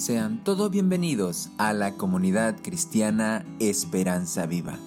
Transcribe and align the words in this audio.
Sean 0.00 0.42
todos 0.44 0.70
bienvenidos 0.70 1.50
a 1.58 1.74
la 1.74 1.98
comunidad 1.98 2.62
cristiana 2.62 3.44
Esperanza 3.58 4.46
Viva. 4.46 4.78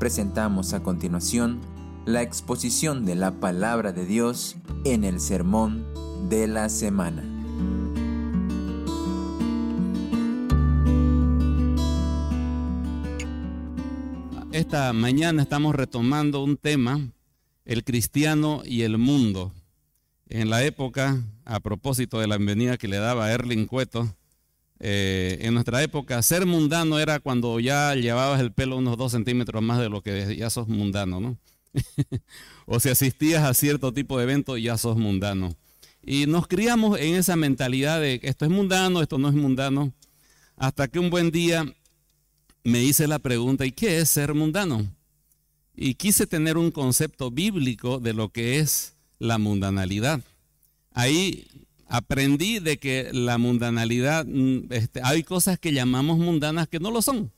Presentamos 0.00 0.72
a 0.72 0.82
continuación 0.82 1.60
la 2.06 2.22
exposición 2.22 3.04
de 3.04 3.14
la 3.14 3.38
palabra 3.38 3.92
de 3.92 4.04
Dios 4.04 4.56
en 4.84 5.04
el 5.04 5.20
sermón 5.20 5.86
de 6.28 6.48
la 6.48 6.68
semana. 6.70 7.22
Esta 14.50 14.92
mañana 14.92 15.42
estamos 15.42 15.76
retomando 15.76 16.42
un 16.42 16.56
tema, 16.56 16.98
el 17.64 17.84
cristiano 17.84 18.62
y 18.64 18.82
el 18.82 18.98
mundo. 18.98 19.52
En 20.32 20.48
la 20.48 20.62
época, 20.62 21.20
a 21.44 21.58
propósito 21.58 22.20
de 22.20 22.28
la 22.28 22.36
bienvenida 22.36 22.78
que 22.78 22.86
le 22.86 22.98
daba 22.98 23.32
Erling 23.32 23.66
Cueto, 23.66 24.14
eh, 24.78 25.38
en 25.40 25.54
nuestra 25.54 25.82
época, 25.82 26.22
ser 26.22 26.46
mundano 26.46 27.00
era 27.00 27.18
cuando 27.18 27.58
ya 27.58 27.96
llevabas 27.96 28.40
el 28.40 28.52
pelo 28.52 28.76
unos 28.76 28.96
dos 28.96 29.10
centímetros 29.10 29.60
más 29.60 29.80
de 29.80 29.88
lo 29.88 30.02
que 30.02 30.36
ya 30.36 30.48
sos 30.48 30.68
mundano, 30.68 31.18
¿no? 31.18 31.36
o 32.66 32.78
si 32.78 32.90
asistías 32.90 33.42
a 33.42 33.52
cierto 33.54 33.92
tipo 33.92 34.18
de 34.18 34.22
evento, 34.22 34.56
ya 34.56 34.78
sos 34.78 34.96
mundano. 34.96 35.56
Y 36.00 36.26
nos 36.26 36.46
criamos 36.46 37.00
en 37.00 37.16
esa 37.16 37.34
mentalidad 37.34 38.00
de 38.00 38.20
esto 38.22 38.44
es 38.44 38.52
mundano, 38.52 39.02
esto 39.02 39.18
no 39.18 39.28
es 39.28 39.34
mundano, 39.34 39.92
hasta 40.54 40.86
que 40.86 41.00
un 41.00 41.10
buen 41.10 41.32
día 41.32 41.64
me 42.62 42.84
hice 42.84 43.08
la 43.08 43.18
pregunta, 43.18 43.66
¿y 43.66 43.72
qué 43.72 43.98
es 43.98 44.08
ser 44.08 44.32
mundano? 44.32 44.86
Y 45.74 45.94
quise 45.94 46.28
tener 46.28 46.56
un 46.56 46.70
concepto 46.70 47.32
bíblico 47.32 47.98
de 47.98 48.12
lo 48.12 48.28
que 48.28 48.60
es 48.60 48.94
la 49.20 49.38
mundanalidad. 49.38 50.20
Ahí 50.92 51.46
aprendí 51.86 52.58
de 52.58 52.78
que 52.78 53.10
la 53.12 53.38
mundanalidad, 53.38 54.26
mm, 54.26 54.72
este, 54.72 55.00
hay 55.04 55.22
cosas 55.22 55.58
que 55.60 55.72
llamamos 55.72 56.18
mundanas 56.18 56.66
que 56.66 56.80
no 56.80 56.90
lo 56.90 57.02
son. 57.02 57.30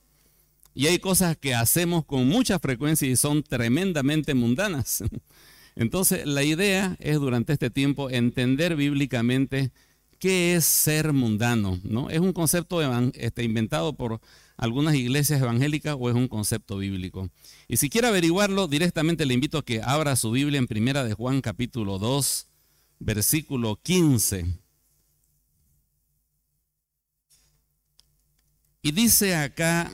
Y 0.75 0.87
hay 0.87 0.99
cosas 0.99 1.37
que 1.37 1.55
hacemos 1.55 2.07
con 2.07 2.27
mucha 2.27 2.59
frecuencia 2.59 3.07
y 3.07 3.17
son 3.17 3.43
tremendamente 3.43 4.33
mundanas. 4.33 5.05
Entonces, 5.77 6.27
la 6.27 6.43
idea 6.43 6.97
es 6.99 7.17
durante 7.17 7.53
este 7.53 7.69
tiempo 7.69 8.09
entender 8.09 8.77
bíblicamente 8.77 9.71
qué 10.19 10.55
es 10.55 10.65
ser 10.65 11.13
mundano. 11.13 11.79
¿no? 11.83 12.09
¿Es 12.09 12.21
un 12.21 12.33
concepto 12.33 12.81
este, 13.15 13.43
inventado 13.43 13.95
por 13.95 14.21
algunas 14.57 14.95
iglesias 14.95 15.41
evangélicas 15.41 15.97
o 15.99 16.09
es 16.09 16.15
un 16.15 16.29
concepto 16.29 16.79
bíblico? 16.79 17.31
Y 17.69 17.77
si 17.77 17.91
quiere 17.91 18.09
averiguarlo, 18.09 18.69
directamente 18.69 19.27
le 19.27 19.35
invito 19.35 19.59
a 19.59 19.65
que 19.65 19.83
abra 19.83 20.17
su 20.17 20.31
Biblia 20.31 20.59
en 20.59 20.67
Primera 20.67 21.05
de 21.05 21.15
Juan 21.15 21.41
capítulo 21.41 21.99
2, 21.99 22.47
versículo 22.99 23.81
15. 23.83 24.63
Y 28.83 28.91
dice 28.91 29.37
acá 29.37 29.93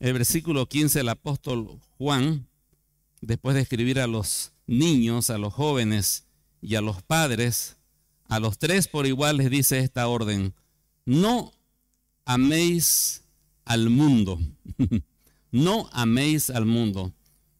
el 0.00 0.14
versículo 0.14 0.66
15 0.66 1.00
el 1.00 1.08
apóstol 1.10 1.78
Juan, 1.98 2.48
después 3.20 3.54
de 3.54 3.60
escribir 3.60 4.00
a 4.00 4.06
los 4.06 4.52
niños, 4.66 5.30
a 5.30 5.38
los 5.38 5.52
jóvenes 5.52 6.26
y 6.60 6.74
a 6.74 6.80
los 6.80 7.02
padres, 7.02 7.76
a 8.28 8.40
los 8.40 8.58
tres 8.58 8.88
por 8.88 9.06
igual 9.06 9.36
les 9.36 9.50
dice 9.50 9.78
esta 9.78 10.08
orden, 10.08 10.54
no 11.04 11.52
améis 12.24 13.21
al 13.64 13.90
mundo. 13.90 14.38
no 15.50 15.88
améis 15.92 16.50
al 16.50 16.66
mundo. 16.66 17.12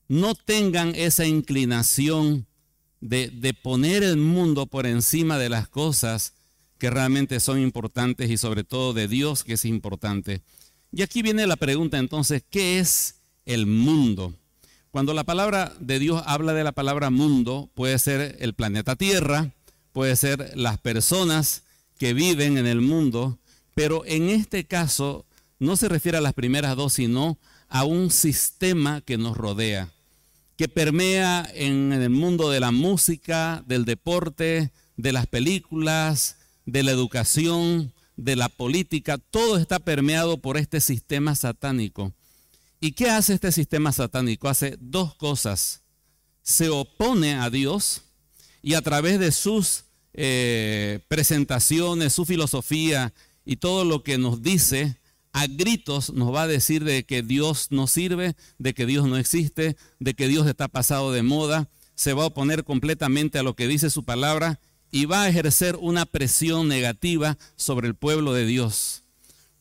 No 0.09 0.35
tengan 0.35 0.95
esa 0.95 1.27
inclinación 1.27 2.47
de, 3.01 3.29
de, 3.29 3.55
poner 3.55 4.03
el 4.03 4.17
mundo 4.17 4.67
por 4.67 4.87
encima 4.87 5.39
de 5.39 5.49
las 5.49 5.69
cosas 5.69 6.35
que 6.79 6.91
realmente 6.91 7.41
son 7.41 7.61
importantes 7.61 8.31
y 8.31 8.37
sobre 8.37 8.65
todo 8.65 8.93
de 8.93 9.09
Dios 9.09 9.45
que 9.45 9.55
es 9.55 9.65
importante. 9.65 10.43
Y 10.93 11.03
aquí 11.03 11.23
viene 11.23 11.47
la 11.47 11.57
pregunta 11.57 11.99
entonces, 11.99 12.45
¿qué 12.51 12.79
es 12.79 13.21
el 13.47 13.67
mundo? 13.67 14.35
Cuando 14.93 15.15
la 15.15 15.25
palabra 15.25 15.73
de 15.81 15.99
Dios 15.99 16.23
habla 16.27 16.53
de 16.53 16.65
la 16.65 16.73
palabra 16.73 17.09
mundo, 17.09 17.71
puede 17.75 17.99
ser 17.99 18.37
el 18.41 18.53
planeta 18.53 18.95
Tierra, 18.95 19.51
puede 19.93 20.17
ser 20.17 20.53
las 20.55 20.79
personas 20.79 21.63
que 21.99 22.13
viven 22.13 22.59
en 22.59 22.67
el 22.67 22.83
mundo, 22.83 23.39
pero 23.75 24.05
en 24.05 24.29
este 24.29 24.65
caso 24.65 25.25
no 25.63 25.77
se 25.77 25.89
refiere 25.89 26.19
a 26.19 26.23
las 26.23 26.35
primeras 26.35 26.77
dos, 26.77 26.95
sino 26.95 27.39
a 27.69 27.85
un 27.85 28.11
sistema 28.11 29.01
que 29.01 29.17
nos 29.17 29.37
rodea, 29.37 29.93
que 30.57 30.69
permea 30.69 31.49
en 31.55 31.93
el 31.93 32.11
mundo 32.11 32.51
de 32.51 32.61
la 32.61 32.73
música, 32.73 33.63
del 33.67 33.85
deporte, 33.85 34.73
de 34.97 35.13
las 35.13 35.27
películas, 35.27 36.37
de 36.67 36.83
la 36.83 36.91
educación, 36.91 37.93
de 38.17 38.37
la 38.37 38.49
política, 38.49 39.19
todo 39.19 39.57
está 39.57 39.79
permeado 39.79 40.39
por 40.39 40.57
este 40.57 40.81
sistema 40.81 41.35
satánico. 41.35 42.13
¿Y 42.81 42.93
qué 42.93 43.11
hace 43.11 43.35
este 43.35 43.53
sistema 43.53 43.93
satánico? 43.93 44.49
Hace 44.49 44.77
dos 44.81 45.15
cosas. 45.15 45.83
Se 46.43 46.69
opone 46.71 47.35
a 47.35 47.51
Dios 47.51 48.03
y 48.63 48.75
a 48.75 48.83
través 48.83 49.21
de 49.21 49.31
sus 49.31 49.85
eh, 50.13 50.99
presentaciones, 51.07 52.13
su 52.13 52.25
filosofía 52.25 53.15
y 53.45 53.57
todo 53.57 53.85
lo 53.85 54.03
que 54.03 54.19
nos 54.19 54.43
dice, 54.43 54.97
a 55.33 55.47
gritos 55.47 56.13
nos 56.13 56.35
va 56.35 56.43
a 56.43 56.49
decir 56.49 56.85
de 56.85 57.05
que 57.05 57.23
Dios 57.23 57.69
no 57.71 57.87
sirve, 57.87 58.37
de 58.59 58.75
que 58.75 58.87
Dios 58.87 59.07
no 59.07 59.17
existe, 59.17 59.77
de 59.99 60.15
que 60.15 60.29
Dios 60.29 60.47
está 60.47 60.69
pasado 60.69 61.13
de 61.13 61.23
moda, 61.23 61.69
se 61.95 62.13
va 62.13 62.25
a 62.25 62.27
oponer 62.27 62.65
completamente 62.65 63.39
a 63.39 63.43
lo 63.43 63.55
que 63.55 63.67
dice 63.67 63.91
su 63.91 64.05
palabra 64.05 64.61
y 64.91 65.07
va 65.07 65.23
a 65.23 65.29
ejercer 65.29 65.77
una 65.77 66.05
presión 66.05 66.69
negativa 66.69 67.39
sobre 67.57 67.89
el 67.89 67.95
pueblo 67.95 68.35
de 68.35 68.45
Dios. 68.45 69.05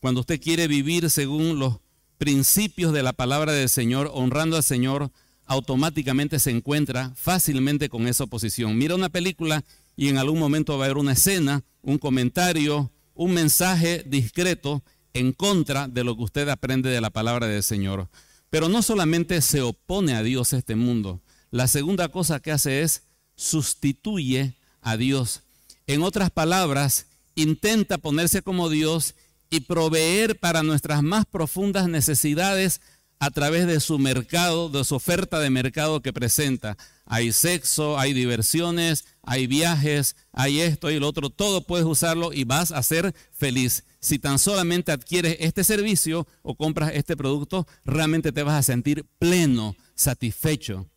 Cuando 0.02 0.22
usted 0.22 0.42
quiere 0.42 0.68
vivir 0.68 1.10
según 1.10 1.58
los 1.58 1.78
principios 2.18 2.92
de 2.92 3.04
la 3.04 3.14
palabra 3.14 3.54
del 3.54 3.70
Señor, 3.70 4.12
honrando 4.14 4.58
al 4.58 4.64
Señor, 4.64 5.10
automáticamente 5.46 6.40
se 6.40 6.52
encuentra 6.52 7.14
fácilmente 7.16 7.88
con 7.88 8.08
esa 8.08 8.26
oposición. 8.26 8.78
Mira 8.78 8.96
una 8.96 9.10
película 9.10 9.64
y 9.96 10.10
en 10.10 10.18
algún 10.18 10.40
momento 10.40 10.78
va 10.78 10.84
a 10.84 10.88
haber 10.88 10.98
una 10.98 11.14
escena, 11.14 11.64
un 11.82 11.98
comentario, 11.98 12.92
un 13.16 13.34
mensaje 13.34 14.04
discreto 14.06 14.84
en 15.14 15.34
contra 15.34 15.88
de 15.88 16.04
lo 16.04 16.16
que 16.16 16.24
usted 16.24 16.50
aprende 16.50 16.90
de 16.90 17.02
la 17.02 17.10
palabra 17.10 17.48
del 17.48 17.64
Señor. 17.64 18.10
Pero 18.50 18.70
no 18.70 18.82
solamente 18.82 19.42
se 19.42 19.62
opone 19.62 20.14
a 20.14 20.24
Dios 20.24 20.54
este 20.54 20.76
mundo, 20.76 21.22
la 21.52 21.68
segunda 21.68 22.10
cosa 22.10 22.40
que 22.40 22.52
hace 22.52 22.82
es 22.82 23.04
sustituye 23.36 24.56
a 24.82 24.98
Dios. 24.98 25.42
En 25.88 26.04
otras 26.04 26.30
palabras, 26.32 27.08
intenta 27.36 27.98
ponerse 27.98 28.42
como 28.42 28.70
Dios 28.70 29.16
y 29.50 29.62
proveer 29.62 30.40
para 30.40 30.64
nuestras 30.64 31.04
más 31.04 31.26
profundas 31.26 31.90
necesidades 31.90 32.80
a 33.22 33.30
través 33.30 33.68
de 33.68 33.80
su 33.80 34.00
mercado, 34.00 34.68
de 34.68 34.84
su 34.84 34.96
oferta 34.96 35.40
de 35.40 35.52
mercado 35.52 36.02
que 36.02 36.12
presenta. 36.12 36.76
Hay 37.06 37.32
sexo, 37.32 38.00
hay 38.00 38.14
diversiones, 38.14 39.06
hay 39.22 39.46
viajes, 39.46 40.16
hay 40.32 40.62
esto 40.62 40.90
y 40.90 41.00
lo 41.00 41.08
otro. 41.08 41.30
Todo 41.30 41.62
puedes 41.68 41.86
usarlo 41.86 42.34
y 42.34 42.46
vas 42.46 42.72
a 42.72 42.82
ser 42.82 43.14
feliz. 43.32 43.84
Si 44.00 44.18
tan 44.18 44.40
solamente 44.40 44.92
adquieres 44.92 45.38
este 45.40 45.64
servicio 45.64 46.28
o 46.42 46.56
compras 46.56 46.94
este 46.96 47.16
producto, 47.16 47.68
realmente 47.86 48.32
te 48.32 48.42
vas 48.42 48.56
a 48.56 48.64
sentir 48.64 49.06
pleno, 49.20 49.76
satisfecho. 49.94 50.90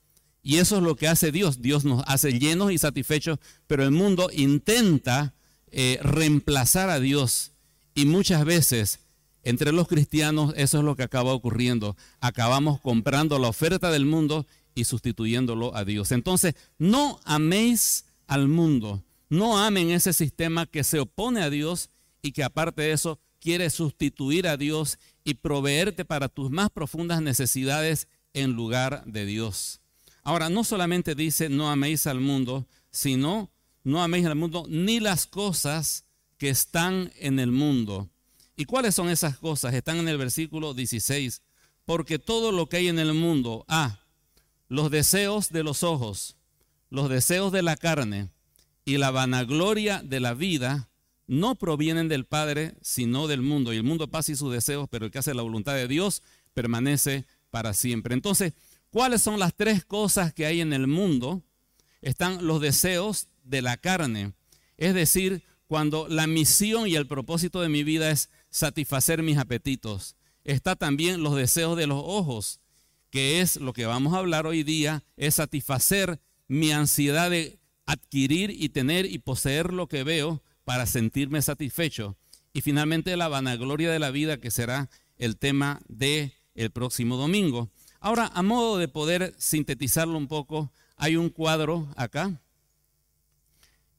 Y 0.42 0.56
eso 0.56 0.78
es 0.78 0.82
lo 0.82 0.96
que 0.96 1.08
hace 1.08 1.30
Dios. 1.30 1.60
Dios 1.60 1.84
nos 1.84 2.02
hace 2.06 2.38
llenos 2.38 2.72
y 2.72 2.78
satisfechos, 2.78 3.38
pero 3.66 3.84
el 3.84 3.90
mundo 3.90 4.30
intenta 4.32 5.34
eh, 5.70 5.98
reemplazar 6.02 6.88
a 6.88 7.00
Dios. 7.00 7.52
Y 7.94 8.06
muchas 8.06 8.46
veces 8.46 9.00
entre 9.44 9.72
los 9.72 9.88
cristianos 9.88 10.52
eso 10.56 10.78
es 10.78 10.84
lo 10.84 10.96
que 10.96 11.02
acaba 11.02 11.32
ocurriendo. 11.32 11.96
Acabamos 12.20 12.80
comprando 12.80 13.38
la 13.38 13.48
oferta 13.48 13.90
del 13.90 14.06
mundo 14.06 14.46
y 14.74 14.84
sustituyéndolo 14.84 15.76
a 15.76 15.84
Dios. 15.84 16.12
Entonces, 16.12 16.54
no 16.78 17.20
améis 17.24 18.06
al 18.26 18.48
mundo, 18.48 19.04
no 19.28 19.58
amen 19.58 19.90
ese 19.90 20.12
sistema 20.12 20.66
que 20.66 20.84
se 20.84 21.00
opone 21.00 21.42
a 21.42 21.50
Dios 21.50 21.90
y 22.22 22.32
que 22.32 22.42
aparte 22.42 22.82
de 22.82 22.92
eso 22.92 23.20
quiere 23.40 23.68
sustituir 23.70 24.48
a 24.48 24.56
Dios 24.56 24.98
y 25.22 25.34
proveerte 25.34 26.04
para 26.04 26.28
tus 26.28 26.50
más 26.50 26.70
profundas 26.70 27.20
necesidades 27.20 28.08
en 28.32 28.52
lugar 28.52 29.04
de 29.04 29.26
Dios. 29.26 29.80
Ahora, 30.22 30.48
no 30.48 30.64
solamente 30.64 31.14
dice 31.14 31.50
no 31.50 31.70
améis 31.70 32.06
al 32.06 32.20
mundo, 32.20 32.66
sino 32.90 33.50
no 33.84 34.02
améis 34.02 34.24
al 34.24 34.36
mundo 34.36 34.64
ni 34.68 35.00
las 35.00 35.26
cosas 35.26 36.06
que 36.38 36.48
están 36.48 37.12
en 37.18 37.38
el 37.38 37.52
mundo. 37.52 38.08
¿Y 38.56 38.64
cuáles 38.66 38.94
son 38.94 39.08
esas 39.08 39.38
cosas? 39.38 39.74
Están 39.74 39.98
en 39.98 40.08
el 40.08 40.18
versículo 40.18 40.74
16. 40.74 41.42
Porque 41.84 42.18
todo 42.18 42.52
lo 42.52 42.68
que 42.68 42.78
hay 42.78 42.88
en 42.88 42.98
el 42.98 43.12
mundo, 43.12 43.64
ah, 43.68 44.00
los 44.68 44.90
deseos 44.90 45.50
de 45.50 45.62
los 45.62 45.82
ojos, 45.82 46.36
los 46.88 47.08
deseos 47.08 47.52
de 47.52 47.62
la 47.62 47.76
carne 47.76 48.30
y 48.84 48.96
la 48.96 49.10
vanagloria 49.10 50.02
de 50.02 50.20
la 50.20 50.34
vida, 50.34 50.88
no 51.26 51.54
provienen 51.56 52.08
del 52.08 52.24
Padre, 52.24 52.74
sino 52.80 53.26
del 53.26 53.42
mundo. 53.42 53.72
Y 53.72 53.78
el 53.78 53.82
mundo 53.82 54.08
pasa 54.08 54.32
y 54.32 54.36
sus 54.36 54.52
deseos, 54.52 54.88
pero 54.90 55.06
el 55.06 55.10
que 55.10 55.18
hace 55.18 55.34
la 55.34 55.42
voluntad 55.42 55.74
de 55.74 55.88
Dios 55.88 56.22
permanece 56.52 57.24
para 57.50 57.74
siempre. 57.74 58.14
Entonces, 58.14 58.52
¿cuáles 58.90 59.22
son 59.22 59.38
las 59.38 59.54
tres 59.54 59.84
cosas 59.84 60.32
que 60.32 60.46
hay 60.46 60.60
en 60.60 60.72
el 60.72 60.86
mundo? 60.86 61.42
Están 62.02 62.46
los 62.46 62.60
deseos 62.60 63.28
de 63.42 63.62
la 63.62 63.76
carne, 63.76 64.32
es 64.76 64.94
decir, 64.94 65.42
cuando 65.66 66.08
la 66.08 66.26
misión 66.26 66.86
y 66.86 66.94
el 66.96 67.06
propósito 67.06 67.60
de 67.60 67.68
mi 67.68 67.84
vida 67.84 68.10
es 68.10 68.30
satisfacer 68.54 69.20
mis 69.24 69.36
apetitos. 69.36 70.14
Está 70.44 70.76
también 70.76 71.24
los 71.24 71.34
deseos 71.34 71.76
de 71.76 71.88
los 71.88 72.00
ojos, 72.00 72.60
que 73.10 73.40
es 73.40 73.56
lo 73.56 73.72
que 73.72 73.84
vamos 73.84 74.14
a 74.14 74.18
hablar 74.18 74.46
hoy 74.46 74.62
día, 74.62 75.02
es 75.16 75.34
satisfacer 75.34 76.20
mi 76.46 76.70
ansiedad 76.70 77.30
de 77.30 77.58
adquirir 77.84 78.52
y 78.52 78.68
tener 78.68 79.06
y 79.06 79.18
poseer 79.18 79.72
lo 79.72 79.88
que 79.88 80.04
veo 80.04 80.40
para 80.64 80.86
sentirme 80.86 81.42
satisfecho. 81.42 82.16
Y 82.52 82.60
finalmente 82.60 83.16
la 83.16 83.26
vanagloria 83.26 83.90
de 83.90 83.98
la 83.98 84.12
vida, 84.12 84.38
que 84.38 84.52
será 84.52 84.88
el 85.16 85.36
tema 85.36 85.80
de 85.88 86.32
el 86.54 86.70
próximo 86.70 87.16
domingo. 87.16 87.70
Ahora, 87.98 88.30
a 88.34 88.42
modo 88.44 88.78
de 88.78 88.86
poder 88.86 89.34
sintetizarlo 89.36 90.16
un 90.16 90.28
poco, 90.28 90.70
hay 90.96 91.16
un 91.16 91.28
cuadro 91.28 91.88
acá 91.96 92.40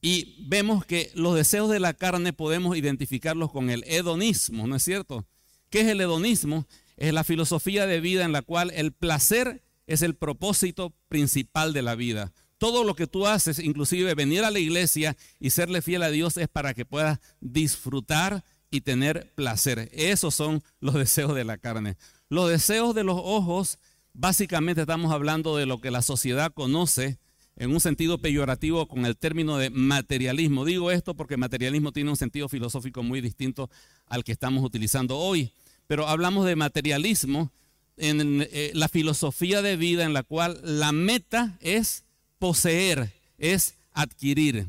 y 0.02 0.36
vemos 0.48 0.86
que 0.86 1.12
los 1.16 1.36
deseos 1.36 1.70
de 1.70 1.80
la 1.80 1.94
carne 1.94 2.34
podemos 2.34 2.78
identificarlos 2.78 3.52
con 3.52 3.70
el 3.70 3.84
hedonismo, 3.86 4.68
¿no 4.68 4.76
es 4.76 4.84
cierto? 4.84 5.26
¿Qué 5.70 5.82
es 5.82 5.88
el 5.88 6.02
hedonismo? 6.02 6.68
Es 6.98 7.14
la 7.14 7.24
filosofía 7.24 7.86
de 7.88 8.00
vida 8.00 8.24
en 8.24 8.32
la 8.32 8.42
cual 8.42 8.72
el 8.76 8.92
placer 8.92 9.64
es 9.88 10.02
el 10.02 10.16
propósito 10.16 10.94
principal 11.08 11.74
de 11.74 11.82
la 11.82 11.96
vida. 11.96 12.32
Todo 12.58 12.84
lo 12.84 12.96
que 12.96 13.08
tú 13.08 13.28
haces, 13.28 13.60
inclusive 13.60 14.16
venir 14.16 14.44
a 14.44 14.52
la 14.52 14.60
iglesia 14.60 15.18
y 15.40 15.50
serle 15.50 15.82
fiel 15.82 16.04
a 16.04 16.10
Dios, 16.10 16.38
es 16.38 16.48
para 16.48 16.74
que 16.74 16.86
puedas 16.86 17.20
disfrutar 17.42 18.46
y 18.72 18.82
tener 18.82 19.34
placer. 19.36 19.90
Esos 19.92 20.36
son 20.36 20.64
los 20.80 20.96
deseos 20.96 21.36
de 21.36 21.44
la 21.44 21.58
carne. 21.58 21.98
Los 22.30 22.50
deseos 22.50 22.96
de 22.96 23.04
los 23.04 23.20
ojos, 23.22 23.78
básicamente 24.14 24.82
estamos 24.82 25.12
hablando 25.12 25.58
de 25.58 25.66
lo 25.66 25.82
que 25.82 25.92
la 25.92 26.02
sociedad 26.02 26.54
conoce 26.54 27.20
en 27.56 27.72
un 27.72 27.80
sentido 27.80 28.18
peyorativo 28.18 28.88
con 28.88 29.06
el 29.06 29.18
término 29.18 29.58
de 29.58 29.70
materialismo. 29.70 30.66
Digo 30.66 30.92
esto 30.92 31.16
porque 31.16 31.38
materialismo 31.38 31.92
tiene 31.92 32.10
un 32.10 32.18
sentido 32.18 32.50
filosófico 32.50 33.04
muy 33.04 33.22
distinto 33.22 33.70
al 34.08 34.24
que 34.24 34.32
estamos 34.32 34.64
utilizando 34.64 35.18
hoy. 35.18 35.52
Pero 35.88 36.08
hablamos 36.08 36.46
de 36.46 36.56
materialismo 36.56 37.52
en 37.98 38.46
eh, 38.52 38.72
la 38.74 38.90
filosofía 38.90 39.62
de 39.62 39.78
vida 39.78 40.04
en 40.04 40.14
la 40.14 40.24
cual 40.24 40.60
la 40.64 40.92
meta 40.92 41.58
es 41.62 42.04
poseer, 42.40 43.14
es 43.38 43.76
adquirir. 43.94 44.68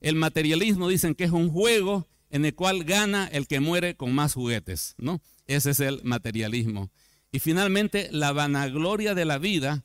El 0.00 0.16
materialismo 0.16 0.88
dicen 0.88 1.14
que 1.14 1.24
es 1.24 1.30
un 1.30 1.50
juego 1.50 2.06
en 2.30 2.44
el 2.44 2.54
cual 2.54 2.84
gana 2.84 3.28
el 3.28 3.46
que 3.46 3.60
muere 3.60 3.96
con 3.96 4.14
más 4.14 4.34
juguetes, 4.34 4.94
¿no? 4.98 5.22
Ese 5.46 5.70
es 5.70 5.80
el 5.80 6.00
materialismo. 6.02 6.90
Y 7.32 7.38
finalmente 7.38 8.08
la 8.12 8.32
vanagloria 8.32 9.14
de 9.14 9.24
la 9.24 9.38
vida 9.38 9.84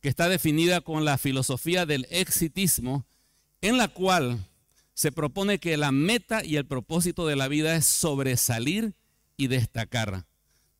que 0.00 0.08
está 0.08 0.28
definida 0.28 0.80
con 0.80 1.04
la 1.04 1.18
filosofía 1.18 1.86
del 1.86 2.06
exitismo, 2.10 3.06
en 3.60 3.76
la 3.76 3.88
cual 3.88 4.46
se 4.94 5.12
propone 5.12 5.58
que 5.58 5.76
la 5.76 5.92
meta 5.92 6.44
y 6.44 6.56
el 6.56 6.66
propósito 6.66 7.26
de 7.26 7.36
la 7.36 7.48
vida 7.48 7.76
es 7.76 7.86
sobresalir 7.86 8.94
y 9.36 9.46
destacar. 9.46 10.26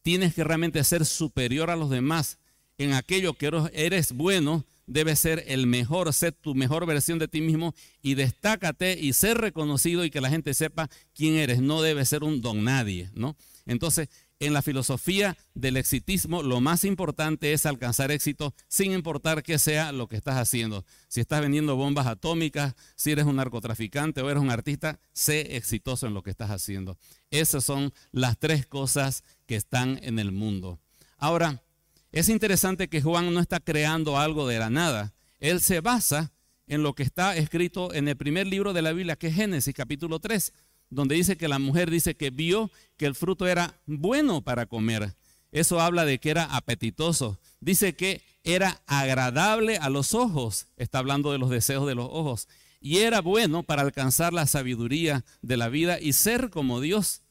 Tienes 0.03 0.35
que 0.35 0.45
realmente 0.45 0.83
ser 0.85 1.05
superior 1.07 1.71
a 1.71 1.77
los 1.77 1.91
demás 1.91 2.39
en 2.81 2.95
aquello 2.95 3.35
que 3.35 3.51
eres 3.75 4.13
bueno, 4.13 4.65
debes 4.87 5.21
ser 5.21 5.45
el 5.49 5.67
mejor, 5.67 6.13
ser 6.15 6.33
tu 6.33 6.55
mejor 6.55 6.87
versión 6.87 7.19
de 7.19 7.29
ti 7.29 7.43
mismo 7.43 7.75
y 8.01 8.15
destácate 8.15 8.99
y 8.99 9.13
ser 9.13 9.37
reconocido 9.37 10.05
y 10.05 10.11
que 10.11 10.23
la 10.23 10.31
gente 10.31 10.55
sepa 10.55 10.89
quién 11.15 11.35
eres. 11.35 11.61
No 11.61 11.83
debes 11.83 12.09
ser 12.09 12.25
un 12.25 12.41
don 12.41 12.65
nadie, 12.65 13.11
¿no? 13.15 13.37
Entonces, 13.67 14.09
en 14.41 14.55
la 14.55 14.63
filosofía 14.63 15.37
del 15.55 15.77
exitismo, 15.77 16.43
lo 16.43 16.61
más 16.61 16.85
importante 16.85 17.53
es 17.53 17.67
alcanzar 17.67 18.11
éxito 18.11 18.55
sin 18.69 18.93
importar 18.93 19.43
qué 19.43 19.59
sea 19.59 19.93
lo 19.93 20.09
que 20.09 20.17
estás 20.17 20.37
haciendo. 20.37 20.85
Si 21.09 21.21
estás 21.21 21.43
vendiendo 21.43 21.77
bombas 21.77 22.07
atómicas, 22.07 22.75
si 22.97 23.13
eres 23.13 23.27
un 23.27 23.37
narcotraficante 23.37 24.23
o 24.23 24.31
eres 24.31 24.43
un 24.43 24.51
artista, 24.51 24.99
sé 25.13 25.57
exitoso 25.57 26.07
en 26.07 26.15
lo 26.15 26.23
que 26.23 26.31
estás 26.31 26.51
haciendo. 26.51 26.97
Esas 27.31 27.65
son 27.65 27.93
las 28.13 28.39
tres 28.39 28.67
cosas 28.67 29.23
que 29.47 29.57
están 29.57 30.01
en 30.03 30.19
el 30.19 30.33
mundo. 30.33 30.81
Ahora, 31.19 31.63
es 32.11 32.31
interesante 32.31 32.89
que 32.89 33.03
Juan 33.03 33.33
no 33.33 33.41
está 33.41 33.61
creando 33.61 34.19
algo 34.19 34.49
de 34.49 34.59
la 34.59 34.71
nada. 34.71 35.13
Él 35.39 35.61
se 35.61 35.81
basa 35.81 36.33
en 36.67 36.83
lo 36.83 36.95
que 36.95 37.03
está 37.03 37.37
escrito 37.37 37.93
en 37.93 38.09
el 38.09 38.17
primer 38.17 38.47
libro 38.47 38.73
de 38.73 38.81
la 38.81 38.93
Biblia, 38.93 39.17
que 39.17 39.27
es 39.27 39.35
Génesis 39.35 39.75
capítulo 39.75 40.19
3 40.19 40.53
donde 40.91 41.15
dice 41.15 41.37
que 41.37 41.49
la 41.49 41.59
mujer 41.59 41.91
dice 41.91 42.17
que 42.17 42.31
vio 42.31 42.71
que 42.97 43.07
el 43.07 43.15
fruto 43.15 43.47
era 43.47 43.81
bueno 43.87 44.43
para 44.43 44.67
comer. 44.67 45.15
Eso 45.53 45.81
habla 45.81 46.05
de 46.05 46.19
que 46.19 46.31
era 46.31 46.45
apetitoso. 46.45 47.39
Dice 47.61 47.95
que 47.95 48.23
era 48.45 48.83
agradable 48.87 49.79
a 49.79 49.89
los 49.89 50.15
ojos. 50.15 50.67
Está 50.77 50.99
hablando 50.99 51.33
de 51.33 51.39
los 51.39 51.51
deseos 51.51 51.87
de 51.87 51.95
los 51.95 52.09
ojos. 52.11 52.49
Y 52.81 52.99
era 52.99 53.21
bueno 53.21 53.63
para 53.63 53.83
alcanzar 53.83 54.33
la 54.33 54.47
sabiduría 54.47 55.25
de 55.43 55.57
la 55.57 55.69
vida 55.69 56.01
y 56.01 56.13
ser 56.13 56.51
como 56.51 56.81
Dios. 56.81 57.23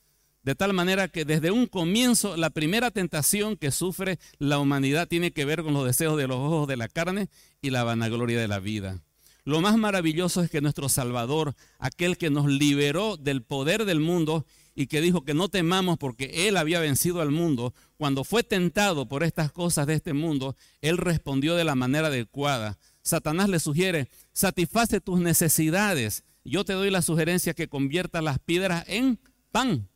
De 0.44 0.56
tal 0.56 0.73
manera 0.73 1.09
que 1.09 1.25
desde 1.25 1.51
un 1.51 1.65
comienzo 1.65 2.38
la 2.38 2.50
primera 2.50 2.91
tentación 2.91 3.57
que 3.57 3.71
sufre 3.71 4.19
la 4.38 4.59
humanidad 4.59 5.07
tiene 5.07 5.31
que 5.31 5.45
ver 5.45 5.63
con 5.63 5.73
los 5.73 5.85
deseos 5.85 6.17
de 6.17 6.27
los 6.27 6.38
ojos 6.38 6.67
de 6.67 6.77
la 6.77 6.88
carne 6.88 7.29
y 7.61 7.71
la 7.71 7.83
vanagloria 7.83 8.39
de 8.39 8.47
la 8.47 8.59
vida. 8.59 9.01
Lo 9.49 9.61
más 9.61 9.77
maravilloso 9.77 10.43
es 10.43 10.51
que 10.51 10.61
nuestro 10.61 10.89
Salvador, 10.89 11.55
aquel 11.79 12.19
que 12.19 12.29
nos 12.29 12.45
liberó 12.45 13.17
del 13.17 13.41
poder 13.41 13.85
del 13.85 13.99
mundo 13.99 14.45
y 14.75 14.85
que 14.85 15.01
dijo 15.01 15.23
que 15.23 15.33
no 15.33 15.49
temamos 15.49 15.97
porque 15.97 16.47
Él 16.47 16.55
había 16.55 16.79
vencido 16.79 17.19
al 17.19 17.31
mundo, 17.31 17.73
cuando 17.97 18.23
fue 18.23 18.43
tentado 18.43 19.07
por 19.07 19.23
estas 19.23 19.51
cosas 19.51 19.87
de 19.87 19.95
este 19.95 20.13
mundo, 20.13 20.55
Él 20.81 20.99
respondió 20.99 21.55
de 21.55 21.63
la 21.63 21.73
manera 21.73 22.09
adecuada. 22.09 22.77
Satanás 23.01 23.49
le 23.49 23.59
sugiere, 23.59 24.07
satisface 24.33 25.01
tus 25.01 25.19
necesidades. 25.19 26.23
Yo 26.43 26.63
te 26.63 26.73
doy 26.73 26.91
la 26.91 27.01
sugerencia 27.01 27.55
que 27.55 27.67
convierta 27.67 28.21
las 28.21 28.37
piedras 28.37 28.83
en 28.87 29.19
pan. 29.51 29.89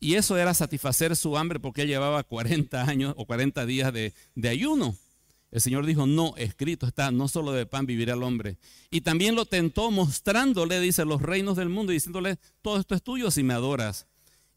Y 0.00 0.14
eso 0.14 0.36
era 0.36 0.52
satisfacer 0.52 1.14
su 1.14 1.38
hambre 1.38 1.60
porque 1.60 1.82
él 1.82 1.88
llevaba 1.88 2.24
40 2.24 2.82
años 2.82 3.14
o 3.16 3.24
40 3.24 3.66
días 3.66 3.92
de, 3.92 4.14
de 4.34 4.48
ayuno. 4.48 4.96
El 5.50 5.60
Señor 5.62 5.86
dijo, 5.86 6.06
no, 6.06 6.34
escrito 6.36 6.86
está, 6.86 7.10
no 7.10 7.26
solo 7.26 7.52
de 7.52 7.64
pan 7.64 7.86
vivirá 7.86 8.14
el 8.14 8.22
hombre. 8.22 8.58
Y 8.90 9.00
también 9.00 9.34
lo 9.34 9.46
tentó 9.46 9.90
mostrándole, 9.90 10.78
dice, 10.80 11.04
los 11.04 11.22
reinos 11.22 11.56
del 11.56 11.70
mundo, 11.70 11.92
diciéndole, 11.92 12.38
todo 12.60 12.78
esto 12.78 12.94
es 12.94 13.02
tuyo 13.02 13.30
si 13.30 13.42
me 13.42 13.54
adoras. 13.54 14.06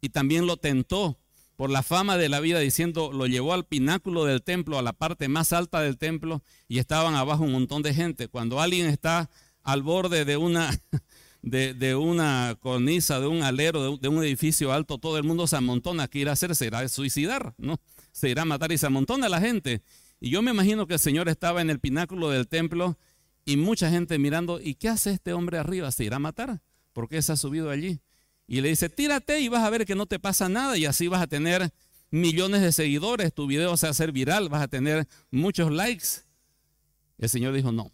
Y 0.01 0.09
también 0.09 0.47
lo 0.47 0.57
tentó 0.57 1.17
por 1.55 1.69
la 1.69 1.83
fama 1.83 2.17
de 2.17 2.27
la 2.27 2.39
vida, 2.39 2.59
diciendo, 2.59 3.11
lo 3.13 3.27
llevó 3.27 3.53
al 3.53 3.65
pináculo 3.65 4.25
del 4.25 4.41
templo, 4.41 4.79
a 4.79 4.81
la 4.81 4.93
parte 4.93 5.29
más 5.29 5.53
alta 5.53 5.79
del 5.79 5.97
templo, 5.97 6.43
y 6.67 6.79
estaban 6.79 7.15
abajo 7.15 7.43
un 7.43 7.51
montón 7.53 7.83
de 7.83 7.93
gente. 7.93 8.27
Cuando 8.27 8.59
alguien 8.59 8.87
está 8.87 9.29
al 9.63 9.83
borde 9.83 10.25
de 10.25 10.35
una, 10.35 10.71
de, 11.41 11.95
una 11.95 12.57
cornisa, 12.59 13.21
de 13.21 13.27
un 13.27 13.43
alero, 13.43 13.91
de, 13.91 13.97
de, 14.01 14.07
un 14.09 14.23
edificio 14.23 14.73
alto, 14.73 14.97
todo 14.97 15.17
el 15.17 15.23
mundo 15.23 15.47
se 15.47 15.55
amontona. 15.55 16.09
¿Qué 16.09 16.19
irá 16.19 16.31
a 16.31 16.33
hacer? 16.33 16.53
Se 16.55 16.65
irá 16.65 16.79
a 16.79 16.89
suicidar, 16.89 17.53
¿no? 17.57 17.79
Se 18.11 18.27
irá 18.27 18.41
a 18.41 18.45
matar 18.45 18.71
y 18.73 18.77
se 18.77 18.87
amontona 18.87 19.29
la 19.29 19.39
gente. 19.39 19.83
Y 20.23 20.29
yo 20.29 20.43
me 20.43 20.51
imagino 20.51 20.85
que 20.85 20.93
el 20.93 20.99
Señor 20.99 21.27
estaba 21.29 21.61
en 21.61 21.71
el 21.71 21.79
pináculo 21.79 22.29
del 22.29 22.47
templo 22.47 22.95
y 23.43 23.57
mucha 23.57 23.89
gente 23.89 24.19
mirando, 24.19 24.61
¿y 24.61 24.75
qué 24.75 24.87
hace 24.87 25.11
este 25.11 25.33
hombre 25.33 25.57
arriba? 25.57 25.91
¿Se 25.91 26.03
irá 26.03 26.17
a 26.17 26.19
matar? 26.19 26.61
¿Por 26.93 27.09
qué 27.09 27.19
se 27.23 27.31
ha 27.31 27.35
subido 27.35 27.71
allí? 27.71 28.01
Y 28.45 28.61
le 28.61 28.69
dice, 28.69 28.87
tírate 28.87 29.39
y 29.39 29.49
vas 29.49 29.63
a 29.63 29.69
ver 29.71 29.83
que 29.83 29.95
no 29.95 30.05
te 30.05 30.19
pasa 30.19 30.47
nada 30.47 30.77
y 30.77 30.85
así 30.85 31.07
vas 31.07 31.23
a 31.23 31.27
tener 31.27 31.73
millones 32.11 32.61
de 32.61 32.71
seguidores, 32.71 33.33
tu 33.33 33.47
video 33.47 33.75
se 33.77 33.87
va 33.87 33.89
a 33.89 33.91
hacer 33.91 34.11
viral, 34.11 34.47
vas 34.47 34.61
a 34.61 34.67
tener 34.67 35.07
muchos 35.31 35.71
likes. 35.71 36.07
El 37.17 37.29
Señor 37.29 37.53
dijo, 37.53 37.71
no. 37.71 37.91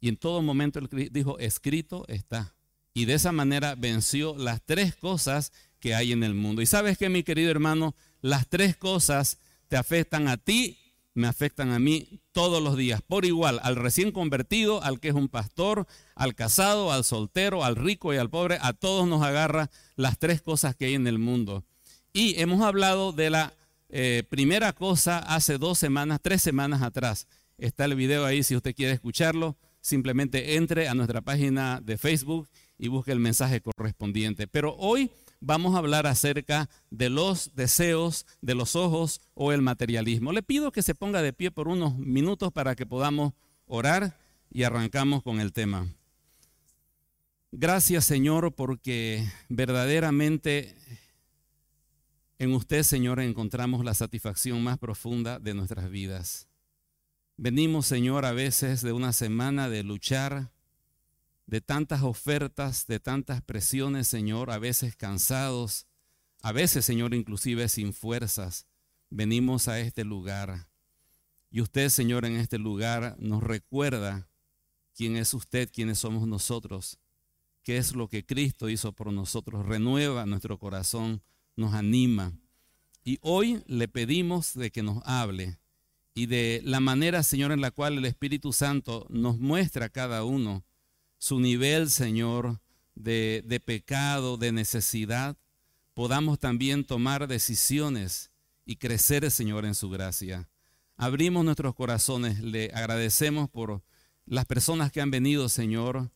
Y 0.00 0.08
en 0.08 0.16
todo 0.16 0.40
momento 0.40 0.78
él 0.78 1.10
dijo, 1.10 1.40
escrito 1.40 2.04
está. 2.06 2.54
Y 2.92 3.06
de 3.06 3.14
esa 3.14 3.32
manera 3.32 3.74
venció 3.74 4.36
las 4.36 4.62
tres 4.64 4.94
cosas 4.94 5.52
que 5.80 5.96
hay 5.96 6.12
en 6.12 6.22
el 6.22 6.34
mundo. 6.34 6.62
Y 6.62 6.66
sabes 6.66 6.96
que, 6.96 7.08
mi 7.08 7.24
querido 7.24 7.50
hermano, 7.50 7.96
las 8.20 8.46
tres 8.48 8.76
cosas 8.76 9.38
te 9.66 9.76
afectan 9.76 10.28
a 10.28 10.36
ti 10.36 10.78
me 11.14 11.28
afectan 11.28 11.70
a 11.70 11.78
mí 11.78 12.20
todos 12.32 12.62
los 12.62 12.76
días, 12.76 13.00
por 13.00 13.24
igual, 13.24 13.60
al 13.62 13.76
recién 13.76 14.12
convertido, 14.12 14.82
al 14.82 15.00
que 15.00 15.08
es 15.08 15.14
un 15.14 15.28
pastor, 15.28 15.86
al 16.14 16.34
casado, 16.34 16.92
al 16.92 17.04
soltero, 17.04 17.64
al 17.64 17.76
rico 17.76 18.12
y 18.12 18.16
al 18.16 18.30
pobre, 18.30 18.58
a 18.60 18.72
todos 18.72 19.06
nos 19.06 19.22
agarra 19.22 19.70
las 19.96 20.18
tres 20.18 20.42
cosas 20.42 20.74
que 20.74 20.86
hay 20.86 20.94
en 20.94 21.06
el 21.06 21.18
mundo. 21.18 21.64
Y 22.12 22.40
hemos 22.40 22.62
hablado 22.62 23.12
de 23.12 23.30
la 23.30 23.54
eh, 23.88 24.24
primera 24.28 24.72
cosa 24.72 25.18
hace 25.18 25.58
dos 25.58 25.78
semanas, 25.78 26.20
tres 26.20 26.42
semanas 26.42 26.82
atrás. 26.82 27.26
Está 27.58 27.84
el 27.84 27.94
video 27.94 28.24
ahí 28.24 28.42
si 28.42 28.56
usted 28.56 28.74
quiere 28.74 28.92
escucharlo. 28.92 29.56
Simplemente 29.80 30.56
entre 30.56 30.88
a 30.88 30.94
nuestra 30.94 31.20
página 31.20 31.80
de 31.80 31.98
Facebook 31.98 32.48
y 32.78 32.88
busque 32.88 33.12
el 33.12 33.20
mensaje 33.20 33.60
correspondiente. 33.60 34.46
Pero 34.46 34.74
hoy 34.76 35.10
vamos 35.44 35.74
a 35.74 35.78
hablar 35.78 36.06
acerca 36.06 36.68
de 36.90 37.10
los 37.10 37.54
deseos 37.54 38.26
de 38.40 38.54
los 38.54 38.76
ojos 38.76 39.20
o 39.34 39.52
el 39.52 39.62
materialismo. 39.62 40.32
Le 40.32 40.42
pido 40.42 40.72
que 40.72 40.82
se 40.82 40.94
ponga 40.94 41.22
de 41.22 41.32
pie 41.32 41.50
por 41.50 41.68
unos 41.68 41.96
minutos 41.98 42.50
para 42.52 42.74
que 42.74 42.86
podamos 42.86 43.34
orar 43.66 44.18
y 44.50 44.62
arrancamos 44.62 45.22
con 45.22 45.40
el 45.40 45.52
tema. 45.52 45.86
Gracias 47.52 48.04
Señor 48.04 48.54
porque 48.54 49.24
verdaderamente 49.48 50.74
en 52.38 52.52
usted 52.52 52.82
Señor 52.82 53.20
encontramos 53.20 53.84
la 53.84 53.94
satisfacción 53.94 54.62
más 54.64 54.78
profunda 54.78 55.38
de 55.38 55.54
nuestras 55.54 55.90
vidas. 55.90 56.48
Venimos 57.36 57.86
Señor 57.86 58.24
a 58.24 58.32
veces 58.32 58.80
de 58.80 58.92
una 58.92 59.12
semana 59.12 59.68
de 59.68 59.82
luchar, 59.82 60.50
de 61.46 61.60
tantas 61.60 62.02
ofertas, 62.02 62.86
de 62.86 63.00
tantas 63.00 63.42
presiones, 63.42 64.08
Señor, 64.08 64.50
a 64.50 64.58
veces 64.58 64.96
cansados, 64.96 65.86
a 66.42 66.52
veces, 66.52 66.84
Señor, 66.84 67.14
inclusive 67.14 67.68
sin 67.68 67.92
fuerzas, 67.92 68.66
venimos 69.10 69.68
a 69.68 69.80
este 69.80 70.04
lugar. 70.04 70.68
Y 71.50 71.60
usted, 71.60 71.88
Señor, 71.88 72.24
en 72.24 72.36
este 72.36 72.58
lugar 72.58 73.16
nos 73.18 73.42
recuerda 73.42 74.28
quién 74.94 75.16
es 75.16 75.34
usted, 75.34 75.70
quiénes 75.72 75.98
somos 75.98 76.26
nosotros, 76.26 76.98
qué 77.62 77.76
es 77.76 77.94
lo 77.94 78.08
que 78.08 78.26
Cristo 78.26 78.68
hizo 78.68 78.92
por 78.92 79.12
nosotros, 79.12 79.64
renueva 79.66 80.26
nuestro 80.26 80.58
corazón, 80.58 81.22
nos 81.56 81.74
anima. 81.74 82.32
Y 83.04 83.18
hoy 83.20 83.62
le 83.66 83.88
pedimos 83.88 84.54
de 84.54 84.70
que 84.70 84.82
nos 84.82 85.02
hable 85.04 85.58
y 86.14 86.26
de 86.26 86.60
la 86.64 86.80
manera, 86.80 87.22
Señor, 87.22 87.52
en 87.52 87.60
la 87.60 87.70
cual 87.70 87.98
el 87.98 88.04
Espíritu 88.04 88.52
Santo 88.52 89.06
nos 89.10 89.38
muestra 89.38 89.86
a 89.86 89.90
cada 89.90 90.24
uno 90.24 90.64
su 91.24 91.40
nivel, 91.40 91.88
Señor, 91.88 92.60
de, 92.94 93.42
de 93.46 93.58
pecado, 93.58 94.36
de 94.36 94.52
necesidad, 94.52 95.38
podamos 95.94 96.38
también 96.38 96.84
tomar 96.84 97.26
decisiones 97.28 98.30
y 98.66 98.76
crecer, 98.76 99.30
Señor, 99.30 99.64
en 99.64 99.74
su 99.74 99.88
gracia. 99.88 100.50
Abrimos 100.98 101.42
nuestros 101.42 101.74
corazones, 101.74 102.40
le 102.40 102.70
agradecemos 102.74 103.48
por 103.48 103.82
las 104.26 104.44
personas 104.44 104.92
que 104.92 105.00
han 105.00 105.10
venido, 105.10 105.48
Señor, 105.48 106.10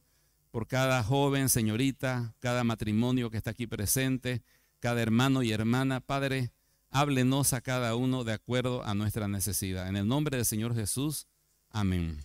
por 0.51 0.67
cada 0.67 1.03
joven, 1.03 1.49
señorita, 1.49 2.35
cada 2.39 2.63
matrimonio 2.63 3.31
que 3.31 3.39
está 3.39 3.53
aquí 3.53 3.67
presente, 3.67 4.43
cada 4.79 5.01
hermano 5.01 5.43
y 5.43 5.53
hermana. 5.53 6.01
Padre, 6.01 6.53
háblenos 6.91 7.55
a 7.55 7.63
cada 7.63 7.97
uno 7.97 8.25
de 8.25 8.35
acuerdo 8.35 8.85
a 8.85 8.93
nuestra 8.93 9.27
necesidad. 9.27 9.89
En 9.89 9.97
el 9.97 10.07
nombre 10.07 10.37
del 10.37 10.45
Señor 10.45 10.75
Jesús, 10.75 11.27
amén. 11.71 12.19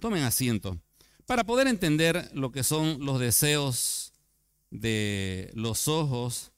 Tomen 0.00 0.24
asiento. 0.24 0.80
Para 1.26 1.42
poder 1.42 1.66
entender 1.66 2.30
lo 2.34 2.52
que 2.52 2.62
son 2.62 3.04
los 3.04 3.18
deseos 3.18 4.12
de 4.70 5.50
los 5.54 5.88
ojos, 5.88 6.52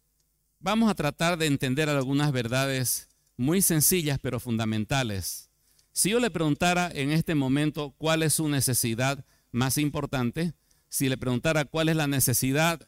vamos 0.60 0.90
a 0.90 0.94
tratar 0.94 1.38
de 1.38 1.46
entender 1.46 1.88
algunas 1.88 2.32
verdades 2.32 3.08
muy 3.38 3.62
sencillas 3.62 4.18
pero 4.20 4.38
fundamentales. 4.38 5.48
Si 5.92 6.10
yo 6.10 6.20
le 6.20 6.30
preguntara 6.30 6.90
en 6.94 7.12
este 7.12 7.34
momento 7.34 7.94
cuál 7.96 8.22
es 8.22 8.34
su 8.34 8.46
necesidad 8.48 9.24
más 9.52 9.78
importante, 9.78 10.52
si 10.90 11.08
le 11.08 11.16
preguntara 11.16 11.64
cuál 11.64 11.88
es 11.88 11.96
la 11.96 12.06
necesidad, 12.06 12.86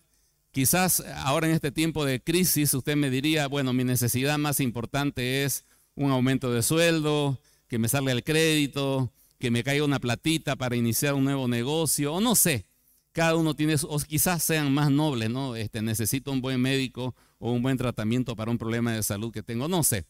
quizás 0.50 1.02
ahora 1.16 1.46
en 1.46 1.54
este 1.54 1.72
tiempo 1.72 2.04
de 2.04 2.22
crisis 2.22 2.74
usted 2.74 2.94
me 2.94 3.08
diría, 3.08 3.46
bueno, 3.46 3.72
mi 3.72 3.84
necesidad 3.84 4.36
más 4.36 4.60
importante 4.60 5.44
es 5.44 5.64
un 5.94 6.10
aumento 6.10 6.52
de 6.52 6.62
sueldo, 6.62 7.40
que 7.68 7.78
me 7.78 7.88
salga 7.88 8.12
el 8.12 8.22
crédito, 8.22 9.10
que 9.40 9.50
me 9.50 9.64
caiga 9.64 9.84
una 9.84 9.98
platita 9.98 10.54
para 10.54 10.76
iniciar 10.76 11.14
un 11.14 11.24
nuevo 11.24 11.48
negocio, 11.48 12.12
o 12.12 12.20
no 12.20 12.34
sé. 12.34 12.66
Cada 13.12 13.34
uno 13.34 13.56
tiene, 13.56 13.74
o 13.82 13.98
quizás 13.98 14.44
sean 14.44 14.72
más 14.72 14.90
nobles, 14.90 15.30
¿no? 15.30 15.56
Este, 15.56 15.80
necesito 15.82 16.30
un 16.30 16.42
buen 16.42 16.60
médico 16.60 17.16
o 17.38 17.50
un 17.50 17.62
buen 17.62 17.78
tratamiento 17.78 18.36
para 18.36 18.50
un 18.50 18.58
problema 18.58 18.92
de 18.92 19.02
salud 19.02 19.32
que 19.32 19.42
tengo, 19.42 19.66
no 19.66 19.82
sé. 19.82 20.04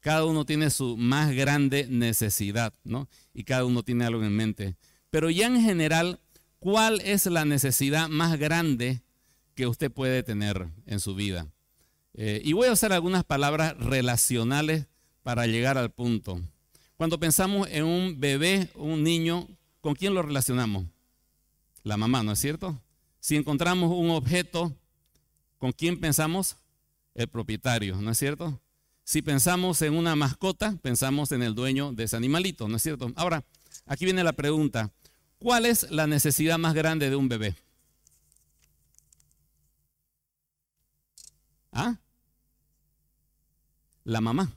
Cada 0.00 0.24
uno 0.24 0.44
tiene 0.44 0.70
su 0.70 0.96
más 0.96 1.34
grande 1.34 1.88
necesidad, 1.90 2.72
¿no? 2.84 3.08
Y 3.34 3.42
cada 3.42 3.64
uno 3.64 3.82
tiene 3.82 4.04
algo 4.04 4.22
en 4.22 4.34
mente. 4.34 4.76
Pero 5.10 5.30
ya 5.30 5.48
en 5.48 5.60
general, 5.60 6.20
¿cuál 6.60 7.00
es 7.00 7.26
la 7.26 7.44
necesidad 7.44 8.08
más 8.08 8.38
grande 8.38 9.02
que 9.56 9.66
usted 9.66 9.90
puede 9.90 10.22
tener 10.22 10.68
en 10.86 11.00
su 11.00 11.16
vida? 11.16 11.48
Eh, 12.14 12.40
y 12.44 12.52
voy 12.52 12.68
a 12.68 12.72
usar 12.72 12.92
algunas 12.92 13.24
palabras 13.24 13.76
relacionales 13.78 14.86
para 15.24 15.48
llegar 15.48 15.76
al 15.76 15.90
punto. 15.90 16.40
Cuando 16.96 17.20
pensamos 17.20 17.68
en 17.70 17.84
un 17.84 18.18
bebé, 18.18 18.70
un 18.74 19.02
niño, 19.02 19.46
¿con 19.80 19.94
quién 19.94 20.14
lo 20.14 20.22
relacionamos? 20.22 20.86
La 21.82 21.96
mamá, 21.96 22.22
¿no 22.22 22.32
es 22.32 22.38
cierto? 22.38 22.80
Si 23.20 23.36
encontramos 23.36 23.92
un 23.92 24.10
objeto, 24.10 24.74
¿con 25.58 25.72
quién 25.72 26.00
pensamos? 26.00 26.56
El 27.14 27.28
propietario, 27.28 27.96
¿no 28.00 28.10
es 28.10 28.18
cierto? 28.18 28.60
Si 29.04 29.22
pensamos 29.22 29.82
en 29.82 29.94
una 29.94 30.16
mascota, 30.16 30.76
pensamos 30.82 31.32
en 31.32 31.42
el 31.42 31.54
dueño 31.54 31.92
de 31.92 32.04
ese 32.04 32.16
animalito, 32.16 32.66
¿no 32.66 32.76
es 32.76 32.82
cierto? 32.82 33.12
Ahora, 33.14 33.44
aquí 33.84 34.04
viene 34.04 34.24
la 34.24 34.32
pregunta. 34.32 34.90
¿Cuál 35.38 35.66
es 35.66 35.90
la 35.90 36.06
necesidad 36.06 36.58
más 36.58 36.74
grande 36.74 37.10
de 37.10 37.16
un 37.16 37.28
bebé? 37.28 37.56
¿Ah? 41.72 41.98
La 44.04 44.20
mamá. 44.20 44.50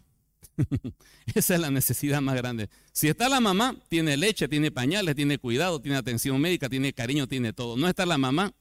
Esa 1.36 1.56
es 1.56 1.60
la 1.60 1.72
necesidad 1.72 2.22
más 2.22 2.36
grande. 2.36 2.70
Si 2.92 3.08
está 3.08 3.30
la 3.30 3.40
mamá, 3.40 3.76
tiene 3.88 4.18
leche, 4.18 4.48
tiene 4.48 4.72
pañales, 4.72 5.16
tiene 5.16 5.38
cuidado, 5.38 5.82
tiene 5.82 5.98
atención 5.98 6.40
médica, 6.40 6.70
tiene 6.70 6.94
cariño, 6.94 7.28
tiene 7.28 7.54
todo. 7.54 7.78
No 7.78 7.88
está 7.88 8.06
la 8.06 8.18
mamá, 8.18 8.54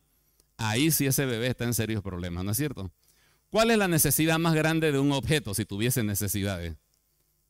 ahí 0.57 0.91
sí 0.91 1.07
ese 1.07 1.27
bebé 1.27 1.49
está 1.49 1.65
en 1.65 1.75
serios 1.75 2.03
problemas, 2.03 2.45
¿no 2.45 2.53
es 2.53 2.57
cierto? 2.57 2.91
¿Cuál 3.51 3.71
es 3.71 3.79
la 3.79 3.89
necesidad 3.89 4.39
más 4.39 4.55
grande 4.55 4.93
de 4.93 4.99
un 4.99 5.13
objeto 5.13 5.55
si 5.55 5.65
tuviese 5.65 6.03
necesidades? 6.03 6.77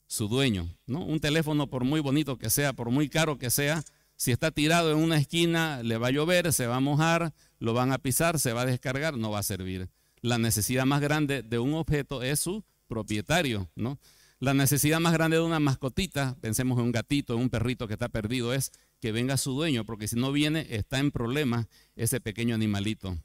Su 0.06 0.28
dueño, 0.28 0.68
¿no? 0.86 1.04
Un 1.04 1.20
teléfono, 1.20 1.68
por 1.68 1.84
muy 1.84 2.00
bonito 2.00 2.38
que 2.38 2.50
sea, 2.50 2.72
por 2.72 2.90
muy 2.90 3.08
caro 3.08 3.38
que 3.38 3.50
sea, 3.50 3.82
si 4.16 4.32
está 4.32 4.50
tirado 4.50 4.92
en 4.92 4.98
una 4.98 5.18
esquina, 5.18 5.82
le 5.82 5.98
va 5.98 6.08
a 6.08 6.10
llover, 6.10 6.52
se 6.52 6.66
va 6.66 6.76
a 6.76 6.80
mojar, 6.80 7.34
lo 7.58 7.74
van 7.74 7.92
a 7.92 7.98
pisar, 7.98 8.38
se 8.38 8.52
va 8.52 8.62
a 8.62 8.66
descargar, 8.66 9.16
no 9.16 9.30
va 9.30 9.40
a 9.40 9.42
servir. 9.42 9.90
La 10.22 10.38
necesidad 10.38 10.86
más 10.86 11.00
grande 11.00 11.42
de 11.42 11.58
un 11.58 11.74
objeto 11.74 12.22
es 12.22 12.40
su 12.40 12.64
propietario, 12.88 13.68
¿no? 13.76 13.98
La 14.40 14.54
necesidad 14.54 15.00
más 15.00 15.12
grande 15.12 15.36
de 15.36 15.42
una 15.42 15.58
mascotita, 15.58 16.36
pensemos 16.40 16.78
en 16.78 16.84
un 16.84 16.92
gatito, 16.92 17.34
en 17.34 17.40
un 17.40 17.50
perrito 17.50 17.88
que 17.88 17.94
está 17.94 18.08
perdido, 18.08 18.54
es 18.54 18.70
que 19.00 19.10
venga 19.10 19.36
su 19.36 19.52
dueño, 19.52 19.84
porque 19.84 20.06
si 20.06 20.14
no 20.14 20.30
viene, 20.30 20.66
está 20.70 21.00
en 21.00 21.10
problemas 21.10 21.66
ese 21.96 22.20
pequeño 22.20 22.54
animalito. 22.54 23.18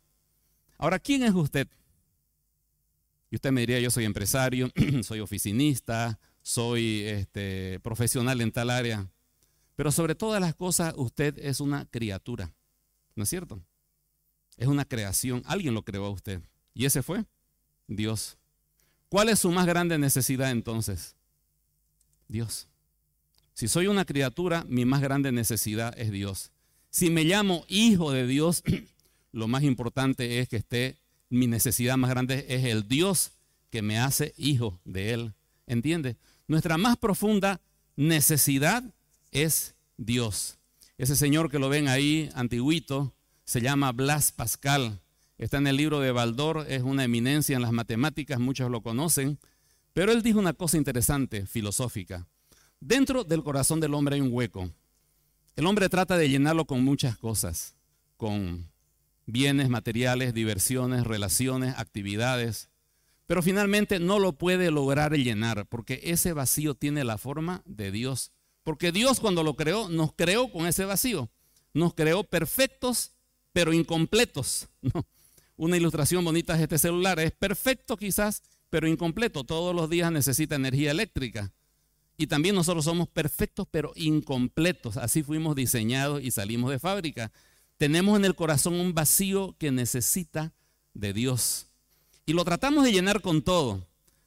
Ahora, 0.77 0.98
¿quién 0.98 1.24
es 1.24 1.34
usted? 1.34 1.67
Y 3.29 3.36
usted 3.36 3.51
me 3.51 3.62
diría, 3.62 3.79
yo 3.79 3.91
soy 3.91 4.05
empresario, 4.05 4.72
soy 5.03 5.20
oficinista, 5.20 6.20
soy 6.41 7.01
este, 7.01 7.79
profesional 7.79 8.41
en 8.41 8.51
tal 8.51 8.70
área. 8.70 9.10
Pero 9.75 9.91
sobre 9.91 10.15
todas 10.15 10.41
las 10.41 10.55
cosas, 10.55 10.93
usted 10.98 11.38
es 11.39 11.60
una 11.60 11.86
criatura. 11.86 12.53
¿No 13.15 13.24
es 13.24 13.29
cierto? 13.29 13.63
Es 14.58 14.67
una 14.67 14.86
creación. 14.86 15.41
Alguien 15.46 15.74
lo 15.74 15.84
creó 15.84 16.05
a 16.05 16.12
usted. 16.12 16.41
¿Y 16.74 16.86
ese 16.86 17.01
fue? 17.01 17.25
Dios. 17.88 18.38
¿Cuál 19.13 19.29
es 19.29 19.38
su 19.38 19.51
más 19.51 19.67
grande 19.67 20.00
necesidad 20.00 20.50
entonces? 20.50 21.15
Dios. 22.27 22.67
Si 23.53 23.67
soy 23.67 23.86
una 23.86 24.05
criatura, 24.05 24.65
mi 24.67 24.86
más 24.86 25.01
grande 25.03 25.32
necesidad 25.32 25.93
es 26.00 26.10
Dios. 26.10 26.50
Si 26.89 27.12
me 27.12 27.24
llamo 27.24 27.63
hijo 27.67 28.12
de 28.12 28.25
Dios, 28.25 28.63
lo 29.32 29.48
más 29.48 29.62
importante 29.62 30.39
es 30.39 30.50
que 30.50 30.55
esté, 30.55 30.98
mi 31.29 31.46
necesidad 31.46 31.96
más 31.96 32.10
grande 32.10 32.48
es 32.50 32.65
el 32.65 32.88
Dios 32.88 33.34
que 33.70 33.84
me 33.84 34.00
hace 34.00 34.34
hijo 34.36 34.79
de 34.84 35.13
Él. 35.13 35.34
¿Entiende? 35.67 36.17
Nuestra 36.48 36.79
más 36.79 36.98
profunda 36.98 37.62
necesidad 37.96 38.84
es 39.29 39.75
Dios. 39.96 40.58
Ese 40.98 41.15
señor 41.15 41.51
que 41.51 41.60
lo 41.60 41.70
ven 41.70 41.88
ahí, 41.88 42.32
antiguito, 42.34 43.13
se 43.46 43.62
llama 43.62 43.91
Blas 43.91 44.32
Pascal. 44.32 45.02
Está 45.43 45.57
en 45.57 45.67
el 45.67 45.75
libro 45.75 46.00
de 46.00 46.13
Baldor, 46.13 46.65
es 46.69 46.83
una 46.83 47.03
eminencia 47.03 47.57
en 47.57 47.62
las 47.62 47.73
matemáticas, 47.73 48.39
muchos 48.39 48.71
lo 48.71 48.79
conocen, 48.79 49.38
pero 49.91 50.13
él 50.13 50.23
dijo 50.23 50.39
una 50.39 50.53
cosa 50.53 50.77
interesante, 50.77 51.45
filosófica. 51.45 52.25
Dentro 52.79 53.25
del 53.25 53.43
corazón 53.43 53.81
del 53.81 53.93
hombre 53.93 54.15
hay 54.15 54.21
un 54.21 54.31
hueco. 54.31 54.71
El 55.57 55.65
hombre 55.65 55.89
trata 55.89 56.15
de 56.15 56.29
llenarlo 56.29 56.63
con 56.63 56.81
muchas 56.85 57.17
cosas, 57.17 57.75
con 58.15 58.71
bienes 59.25 59.67
materiales, 59.67 60.33
diversiones, 60.33 61.03
relaciones, 61.03 61.75
actividades, 61.77 62.69
pero 63.27 63.43
finalmente 63.43 64.00
no 64.00 64.19
lo 64.19 64.38
puede 64.38 64.71
lograr 64.71 65.12
llenar 65.12 65.65
porque 65.65 66.00
ese 66.03 66.31
vacío 66.31 66.73
tiene 66.73 67.03
la 67.03 67.17
forma 67.17 67.63
de 67.65 67.91
Dios. 67.91 68.31
Porque 68.63 68.93
Dios 68.93 69.19
cuando 69.19 69.43
lo 69.43 69.57
creó, 69.57 69.89
nos 69.89 70.13
creó 70.13 70.50
con 70.53 70.67
ese 70.67 70.85
vacío. 70.85 71.29
Nos 71.73 71.95
creó 71.95 72.23
perfectos, 72.23 73.12
pero 73.51 73.73
incompletos. 73.73 74.69
Una 75.55 75.77
ilustración 75.77 76.25
bonita 76.25 76.55
de 76.55 76.63
este 76.63 76.77
celular. 76.77 77.19
Es 77.19 77.31
perfecto 77.31 77.98
quizás, 77.98 78.41
pero 78.69 78.88
incompleto. 78.88 79.43
Todos 79.43 79.75
los 79.75 79.89
días 79.89 80.12
necesita 80.12 80.55
energía 80.55 80.91
eléctrica. 80.91 81.51
Y 82.17 82.27
también 82.27 82.55
nosotros 82.55 82.86
somos 82.86 83.07
perfectos, 83.07 83.67
pero 83.69 83.91
incompletos. 83.95 84.98
Así 84.98 85.24
fuimos 85.24 85.55
diseñados 85.55 86.24
y 86.24 86.31
salimos 86.31 86.72
de 86.72 86.79
fábrica. 86.79 87.31
Tenemos 87.77 88.17
en 88.17 88.25
el 88.25 88.36
corazón 88.36 88.75
un 88.75 88.93
vacío 88.93 89.55
que 89.57 89.72
necesita 89.72 90.53
de 90.93 91.13
Dios. 91.13 91.67
Y 92.25 92.33
lo 92.33 92.45
tratamos 92.45 92.83
de 92.83 92.91
llenar 92.91 93.22
con 93.22 93.41
todo. 93.41 93.86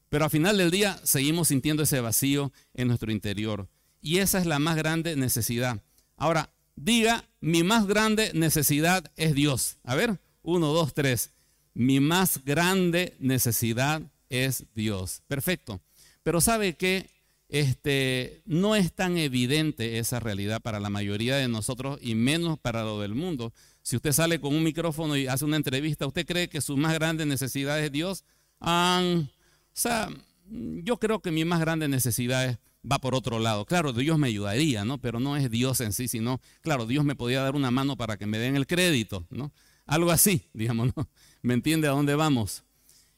Pero 0.09 0.25
al 0.25 0.31
final 0.31 0.59
del 0.59 0.71
día 0.71 0.99
seguimos 1.05 1.49
sintiendo 1.49 1.83
ese 1.83 2.01
vacío 2.01 2.53
en 2.75 2.89
nuestro 2.89 3.11
interior. 3.11 3.69
Y 4.01 4.19
esa 4.19 4.39
es 4.39 4.47
la 4.47 4.59
más 4.59 4.77
grande 4.77 5.17
necesidad. 5.17 5.83
Ahora, 6.17 6.51
diga, 6.77 7.25
mi 7.41 7.63
más 7.63 7.87
grande 7.87 8.31
necesidad 8.35 9.11
es 9.17 9.35
Dios. 9.35 9.79
A 9.83 9.95
ver, 9.95 10.21
uno, 10.47 10.73
dos, 10.73 10.95
tres. 10.95 11.33
Mi 11.75 12.01
más 12.01 12.43
grande 12.45 13.17
necesidad 13.19 14.01
es 14.31 14.65
Dios. 14.75 15.23
Perfecto. 15.27 15.81
Pero 16.23 16.41
sabe 16.41 16.77
que 16.77 17.11
este, 17.49 18.43
no 18.47 18.75
es 18.75 18.93
tan 18.93 19.19
evidente 19.19 19.99
esa 19.99 20.21
realidad 20.21 20.63
para 20.63 20.81
la 20.81 20.89
mayoría 20.89 21.37
de 21.37 21.49
nosotros 21.49 21.99
y 22.01 22.15
menos 22.15 22.59
para 22.59 22.83
lo 22.83 23.01
del 23.01 23.15
mundo. 23.15 23.53
Si 23.83 23.97
usted 23.97 24.13
sale 24.13 24.41
con 24.41 24.55
un 24.55 24.63
micrófono 24.63 25.17
y 25.17 25.27
hace 25.27 25.45
una 25.45 25.57
entrevista, 25.57 26.07
¿usted 26.07 26.27
cree 26.27 26.49
que 26.49 26.61
su 26.61 26.77
más 26.77 26.95
grande 26.95 27.27
necesidad 27.27 27.81
es 27.81 27.93
Dios? 27.93 28.25
o 28.59 29.29
sea, 29.75 30.09
yo 30.49 30.97
creo 30.97 31.21
que 31.21 31.31
mi 31.31 31.45
más 31.45 31.61
grande 31.61 31.89
necesidad 31.89 32.59
va 32.91 32.99
por 32.99 33.15
otro 33.15 33.39
lado. 33.39 33.65
Claro, 33.67 33.93
Dios 33.93 34.19
me 34.19 34.29
ayudaría, 34.29 34.85
¿no? 34.85 34.99
Pero 34.99 35.21
no 35.21 35.37
es 35.37 35.51
Dios 35.51 35.81
en 35.81 35.93
sí, 35.93 36.09
sino, 36.09 36.41
claro, 36.63 36.87
Dios 36.87 37.05
me 37.05 37.17
podía 37.17 37.43
dar 37.43 37.55
una 37.55 37.71
mano 37.71 37.97
para 37.97 38.17
que 38.17 38.27
me 38.27 38.39
den 38.39 38.57
el 38.57 38.67
crédito, 38.67 39.27
¿no? 39.31 39.53
Algo 39.87 40.11
así, 40.11 40.49
digamos, 40.53 40.95
¿no? 40.97 41.09
¿Me 41.43 41.55
entiende 41.55 41.89
a 41.89 41.93
dónde 41.93 42.15
vamos? 42.15 42.65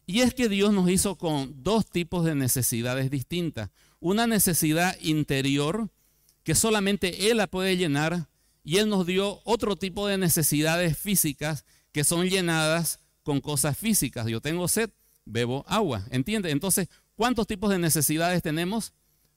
Y 0.07 0.21
es 0.21 0.33
que 0.33 0.49
Dios 0.49 0.73
nos 0.73 0.89
hizo 0.91 1.17
con 1.17 1.63
dos 1.63 1.87
tipos 1.87 2.25
de 2.25 2.35
necesidades 2.35 3.11
distintas. 3.11 3.71
Una 4.01 4.27
necesidad 4.27 4.97
interior 5.01 5.91
que 6.45 6.55
solamente 6.55 7.31
Él 7.31 7.39
la 7.39 7.47
puede 7.47 7.77
llenar 7.77 8.29
y 8.65 8.79
Él 8.79 8.89
nos 8.89 9.07
dio 9.07 9.41
otro 9.45 9.77
tipo 9.77 10.07
de 10.07 10.17
necesidades 10.17 10.97
físicas 10.97 11.65
que 11.93 12.05
son 12.05 12.29
llenadas 12.29 13.01
con 13.23 13.41
cosas 13.41 13.77
físicas. 13.77 14.27
Yo 14.27 14.41
tengo 14.41 14.69
sed, 14.69 14.91
bebo 15.27 15.65
agua, 15.69 16.07
¿entiende? 16.11 16.51
Entonces, 16.51 16.89
¿cuántos 17.15 17.47
tipos 17.47 17.71
de 17.71 17.79
necesidades 17.79 18.43
tenemos? 18.43 18.95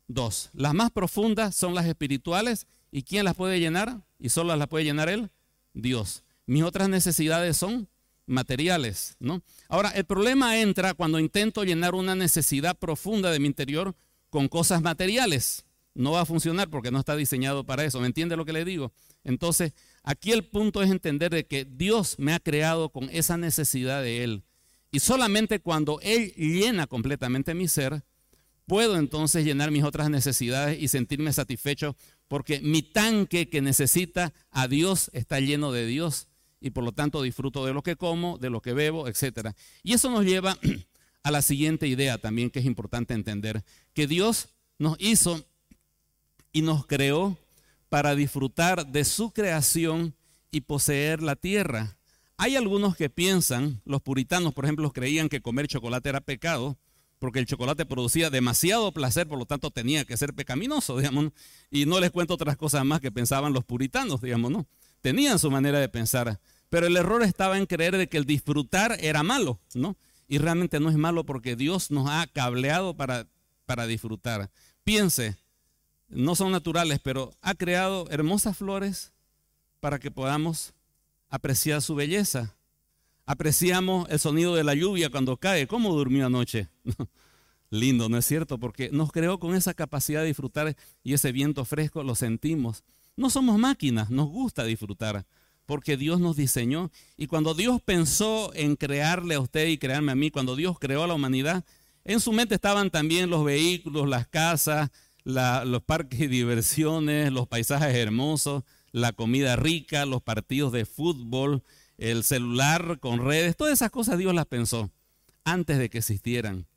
Dos. 0.08 0.50
Las 0.54 0.74
más 0.74 0.92
profundas 0.92 1.56
son 1.56 1.76
las 1.76 1.86
espirituales 1.86 2.68
y 2.92 3.04
¿quién 3.04 3.26
las 3.26 3.36
puede 3.36 3.60
llenar? 3.60 4.02
Y 4.20 4.30
solo 4.30 4.56
las 4.56 4.68
puede 4.68 4.86
llenar 4.86 5.10
Él, 5.10 5.30
Dios. 5.74 6.24
Mis 6.46 6.64
otras 6.64 6.90
necesidades 6.90 7.58
son 7.58 7.88
materiales, 8.26 9.16
¿no? 9.20 9.44
Ahora, 9.68 9.90
el 9.90 10.06
problema 10.06 10.60
entra 10.60 10.94
cuando 10.94 11.20
intento 11.20 11.64
llenar 11.64 11.96
una 11.96 12.16
necesidad 12.16 12.78
profunda 12.78 13.32
de 13.32 13.40
mi 13.40 13.48
interior 13.48 13.96
con 14.30 14.48
cosas 14.48 14.82
materiales. 14.82 15.66
No 15.94 16.14
va 16.14 16.22
a 16.22 16.26
funcionar 16.26 16.70
porque 16.70 16.90
no 16.90 17.00
está 17.00 17.16
diseñado 17.16 17.66
para 17.66 17.84
eso. 17.84 18.00
¿Me 18.00 18.08
entiende 18.08 18.38
lo 18.38 18.46
que 18.46 18.54
le 18.54 18.64
digo? 18.64 18.94
Entonces, 19.24 19.74
aquí 20.04 20.32
el 20.32 20.46
punto 20.46 20.82
es 20.82 20.90
entender 20.90 21.32
de 21.32 21.46
que 21.46 21.66
Dios 21.66 22.16
me 22.18 22.34
ha 22.34 22.40
creado 22.40 22.90
con 22.90 23.10
esa 23.10 23.38
necesidad 23.38 24.02
de 24.02 24.24
Él. 24.24 24.44
Y 24.92 25.00
solamente 25.00 25.60
cuando 25.60 26.00
Él 26.02 26.34
llena 26.36 26.88
completamente 26.88 27.54
mi 27.54 27.68
ser, 27.68 28.04
puedo 28.66 28.98
entonces 28.98 29.44
llenar 29.44 29.72
mis 29.72 29.84
otras 29.84 30.10
necesidades 30.10 30.82
y 30.82 30.88
sentirme 30.88 31.34
satisfecho 31.34 31.98
porque 32.30 32.62
mi 32.62 32.82
tanque 32.82 33.50
que 33.50 33.62
necesita 33.62 34.34
a 34.50 34.70
Dios 34.70 35.10
está 35.14 35.42
lleno 35.42 35.74
de 35.74 35.86
Dios 35.86 36.30
y 36.62 36.70
por 36.70 36.84
lo 36.84 36.94
tanto 36.94 37.22
disfruto 37.22 37.66
de 37.66 37.74
lo 37.74 37.82
que 37.82 37.98
como, 37.98 38.38
de 38.38 38.50
lo 38.50 38.62
que 38.62 38.74
bebo, 38.74 39.08
etc. 39.08 39.50
Y 39.84 39.94
eso 39.94 40.10
nos 40.10 40.24
lleva 40.24 40.58
a 41.24 41.32
la 41.32 41.42
siguiente 41.42 41.88
idea 41.88 42.18
también 42.20 42.50
que 42.50 42.60
es 42.60 42.66
importante 42.66 43.14
entender, 43.14 43.64
que 43.94 44.08
Dios 44.08 44.50
nos 44.78 44.96
hizo 45.00 45.44
y 46.54 46.62
nos 46.62 46.86
creó 46.86 47.38
para 47.90 48.16
disfrutar 48.16 48.88
de 48.88 49.04
su 49.04 49.32
creación 49.32 50.16
y 50.52 50.62
poseer 50.62 51.22
la 51.22 51.36
tierra. 51.36 51.98
Hay 52.38 52.56
algunos 52.56 52.96
que 52.96 53.10
piensan, 53.10 53.82
los 53.86 54.02
puritanos 54.02 54.54
por 54.54 54.66
ejemplo 54.66 54.92
creían 54.92 55.30
que 55.30 55.42
comer 55.42 55.68
chocolate 55.68 56.10
era 56.10 56.22
pecado, 56.22 56.78
porque 57.20 57.38
el 57.38 57.46
chocolate 57.46 57.86
producía 57.86 58.32
demasiado 58.32 58.92
placer, 58.92 59.28
por 59.28 59.38
lo 59.38 59.46
tanto 59.46 59.70
tenía 59.70 60.06
que 60.06 60.18
ser 60.18 60.34
pecaminoso, 60.34 60.98
digamos, 61.00 61.32
y 61.70 61.86
no 61.86 62.00
les 62.00 62.12
cuento 62.12 62.34
otras 62.34 62.58
cosas 62.58 62.84
más 62.84 63.00
que 63.00 63.12
pensaban 63.12 63.54
los 63.54 63.64
puritanos, 63.64 64.22
digamos, 64.22 64.52
¿no? 64.52 64.68
Tenían 65.02 65.40
su 65.40 65.52
manera 65.52 65.80
de 65.80 65.90
pensar. 65.90 66.40
Pero 66.70 66.88
el 66.88 66.96
error 66.96 67.22
estaba 67.24 67.58
en 67.58 67.66
creer 67.66 67.98
de 67.98 68.08
que 68.08 68.18
el 68.18 68.26
disfrutar 68.26 68.98
era 69.02 69.24
malo, 69.24 69.60
¿no? 69.74 69.98
Y 70.28 70.38
realmente 70.38 70.80
no 70.80 70.90
es 70.90 70.96
malo 70.96 71.26
porque 71.26 71.58
Dios 71.58 71.92
nos 71.92 72.10
ha 72.10 72.26
cableado 72.28 72.96
para, 72.96 73.28
para 73.66 73.88
disfrutar. 73.88 74.50
Piense, 74.86 75.36
no 76.08 76.36
son 76.36 76.52
naturales, 76.52 77.00
pero 77.04 77.34
ha 77.42 77.56
creado 77.56 78.10
hermosas 78.10 78.58
flores 78.58 79.12
para 79.82 80.00
que 80.00 80.12
podamos 80.12 80.74
apreciar 81.30 81.82
su 81.82 81.96
belleza. 81.96 82.56
Apreciamos 83.26 84.10
el 84.10 84.20
sonido 84.20 84.56
de 84.56 84.64
la 84.64 84.74
lluvia 84.74 85.10
cuando 85.10 85.38
cae. 85.38 85.68
¿Cómo 85.68 85.94
durmió 85.94 86.26
anoche? 86.28 86.70
Lindo, 87.70 88.10
¿no 88.10 88.18
es 88.18 88.26
cierto? 88.26 88.60
Porque 88.60 88.90
nos 88.92 89.12
creó 89.12 89.40
con 89.40 89.56
esa 89.56 89.74
capacidad 89.74 90.22
de 90.22 90.28
disfrutar 90.28 90.76
y 91.04 91.14
ese 91.14 91.32
viento 91.32 91.64
fresco 91.66 92.04
lo 92.04 92.16
sentimos. 92.16 92.84
No 93.16 93.30
somos 93.30 93.58
máquinas, 93.58 94.10
nos 94.10 94.28
gusta 94.28 94.64
disfrutar 94.64 95.26
porque 95.66 95.96
Dios 95.96 96.20
nos 96.20 96.36
diseñó. 96.36 96.92
Y 97.16 97.28
cuando 97.28 97.54
Dios 97.54 97.82
pensó 97.82 98.52
en 98.54 98.76
crearle 98.76 99.36
a 99.36 99.40
usted 99.40 99.68
y 99.68 99.78
crearme 99.78 100.12
a 100.12 100.16
mí, 100.16 100.30
cuando 100.30 100.56
Dios 100.56 100.78
creó 100.80 101.04
a 101.04 101.08
la 101.08 101.14
humanidad, 101.14 101.64
en 102.04 102.20
su 102.20 102.34
mente 102.34 102.56
estaban 102.56 102.90
también 102.90 103.30
los 103.30 103.46
vehículos, 103.46 104.10
las 104.10 104.28
casas, 104.28 104.90
los 105.24 105.84
parques 105.84 106.20
de 106.20 106.28
diversiones, 106.28 107.32
los 107.32 107.48
paisajes 107.48 107.96
hermosos, 107.96 108.64
la 108.92 109.14
comida 109.14 109.56
rica, 109.56 110.06
los 110.06 110.22
partidos 110.22 110.72
de 110.72 110.86
fútbol, 110.86 111.64
el 111.98 112.24
celular 112.24 113.00
con 113.00 113.24
redes, 113.24 113.56
todas 113.56 113.74
esas 113.74 113.92
cosas 113.92 114.18
Dios 114.18 114.34
las 114.34 114.48
pensó 114.48 114.92
antes 115.44 115.78
de 115.78 115.90
que 115.90 116.00
existieran. 116.00 116.68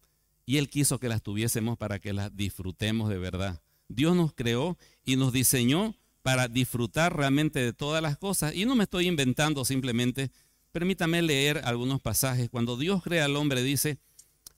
Y 0.47 0.59
Él 0.59 0.69
quiso 0.69 1.01
que 1.01 1.09
las 1.09 1.23
tuviésemos 1.23 1.79
para 1.79 1.99
que 1.99 2.13
las 2.13 2.37
disfrutemos 2.37 3.09
de 3.09 3.19
verdad. 3.19 3.63
Dios 3.89 4.15
nos 4.15 4.35
creó 4.35 4.77
y 5.05 5.17
nos 5.17 5.33
diseñó 5.33 5.97
para 6.25 6.49
disfrutar 6.49 7.15
realmente 7.15 7.61
de 7.61 7.75
todas 7.75 8.01
las 8.01 8.17
cosas. 8.17 8.55
Y 8.55 8.65
no 8.65 8.75
me 8.75 8.85
estoy 8.85 9.09
inventando 9.09 9.63
simplemente. 9.67 10.31
Permítame 10.73 11.21
leer 11.21 11.61
algunos 11.65 12.01
pasajes. 12.01 12.49
Cuando 12.49 12.79
Dios 12.79 13.03
crea 13.03 13.27
al 13.27 13.37
hombre, 13.37 13.63
dice, 13.63 13.99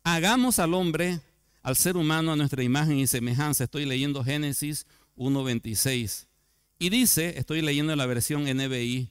hagamos 0.05 0.61
al 0.61 0.75
hombre, 0.75 1.19
al 1.65 1.75
ser 1.75 1.97
humano, 1.97 2.31
a 2.31 2.37
nuestra 2.37 2.63
imagen 2.63 2.99
y 2.99 3.09
semejanza. 3.09 3.65
Estoy 3.65 3.85
leyendo 3.85 4.23
Génesis 4.23 4.87
1.26. 5.17 6.29
Y 6.79 6.91
dice, 6.91 7.37
estoy 7.37 7.63
leyendo 7.63 7.97
la 7.97 8.07
versión 8.07 8.45
NBI, 8.45 9.11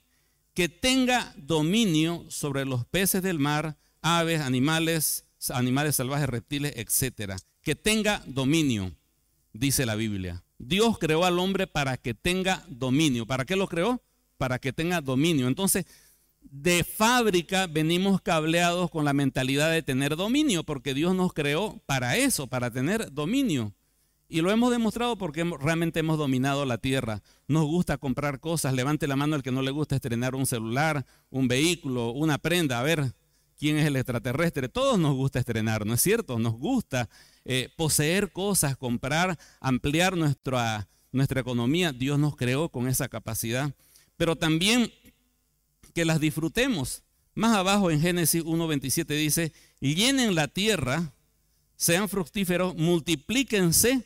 que 0.53 0.69
tenga 0.69 1.33
dominio 1.35 2.25
sobre 2.29 2.63
los 2.63 2.85
peces 2.85 3.21
del 3.21 3.37
mar, 3.37 3.75
aves, 4.01 4.39
animales, 4.39 5.25
animales 5.49 5.97
salvajes, 5.97 6.29
reptiles, 6.29 6.71
etcétera. 6.77 7.35
Que 7.61 7.75
tenga 7.75 8.23
dominio, 8.25 8.95
dice 9.51 9.85
la 9.85 9.95
Biblia. 9.95 10.41
Dios 10.57 10.97
creó 10.99 11.25
al 11.25 11.39
hombre 11.39 11.67
para 11.67 11.97
que 11.97 12.13
tenga 12.13 12.63
dominio. 12.67 13.25
¿Para 13.25 13.45
qué 13.45 13.55
lo 13.55 13.67
creó? 13.67 14.01
Para 14.37 14.59
que 14.59 14.73
tenga 14.73 15.01
dominio. 15.01 15.47
Entonces, 15.47 15.85
de 16.41 16.83
fábrica 16.83 17.67
venimos 17.67 18.21
cableados 18.21 18.89
con 18.89 19.05
la 19.05 19.13
mentalidad 19.13 19.71
de 19.71 19.83
tener 19.83 20.15
dominio, 20.15 20.63
porque 20.63 20.93
Dios 20.93 21.15
nos 21.15 21.33
creó 21.33 21.81
para 21.85 22.17
eso, 22.17 22.47
para 22.47 22.71
tener 22.71 23.11
dominio. 23.11 23.73
Y 24.27 24.41
lo 24.41 24.51
hemos 24.51 24.71
demostrado 24.71 25.17
porque 25.17 25.43
realmente 25.59 25.99
hemos 25.99 26.17
dominado 26.17 26.65
la 26.65 26.79
tierra. 26.79 27.21
Nos 27.47 27.65
gusta 27.65 27.97
comprar 27.97 28.39
cosas. 28.39 28.73
Levante 28.73 29.07
la 29.07 29.15
mano 29.15 29.35
el 29.35 29.43
que 29.43 29.51
no 29.51 29.61
le 29.61 29.71
gusta 29.71 29.95
estrenar 29.95 30.33
un 30.33 30.47
celular, 30.47 31.05
un 31.29 31.47
vehículo, 31.47 32.11
una 32.11 32.39
prenda. 32.39 32.79
A 32.79 32.83
ver, 32.83 33.13
¿quién 33.57 33.77
es 33.77 33.85
el 33.85 33.95
extraterrestre? 33.95 34.67
Todos 34.67 34.97
nos 34.97 35.13
gusta 35.13 35.39
estrenar, 35.39 35.85
¿no 35.85 35.93
es 35.93 36.01
cierto? 36.01 36.39
Nos 36.39 36.53
gusta 36.53 37.07
eh, 37.45 37.69
poseer 37.77 38.31
cosas, 38.31 38.75
comprar, 38.75 39.37
ampliar 39.59 40.17
nuestra, 40.17 40.87
nuestra 41.11 41.41
economía. 41.41 41.93
Dios 41.93 42.19
nos 42.19 42.35
creó 42.35 42.69
con 42.69 42.87
esa 42.87 43.07
capacidad. 43.07 43.71
Pero 44.17 44.35
también 44.35 44.91
que 45.93 46.05
las 46.05 46.19
disfrutemos. 46.19 47.03
Más 47.33 47.55
abajo 47.55 47.91
en 47.91 48.01
Génesis 48.01 48.43
1.27 48.43 49.05
dice, 49.07 49.53
llenen 49.79 50.35
la 50.35 50.47
tierra, 50.47 51.13
sean 51.75 52.09
fructíferos, 52.09 52.75
multiplíquense. 52.75 54.03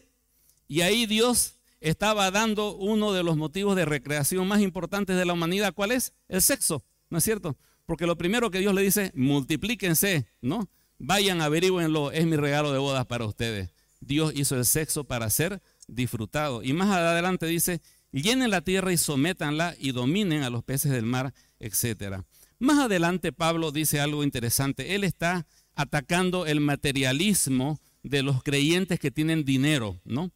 Y 0.67 0.81
ahí 0.81 1.05
Dios 1.05 1.55
estaba 1.79 2.29
dando 2.31 2.75
uno 2.75 3.13
de 3.13 3.23
los 3.23 3.37
motivos 3.37 3.75
de 3.75 3.85
recreación 3.85 4.47
más 4.47 4.61
importantes 4.61 5.15
de 5.15 5.25
la 5.25 5.33
humanidad. 5.33 5.73
¿Cuál 5.73 5.91
es? 5.91 6.13
El 6.27 6.41
sexo, 6.41 6.83
¿no 7.09 7.19
es 7.19 7.23
cierto? 7.23 7.57
Porque 7.85 8.05
lo 8.05 8.17
primero 8.17 8.51
que 8.51 8.59
Dios 8.59 8.73
le 8.73 8.81
dice, 8.81 9.11
multiplíquense, 9.15 10.27
¿no? 10.41 10.69
Vayan, 10.99 11.41
averigüenlo, 11.41 12.11
es 12.11 12.25
mi 12.25 12.35
regalo 12.35 12.73
de 12.73 12.77
bodas 12.77 13.05
para 13.05 13.25
ustedes. 13.25 13.69
Dios 14.01 14.33
hizo 14.35 14.57
el 14.57 14.65
sexo 14.65 15.05
para 15.05 15.29
ser 15.29 15.61
disfrutado. 15.87 16.61
Y 16.61 16.73
más 16.73 16.89
adelante 16.89 17.45
dice, 17.45 17.81
llenen 18.11 18.51
la 18.51 18.61
tierra 18.61 18.91
y 18.91 18.97
sométanla 18.97 19.75
y 19.79 19.93
dominen 19.93 20.43
a 20.43 20.49
los 20.49 20.63
peces 20.63 20.91
del 20.91 21.05
mar, 21.05 21.33
etc. 21.59 22.21
Más 22.59 22.79
adelante 22.79 23.31
Pablo 23.31 23.71
dice 23.71 24.01
algo 24.01 24.25
interesante. 24.25 24.93
Él 24.95 25.05
está 25.05 25.47
atacando 25.73 26.45
el 26.45 26.59
materialismo 26.59 27.79
de 28.03 28.21
los 28.21 28.43
creyentes 28.43 28.99
que 28.99 29.09
tienen 29.11 29.45
dinero, 29.45 30.01
¿no? 30.03 30.31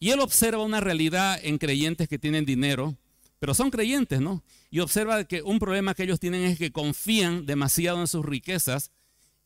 Y 0.00 0.10
él 0.10 0.18
observa 0.20 0.62
una 0.62 0.80
realidad 0.80 1.38
en 1.42 1.58
creyentes 1.58 2.08
que 2.08 2.18
tienen 2.18 2.44
dinero, 2.44 2.96
pero 3.38 3.54
son 3.54 3.70
creyentes, 3.70 4.20
¿no? 4.20 4.42
Y 4.70 4.80
observa 4.80 5.22
que 5.24 5.42
un 5.42 5.60
problema 5.60 5.94
que 5.94 6.02
ellos 6.02 6.18
tienen 6.18 6.42
es 6.42 6.58
que 6.58 6.72
confían 6.72 7.46
demasiado 7.46 8.00
en 8.00 8.08
sus 8.08 8.24
riquezas 8.24 8.90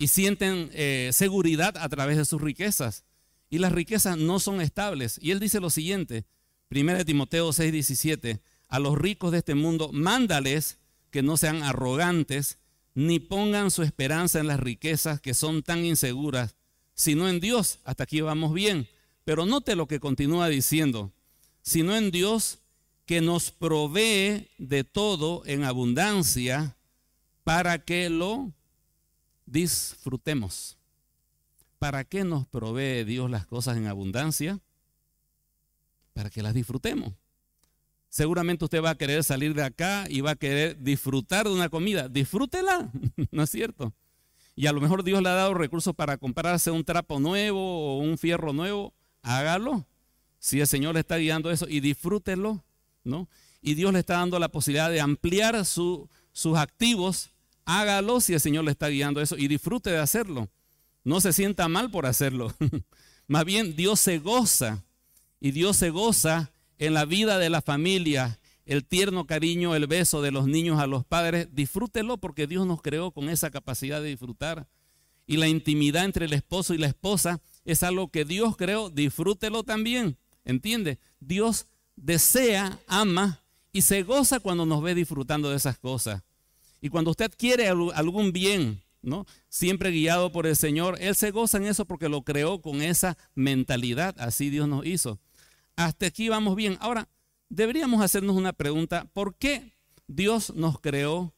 y 0.02 0.08
sienten 0.08 0.68
eh, 0.72 1.10
seguridad 1.12 1.76
a 1.78 1.88
través 1.88 2.16
de 2.16 2.24
sus 2.24 2.42
riquezas. 2.42 3.04
Y 3.48 3.58
las 3.58 3.70
riquezas 3.70 4.18
no 4.18 4.40
son 4.40 4.60
estables. 4.60 5.16
Y 5.22 5.30
él 5.30 5.38
dice 5.38 5.60
lo 5.60 5.70
siguiente, 5.70 6.24
1 6.72 7.04
Timoteo 7.04 7.52
6, 7.52 7.70
17, 7.70 8.40
a 8.66 8.80
los 8.80 8.98
ricos 8.98 9.30
de 9.30 9.38
este 9.38 9.54
mundo, 9.54 9.90
mándales 9.92 10.78
que 11.12 11.22
no 11.22 11.36
sean 11.36 11.62
arrogantes, 11.62 12.58
ni 12.94 13.20
pongan 13.20 13.70
su 13.70 13.84
esperanza 13.84 14.40
en 14.40 14.48
las 14.48 14.58
riquezas 14.58 15.20
que 15.20 15.34
son 15.34 15.62
tan 15.62 15.84
inseguras, 15.84 16.56
sino 16.94 17.28
en 17.28 17.38
Dios. 17.38 17.78
Hasta 17.84 18.02
aquí 18.02 18.22
vamos 18.22 18.52
bien. 18.52 18.88
Pero 19.22 19.46
note 19.46 19.76
lo 19.76 19.86
que 19.86 20.00
continúa 20.00 20.48
diciendo, 20.48 21.12
sino 21.62 21.94
en 21.94 22.10
Dios 22.10 22.58
que 23.06 23.20
nos 23.20 23.52
provee 23.52 24.48
de 24.58 24.82
todo 24.82 25.44
en 25.46 25.62
abundancia 25.62 26.76
para 27.44 27.84
que 27.84 28.10
lo 28.10 28.52
disfrutemos. 29.52 30.78
¿Para 31.78 32.04
qué 32.04 32.24
nos 32.24 32.46
provee 32.46 33.04
Dios 33.04 33.30
las 33.30 33.46
cosas 33.46 33.76
en 33.76 33.86
abundancia? 33.86 34.60
Para 36.14 36.30
que 36.30 36.42
las 36.42 36.54
disfrutemos. 36.54 37.12
Seguramente 38.08 38.64
usted 38.64 38.82
va 38.82 38.90
a 38.90 38.94
querer 38.94 39.24
salir 39.24 39.54
de 39.54 39.64
acá 39.64 40.06
y 40.08 40.20
va 40.20 40.32
a 40.32 40.36
querer 40.36 40.78
disfrutar 40.78 41.46
de 41.46 41.52
una 41.54 41.68
comida. 41.68 42.08
Disfrútela, 42.08 42.90
¿no 43.30 43.42
es 43.42 43.50
cierto? 43.50 43.92
Y 44.54 44.66
a 44.66 44.72
lo 44.72 44.80
mejor 44.80 45.02
Dios 45.02 45.22
le 45.22 45.28
ha 45.28 45.34
dado 45.34 45.54
recursos 45.54 45.94
para 45.94 46.18
comprarse 46.18 46.70
un 46.70 46.84
trapo 46.84 47.20
nuevo 47.20 47.96
o 47.96 47.98
un 47.98 48.18
fierro 48.18 48.52
nuevo. 48.52 48.92
Hágalo. 49.22 49.86
Si 50.38 50.60
el 50.60 50.66
Señor 50.66 50.94
le 50.94 51.00
está 51.00 51.16
guiando 51.16 51.50
eso 51.50 51.66
y 51.68 51.80
disfrútelo, 51.80 52.64
¿no? 53.04 53.28
Y 53.60 53.74
Dios 53.74 53.92
le 53.92 54.00
está 54.00 54.14
dando 54.14 54.38
la 54.38 54.50
posibilidad 54.50 54.90
de 54.90 55.00
ampliar 55.00 55.64
sus 55.64 56.08
activos. 56.56 57.31
Hágalo 57.64 58.20
si 58.20 58.34
el 58.34 58.40
Señor 58.40 58.64
le 58.64 58.72
está 58.72 58.88
guiando 58.88 59.20
eso 59.20 59.36
y 59.36 59.48
disfrute 59.48 59.90
de 59.90 59.98
hacerlo. 59.98 60.48
No 61.04 61.20
se 61.20 61.32
sienta 61.32 61.68
mal 61.68 61.90
por 61.90 62.06
hacerlo. 62.06 62.54
Más 63.26 63.44
bien 63.44 63.76
Dios 63.76 64.00
se 64.00 64.18
goza 64.18 64.84
y 65.40 65.50
Dios 65.50 65.76
se 65.76 65.90
goza 65.90 66.52
en 66.78 66.94
la 66.94 67.04
vida 67.04 67.38
de 67.38 67.50
la 67.50 67.62
familia, 67.62 68.40
el 68.64 68.84
tierno 68.84 69.26
cariño, 69.26 69.74
el 69.74 69.86
beso 69.86 70.22
de 70.22 70.32
los 70.32 70.46
niños 70.46 70.80
a 70.80 70.86
los 70.86 71.04
padres, 71.04 71.48
disfrútelo 71.52 72.18
porque 72.18 72.46
Dios 72.46 72.66
nos 72.66 72.82
creó 72.82 73.10
con 73.10 73.28
esa 73.28 73.50
capacidad 73.50 74.02
de 74.02 74.08
disfrutar. 74.08 74.68
Y 75.26 75.36
la 75.36 75.48
intimidad 75.48 76.04
entre 76.04 76.26
el 76.26 76.32
esposo 76.32 76.74
y 76.74 76.78
la 76.78 76.88
esposa 76.88 77.40
es 77.64 77.82
algo 77.82 78.08
que 78.08 78.24
Dios 78.24 78.56
creó, 78.56 78.90
disfrútelo 78.90 79.62
también. 79.62 80.16
¿Entiende? 80.44 80.98
Dios 81.20 81.66
desea, 81.96 82.78
ama 82.88 83.42
y 83.72 83.82
se 83.82 84.02
goza 84.02 84.40
cuando 84.40 84.66
nos 84.66 84.82
ve 84.82 84.94
disfrutando 84.94 85.50
de 85.50 85.56
esas 85.56 85.78
cosas. 85.78 86.22
Y 86.82 86.90
cuando 86.90 87.12
usted 87.12 87.32
quiere 87.34 87.68
algún 87.68 88.32
bien, 88.32 88.82
¿no? 89.02 89.24
Siempre 89.48 89.92
guiado 89.92 90.32
por 90.32 90.48
el 90.48 90.56
Señor, 90.56 90.98
Él 91.00 91.14
se 91.14 91.30
goza 91.30 91.56
en 91.58 91.66
eso 91.66 91.86
porque 91.86 92.08
lo 92.08 92.22
creó 92.22 92.60
con 92.60 92.82
esa 92.82 93.16
mentalidad. 93.36 94.16
Así 94.18 94.50
Dios 94.50 94.68
nos 94.68 94.84
hizo. 94.84 95.20
Hasta 95.76 96.06
aquí 96.06 96.28
vamos 96.28 96.56
bien. 96.56 96.76
Ahora, 96.80 97.08
deberíamos 97.48 98.02
hacernos 98.02 98.36
una 98.36 98.52
pregunta. 98.52 99.06
¿Por 99.12 99.36
qué 99.36 99.72
Dios 100.08 100.52
nos 100.56 100.80
creó 100.80 101.32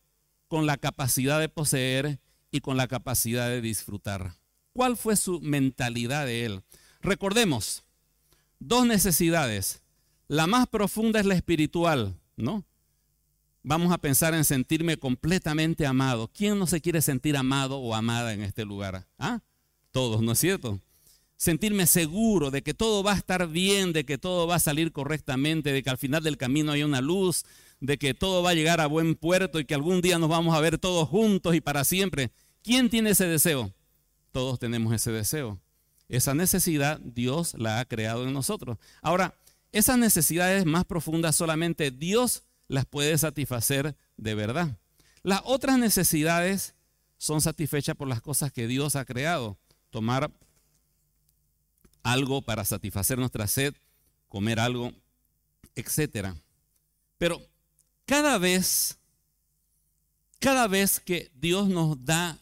con 0.48 0.64
la 0.64 0.78
capacidad 0.78 1.38
de 1.38 1.50
poseer 1.50 2.20
y 2.50 2.60
con 2.60 2.78
la 2.78 2.88
capacidad 2.88 3.48
de 3.48 3.60
disfrutar? 3.60 4.36
¿Cuál 4.72 4.96
fue 4.96 5.14
su 5.14 5.40
mentalidad 5.40 6.24
de 6.24 6.46
Él? 6.46 6.62
Recordemos, 7.02 7.84
dos 8.58 8.86
necesidades. 8.86 9.82
La 10.26 10.46
más 10.46 10.66
profunda 10.68 11.20
es 11.20 11.26
la 11.26 11.34
espiritual, 11.34 12.18
¿no? 12.34 12.64
Vamos 13.64 13.92
a 13.92 13.98
pensar 13.98 14.34
en 14.34 14.44
sentirme 14.44 14.96
completamente 14.96 15.86
amado. 15.86 16.30
¿Quién 16.32 16.58
no 16.58 16.66
se 16.68 16.80
quiere 16.80 17.02
sentir 17.02 17.36
amado 17.36 17.78
o 17.78 17.94
amada 17.94 18.32
en 18.32 18.42
este 18.42 18.64
lugar? 18.64 19.08
¿Ah? 19.18 19.40
Todos, 19.90 20.22
¿no 20.22 20.32
es 20.32 20.38
cierto? 20.38 20.80
sentirme 21.36 21.86
seguro 21.86 22.50
de 22.50 22.62
que 22.62 22.74
todo 22.74 23.02
va 23.02 23.12
a 23.12 23.16
estar 23.16 23.48
bien, 23.48 23.92
de 23.92 24.04
que 24.04 24.18
todo 24.18 24.46
va 24.46 24.56
a 24.56 24.60
salir 24.60 24.92
correctamente, 24.92 25.72
de 25.72 25.82
que 25.82 25.90
al 25.90 25.98
final 25.98 26.22
del 26.22 26.36
camino 26.36 26.72
hay 26.72 26.82
una 26.82 27.00
luz, 27.00 27.44
de 27.80 27.98
que 27.98 28.14
todo 28.14 28.42
va 28.42 28.50
a 28.50 28.54
llegar 28.54 28.80
a 28.80 28.86
buen 28.86 29.14
puerto 29.14 29.60
y 29.60 29.64
que 29.64 29.74
algún 29.74 30.00
día 30.00 30.18
nos 30.18 30.30
vamos 30.30 30.56
a 30.56 30.60
ver 30.60 30.78
todos 30.78 31.08
juntos 31.08 31.54
y 31.54 31.60
para 31.60 31.84
siempre. 31.84 32.30
¿Quién 32.62 32.88
tiene 32.88 33.10
ese 33.10 33.26
deseo? 33.26 33.72
Todos 34.32 34.58
tenemos 34.58 34.94
ese 34.94 35.12
deseo. 35.12 35.60
Esa 36.08 36.34
necesidad 36.34 36.98
Dios 37.00 37.54
la 37.58 37.80
ha 37.80 37.84
creado 37.84 38.24
en 38.24 38.32
nosotros. 38.32 38.78
Ahora, 39.02 39.34
esas 39.72 39.98
necesidades 39.98 40.64
más 40.64 40.84
profundas 40.84 41.36
solamente 41.36 41.90
Dios 41.90 42.44
las 42.68 42.86
puede 42.86 43.16
satisfacer 43.18 43.96
de 44.16 44.34
verdad. 44.34 44.78
Las 45.22 45.42
otras 45.44 45.78
necesidades 45.78 46.74
son 47.16 47.40
satisfechas 47.40 47.96
por 47.96 48.08
las 48.08 48.20
cosas 48.20 48.52
que 48.52 48.66
Dios 48.66 48.96
ha 48.96 49.04
creado. 49.04 49.58
Tomar 49.90 50.30
algo 52.02 52.42
para 52.42 52.64
satisfacer 52.64 53.18
nuestra 53.18 53.46
sed, 53.46 53.74
comer 54.28 54.60
algo, 54.60 54.92
etc. 55.74 56.34
Pero 57.18 57.40
cada 58.04 58.38
vez, 58.38 58.98
cada 60.38 60.68
vez 60.68 61.00
que 61.00 61.30
Dios 61.34 61.68
nos 61.68 62.04
da 62.04 62.38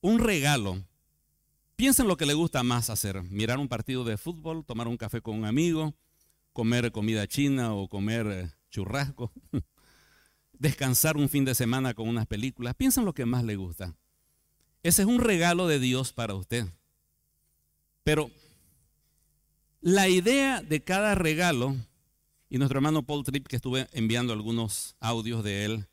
un 0.00 0.20
regalo, 0.20 0.80
piensa 1.74 2.02
en 2.02 2.08
lo 2.08 2.16
que 2.16 2.26
le 2.26 2.34
gusta 2.34 2.62
más 2.62 2.90
hacer. 2.90 3.22
Mirar 3.24 3.58
un 3.58 3.68
partido 3.68 4.04
de 4.04 4.16
fútbol, 4.16 4.64
tomar 4.64 4.86
un 4.86 4.96
café 4.96 5.20
con 5.20 5.36
un 5.36 5.44
amigo, 5.44 5.94
comer 6.52 6.92
comida 6.92 7.26
china 7.26 7.74
o 7.74 7.88
comer 7.88 8.52
eh, 8.72 8.74
churrasco, 8.74 9.32
descansar 10.52 11.16
un 11.16 11.28
fin 11.28 11.44
de 11.44 11.54
semana 11.54 11.94
con 11.94 12.08
unas 12.08 12.26
películas. 12.26 12.74
Piensa 12.74 13.00
en 13.00 13.06
lo 13.06 13.14
que 13.14 13.26
más 13.26 13.44
le 13.44 13.56
gusta. 13.56 13.94
Ese 14.82 15.02
es 15.02 15.08
un 15.08 15.20
regalo 15.20 15.68
de 15.68 15.78
Dios 15.78 16.12
para 16.12 16.34
usted. 16.34 16.66
Pero 18.02 18.30
la 19.80 20.08
idea 20.08 20.62
de 20.62 20.82
cada 20.82 21.14
regalo, 21.14 21.76
y 22.48 22.58
nuestro 22.58 22.78
hermano 22.78 23.04
Paul 23.04 23.24
Tripp, 23.24 23.46
que 23.46 23.56
estuve 23.56 23.88
enviando 23.92 24.32
algunos 24.32 24.96
audios 25.00 25.44
de 25.44 25.64
él 25.64 25.86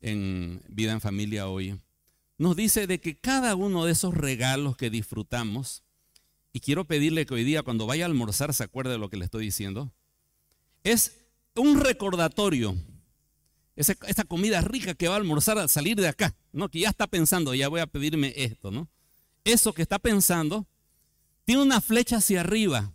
en 0.00 0.62
Vida 0.68 0.92
en 0.92 1.00
Familia 1.00 1.48
hoy, 1.48 1.80
nos 2.38 2.56
dice 2.56 2.86
de 2.86 3.00
que 3.00 3.18
cada 3.18 3.54
uno 3.54 3.84
de 3.84 3.92
esos 3.92 4.14
regalos 4.14 4.76
que 4.76 4.90
disfrutamos, 4.90 5.82
y 6.52 6.60
quiero 6.60 6.84
pedirle 6.86 7.26
que 7.26 7.34
hoy 7.34 7.44
día 7.44 7.62
cuando 7.62 7.86
vaya 7.86 8.04
a 8.04 8.08
almorzar 8.08 8.52
se 8.54 8.64
acuerde 8.64 8.92
de 8.92 8.98
lo 8.98 9.08
que 9.08 9.16
le 9.16 9.24
estoy 9.24 9.44
diciendo, 9.44 9.92
es 10.82 11.19
un 11.60 11.80
recordatorio. 11.80 12.76
Esa, 13.76 14.24
comida 14.24 14.60
rica 14.60 14.94
que 14.94 15.08
va 15.08 15.14
a 15.14 15.18
almorzar 15.18 15.58
al 15.58 15.70
salir 15.70 15.96
de 15.96 16.08
acá, 16.08 16.34
¿no? 16.52 16.68
Que 16.68 16.80
ya 16.80 16.90
está 16.90 17.06
pensando, 17.06 17.54
ya 17.54 17.68
voy 17.68 17.80
a 17.80 17.86
pedirme 17.86 18.34
esto, 18.36 18.70
¿no? 18.70 18.88
Eso 19.44 19.72
que 19.72 19.80
está 19.80 19.98
pensando 19.98 20.66
tiene 21.44 21.62
una 21.62 21.80
flecha 21.80 22.18
hacia 22.18 22.40
arriba 22.40 22.92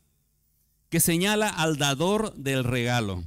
que 0.89 0.99
señala 0.99 1.49
al 1.49 1.77
dador 1.77 2.35
del 2.35 2.63
regalo. 2.63 3.23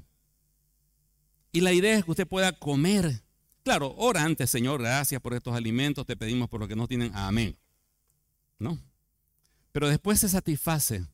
Y 1.51 1.61
la 1.61 1.73
idea 1.73 1.99
es 1.99 2.05
que 2.05 2.13
usted 2.13 2.29
pueda 2.29 2.53
comer. 2.53 3.23
Claro, 3.65 3.93
ora 3.97 4.23
antes, 4.23 4.51
Señor, 4.51 4.81
gracias 4.81 5.21
por 5.21 5.35
estos 5.35 5.55
alimentos, 5.55 6.07
te 6.07 6.17
pedimos 6.17 6.49
por 6.49 6.61
lo 6.61 6.69
que 6.69 6.77
no 6.77 6.87
tienen. 6.87 7.11
Amén. 7.15 7.59
¿No? 8.59 8.79
Pero 9.73 9.89
después 9.89 10.21
se 10.21 10.29
satisface. 10.29 11.05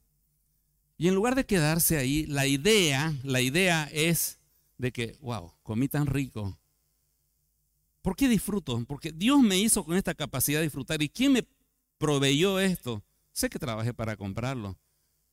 Y 0.96 1.08
en 1.08 1.14
lugar 1.14 1.34
de 1.34 1.46
quedarse 1.46 1.96
ahí, 1.96 2.26
la 2.26 2.46
idea, 2.46 3.14
la 3.22 3.40
idea 3.40 3.88
es 3.92 4.38
de 4.78 4.92
que, 4.92 5.16
wow, 5.20 5.52
comí 5.62 5.88
tan 5.88 6.06
rico. 6.06 6.58
¿Por 8.02 8.16
qué 8.16 8.28
disfruto? 8.28 8.84
Porque 8.86 9.12
Dios 9.12 9.40
me 9.40 9.58
hizo 9.58 9.84
con 9.84 9.96
esta 9.96 10.14
capacidad 10.14 10.60
de 10.60 10.64
disfrutar. 10.66 11.02
¿Y 11.02 11.08
quién 11.08 11.32
me 11.32 11.46
proveyó 11.98 12.60
esto? 12.60 13.02
Sé 13.32 13.48
que 13.48 13.58
trabajé 13.58 13.92
para 13.94 14.16
comprarlo 14.16 14.78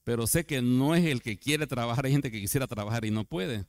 pero 0.03 0.27
sé 0.27 0.45
que 0.45 0.61
no 0.61 0.95
es 0.95 1.05
el 1.05 1.21
que 1.21 1.37
quiere 1.37 1.67
trabajar, 1.67 2.05
hay 2.05 2.11
gente 2.11 2.31
que 2.31 2.41
quisiera 2.41 2.67
trabajar 2.67 3.05
y 3.05 3.11
no 3.11 3.23
puede, 3.23 3.65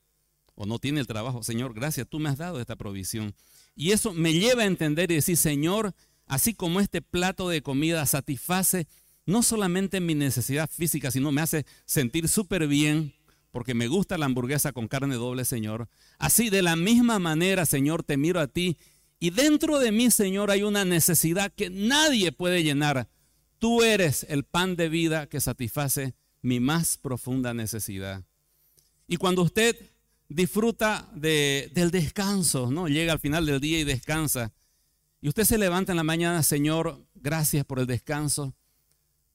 o 0.54 0.66
no 0.66 0.78
tiene 0.78 1.00
el 1.00 1.06
trabajo. 1.06 1.42
Señor, 1.42 1.74
gracias, 1.74 2.08
tú 2.08 2.18
me 2.18 2.28
has 2.28 2.38
dado 2.38 2.60
esta 2.60 2.76
provisión. 2.76 3.34
Y 3.74 3.92
eso 3.92 4.12
me 4.12 4.32
lleva 4.32 4.62
a 4.62 4.66
entender 4.66 5.10
y 5.10 5.16
decir, 5.16 5.36
Señor, 5.36 5.94
así 6.26 6.54
como 6.54 6.80
este 6.80 7.02
plato 7.02 7.48
de 7.48 7.62
comida 7.62 8.04
satisface 8.06 8.86
no 9.26 9.42
solamente 9.42 10.00
mi 10.00 10.14
necesidad 10.14 10.68
física, 10.70 11.10
sino 11.10 11.32
me 11.32 11.40
hace 11.40 11.66
sentir 11.84 12.28
súper 12.28 12.66
bien, 12.66 13.14
porque 13.50 13.74
me 13.74 13.86
gusta 13.86 14.18
la 14.18 14.26
hamburguesa 14.26 14.72
con 14.72 14.88
carne 14.88 15.14
doble, 15.14 15.44
Señor. 15.44 15.88
Así 16.18 16.50
de 16.50 16.62
la 16.62 16.74
misma 16.74 17.18
manera, 17.18 17.66
Señor, 17.66 18.02
te 18.02 18.16
miro 18.16 18.40
a 18.40 18.46
ti. 18.46 18.78
Y 19.20 19.30
dentro 19.30 19.78
de 19.78 19.92
mí, 19.92 20.10
Señor, 20.10 20.50
hay 20.50 20.62
una 20.62 20.84
necesidad 20.84 21.52
que 21.54 21.70
nadie 21.70 22.32
puede 22.32 22.64
llenar. 22.64 23.08
Tú 23.58 23.82
eres 23.82 24.26
el 24.28 24.44
pan 24.44 24.74
de 24.74 24.88
vida 24.88 25.28
que 25.28 25.40
satisface 25.40 26.14
mi 26.40 26.58
más 26.60 26.98
profunda 26.98 27.54
necesidad. 27.54 28.24
Y 29.06 29.18
cuando 29.18 29.42
usted 29.42 29.76
disfruta 30.28 31.08
del 31.14 31.90
descanso, 31.90 32.70
¿no? 32.70 32.88
Llega 32.88 33.12
al 33.12 33.20
final 33.20 33.46
del 33.46 33.60
día 33.60 33.78
y 33.78 33.84
descansa. 33.84 34.52
Y 35.20 35.28
usted 35.28 35.44
se 35.44 35.58
levanta 35.58 35.92
en 35.92 35.96
la 35.96 36.04
mañana, 36.04 36.42
Señor, 36.42 37.06
gracias 37.14 37.64
por 37.64 37.78
el 37.78 37.86
descanso. 37.86 38.54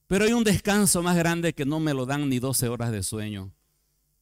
Pero 0.08 0.24
hay 0.24 0.32
un 0.32 0.42
descanso 0.42 1.02
más 1.02 1.16
grande 1.16 1.52
que 1.52 1.66
no 1.66 1.80
me 1.80 1.92
lo 1.92 2.06
dan 2.06 2.28
ni 2.30 2.38
12 2.38 2.68
horas 2.68 2.90
de 2.90 3.02
sueño. 3.02 3.52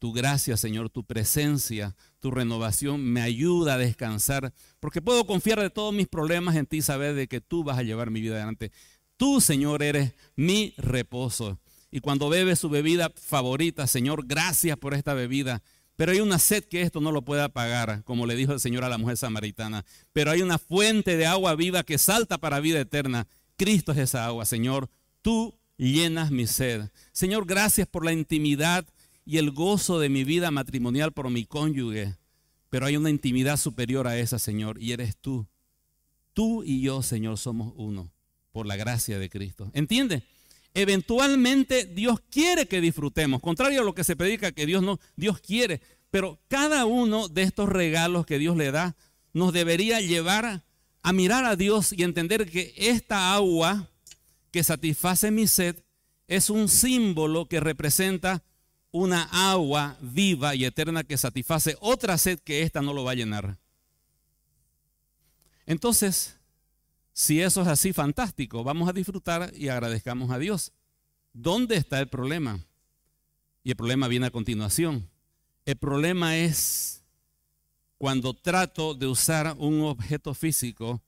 Tu 0.01 0.13
gracia, 0.13 0.57
Señor, 0.57 0.91
tu 0.91 1.05
presencia, 1.05 1.95
tu 2.19 2.33
renovación 2.33 3.03
me 3.03 3.23
ayuda 3.23 3.75
a 3.75 3.79
descansar, 3.79 4.53
porque 4.81 5.01
puedo 5.01 5.25
confiar 5.27 5.61
de 5.61 5.71
todos 5.71 5.95
mis 5.95 6.09
problemas 6.09 6.57
en 6.57 6.67
ti, 6.67 6.83
saber 6.83 7.15
de 7.15 7.29
que 7.29 7.41
tú 7.41 7.63
vas 7.63 7.79
a 7.79 7.85
llevar 7.85 8.11
mi 8.11 8.21
vida 8.21 8.35
adelante. 8.35 8.73
Tú, 9.17 9.41
Señor, 9.41 9.83
eres 9.83 10.13
mi 10.35 10.75
reposo. 10.77 11.59
Y 11.93 12.01
cuando 12.01 12.29
bebe 12.29 12.57
su 12.57 12.69
bebida 12.69 13.13
favorita, 13.15 13.87
Señor, 13.87 14.27
gracias 14.27 14.77
por 14.77 14.93
esta 14.93 15.15
bebida. 15.15 15.63
Pero 15.95 16.11
hay 16.11 16.21
una 16.21 16.41
sed 16.41 16.65
que 16.65 16.83
esto 16.83 17.01
no 17.01 17.13
lo 17.13 17.23
puede 17.23 17.43
apagar, 17.43 18.03
como 18.03 18.27
le 18.27 18.35
dijo 18.35 18.53
el 18.53 18.61
Señor 18.61 18.85
a 18.85 18.89
la 18.89 18.99
mujer 18.99 19.17
samaritana. 19.17 19.85
Pero 20.13 20.33
hay 20.33 20.43
una 20.43 20.59
fuente 20.59 21.17
de 21.17 21.27
agua 21.27 21.55
viva 21.55 21.85
que 21.85 21.97
salta 21.97 22.39
para 22.39 22.61
vida 22.61 22.81
eterna. 22.81 23.29
Cristo 23.57 23.93
es 23.93 23.99
esa 23.99 24.27
agua, 24.27 24.45
Señor. 24.45 24.91
Tú 25.23 25.59
llenas 25.77 26.31
mi 26.31 26.47
sed. 26.47 26.89
Señor, 27.13 27.47
gracias 27.47 27.87
por 27.87 28.05
la 28.05 28.13
intimidad 28.13 28.87
y 29.25 29.39
el 29.39 29.51
gozo 29.51 29.99
de 29.99 30.09
mi 30.09 30.25
vida 30.25 30.51
matrimonial 30.51 31.13
por 31.13 31.31
mi 31.31 31.45
cónyuge. 31.45 32.17
Pero 32.71 32.87
hay 32.87 32.97
una 32.97 33.11
intimidad 33.11 33.57
superior 33.57 34.07
a 34.07 34.19
esa, 34.19 34.39
Señor, 34.39 34.81
y 34.81 34.93
eres 34.93 35.17
tú. 35.17 35.47
Tú 36.33 36.63
y 36.63 36.81
yo, 36.81 37.03
Señor, 37.03 37.39
somos 37.39 37.73
uno 37.77 38.11
por 38.53 38.67
la 38.67 38.77
gracia 38.77 39.19
de 39.19 39.29
Cristo. 39.29 39.71
¿Entiende? 39.73 40.23
Eventualmente 40.75 41.87
Dios 41.87 42.21
quiere 42.31 42.67
que 42.67 42.83
disfrutemos, 42.83 43.41
contrario 43.41 43.81
a 43.81 43.85
lo 43.85 43.95
que 43.95 44.05
se 44.05 44.17
predica 44.17 44.53
que 44.53 44.67
Dios 44.67 44.83
no, 44.83 45.01
Dios 45.17 45.41
quiere, 45.41 45.81
pero 46.11 46.39
cada 46.49 46.85
uno 46.85 47.29
de 47.29 47.43
estos 47.43 47.69
regalos 47.69 48.27
que 48.27 48.39
Dios 48.39 48.57
le 48.57 48.71
da 48.71 48.95
nos 49.33 49.53
debería 49.55 50.01
llevar 50.01 50.65
a 51.03 51.13
mirar 51.13 51.47
a 51.47 51.57
Dios 51.57 51.93
y 51.93 52.03
entender 52.03 52.51
que 52.51 52.75
esta 52.77 53.35
agua 53.35 53.89
que 54.57 54.65
satisface 54.65 55.31
mi 55.31 55.47
sed 55.47 55.77
es 56.27 56.49
un 56.49 56.71
símbolo 56.71 57.47
que 57.47 57.61
representa 57.61 58.43
una 58.91 59.25
agua 59.53 59.99
viva 60.01 60.55
y 60.55 60.65
eterna 60.65 61.05
que 61.05 61.19
satisface 61.19 61.77
otra 61.79 62.17
sed 62.17 62.39
que 62.39 62.63
esta 62.63 62.81
no 62.81 62.95
lo 62.95 63.05
va 63.05 63.11
a 63.11 63.17
llenar. 63.17 63.59
Entonces, 65.67 66.39
si 67.13 67.43
eso 67.43 67.61
es 67.61 67.69
así, 67.69 67.93
fantástico, 67.93 68.65
vamos 68.65 68.89
a 68.89 68.95
disfrutar 68.95 69.53
y 69.55 69.69
agradezcamos 69.69 70.31
a 70.31 70.39
Dios. 70.39 70.73
¿Dónde 71.35 71.77
está 71.77 72.01
el 72.01 72.09
problema? 72.09 72.59
Y 73.63 73.73
el 73.73 73.77
problema 73.77 74.09
viene 74.09 74.25
a 74.25 74.31
continuación. 74.31 75.07
El 75.67 75.77
problema 75.77 76.39
es 76.39 77.05
cuando 77.99 78.33
trato 78.33 78.95
de 78.95 79.07
usar 79.07 79.55
un 79.59 79.83
objeto 79.83 80.33
físico 80.33 81.03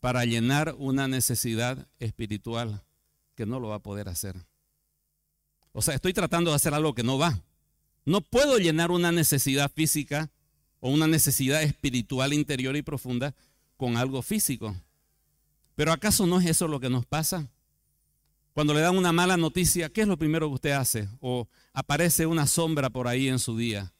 para 0.00 0.26
llenar 0.26 0.74
una 0.76 1.08
necesidad 1.08 1.88
espiritual 1.98 2.84
que 3.40 3.46
no 3.46 3.58
lo 3.58 3.68
va 3.68 3.76
a 3.76 3.82
poder 3.82 4.10
hacer. 4.10 4.36
O 5.72 5.80
sea, 5.80 5.94
estoy 5.94 6.12
tratando 6.12 6.50
de 6.50 6.56
hacer 6.56 6.74
algo 6.74 6.94
que 6.94 7.02
no 7.02 7.16
va. 7.16 7.42
No 8.04 8.20
puedo 8.20 8.58
llenar 8.58 8.90
una 8.90 9.12
necesidad 9.12 9.72
física 9.72 10.30
o 10.78 10.90
una 10.90 11.06
necesidad 11.06 11.62
espiritual 11.62 12.34
interior 12.34 12.76
y 12.76 12.82
profunda 12.82 13.34
con 13.78 13.96
algo 13.96 14.20
físico. 14.20 14.76
Pero 15.74 15.90
¿acaso 15.90 16.26
no 16.26 16.38
es 16.38 16.50
eso 16.50 16.68
lo 16.68 16.80
que 16.80 16.90
nos 16.90 17.06
pasa? 17.06 17.48
Cuando 18.52 18.74
le 18.74 18.82
dan 18.82 18.98
una 18.98 19.10
mala 19.10 19.38
noticia, 19.38 19.88
¿qué 19.88 20.02
es 20.02 20.06
lo 20.06 20.18
primero 20.18 20.46
que 20.48 20.56
usted 20.56 20.72
hace? 20.72 21.08
O 21.20 21.48
aparece 21.72 22.26
una 22.26 22.46
sombra 22.46 22.90
por 22.90 23.08
ahí 23.08 23.28
en 23.28 23.38
su 23.38 23.56
día. 23.56 23.94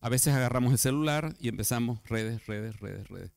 A 0.00 0.08
veces 0.08 0.32
agarramos 0.32 0.70
el 0.70 0.78
celular 0.78 1.34
y 1.40 1.48
empezamos 1.48 1.98
redes, 2.04 2.46
redes, 2.46 2.78
redes, 2.78 3.08
redes. 3.08 3.32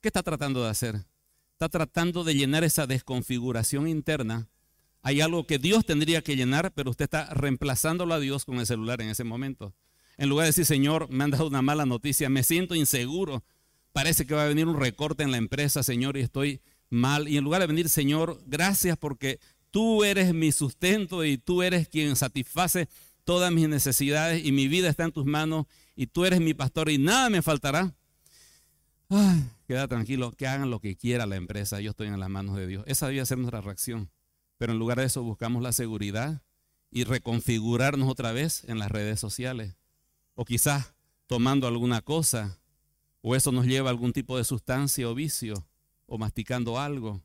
¿Qué 0.00 0.08
está 0.08 0.22
tratando 0.22 0.64
de 0.64 0.70
hacer? 0.70 1.04
Está 1.52 1.68
tratando 1.68 2.24
de 2.24 2.34
llenar 2.34 2.64
esa 2.64 2.86
desconfiguración 2.86 3.88
interna. 3.88 4.48
Hay 5.06 5.20
algo 5.20 5.46
que 5.46 5.58
Dios 5.58 5.84
tendría 5.84 6.22
que 6.22 6.34
llenar, 6.34 6.72
pero 6.72 6.90
usted 6.90 7.04
está 7.04 7.26
reemplazándolo 7.34 8.14
a 8.14 8.20
Dios 8.20 8.46
con 8.46 8.58
el 8.58 8.66
celular 8.66 9.02
en 9.02 9.10
ese 9.10 9.22
momento. 9.22 9.74
En 10.16 10.30
lugar 10.30 10.44
de 10.44 10.48
decir, 10.48 10.64
Señor, 10.64 11.10
me 11.10 11.24
han 11.24 11.30
dado 11.30 11.46
una 11.46 11.60
mala 11.60 11.84
noticia, 11.84 12.30
me 12.30 12.42
siento 12.42 12.74
inseguro, 12.74 13.44
parece 13.92 14.26
que 14.26 14.34
va 14.34 14.44
a 14.44 14.48
venir 14.48 14.66
un 14.66 14.80
recorte 14.80 15.22
en 15.22 15.30
la 15.30 15.36
empresa, 15.36 15.82
Señor, 15.82 16.16
y 16.16 16.20
estoy 16.20 16.62
mal. 16.88 17.28
Y 17.28 17.36
en 17.36 17.44
lugar 17.44 17.60
de 17.60 17.66
venir, 17.66 17.90
Señor, 17.90 18.40
gracias 18.46 18.96
porque 18.96 19.40
tú 19.70 20.04
eres 20.04 20.32
mi 20.32 20.52
sustento 20.52 21.22
y 21.22 21.36
tú 21.36 21.62
eres 21.62 21.86
quien 21.86 22.16
satisface 22.16 22.88
todas 23.24 23.52
mis 23.52 23.68
necesidades 23.68 24.42
y 24.42 24.52
mi 24.52 24.68
vida 24.68 24.88
está 24.88 25.04
en 25.04 25.12
tus 25.12 25.26
manos 25.26 25.66
y 25.94 26.06
tú 26.06 26.24
eres 26.24 26.40
mi 26.40 26.54
pastor 26.54 26.88
y 26.88 26.96
nada 26.96 27.28
me 27.28 27.42
faltará. 27.42 27.94
queda 29.68 29.86
tranquilo, 29.86 30.32
que 30.32 30.46
hagan 30.46 30.70
lo 30.70 30.80
que 30.80 30.96
quiera 30.96 31.26
la 31.26 31.36
empresa, 31.36 31.78
yo 31.82 31.90
estoy 31.90 32.08
en 32.08 32.18
las 32.18 32.30
manos 32.30 32.56
de 32.56 32.66
Dios. 32.66 32.84
Esa 32.86 33.08
debe 33.08 33.26
ser 33.26 33.36
nuestra 33.36 33.60
reacción. 33.60 34.08
Pero 34.58 34.72
en 34.72 34.78
lugar 34.78 34.98
de 34.98 35.06
eso 35.06 35.22
buscamos 35.22 35.62
la 35.62 35.72
seguridad 35.72 36.42
y 36.90 37.04
reconfigurarnos 37.04 38.08
otra 38.08 38.32
vez 38.32 38.64
en 38.64 38.78
las 38.78 38.90
redes 38.90 39.18
sociales. 39.18 39.76
O 40.34 40.44
quizás 40.44 40.94
tomando 41.26 41.66
alguna 41.66 42.02
cosa, 42.02 42.58
o 43.20 43.34
eso 43.34 43.52
nos 43.52 43.66
lleva 43.66 43.88
a 43.88 43.92
algún 43.92 44.12
tipo 44.12 44.36
de 44.36 44.44
sustancia 44.44 45.08
o 45.08 45.14
vicio, 45.14 45.66
o 46.06 46.18
masticando 46.18 46.78
algo. 46.78 47.22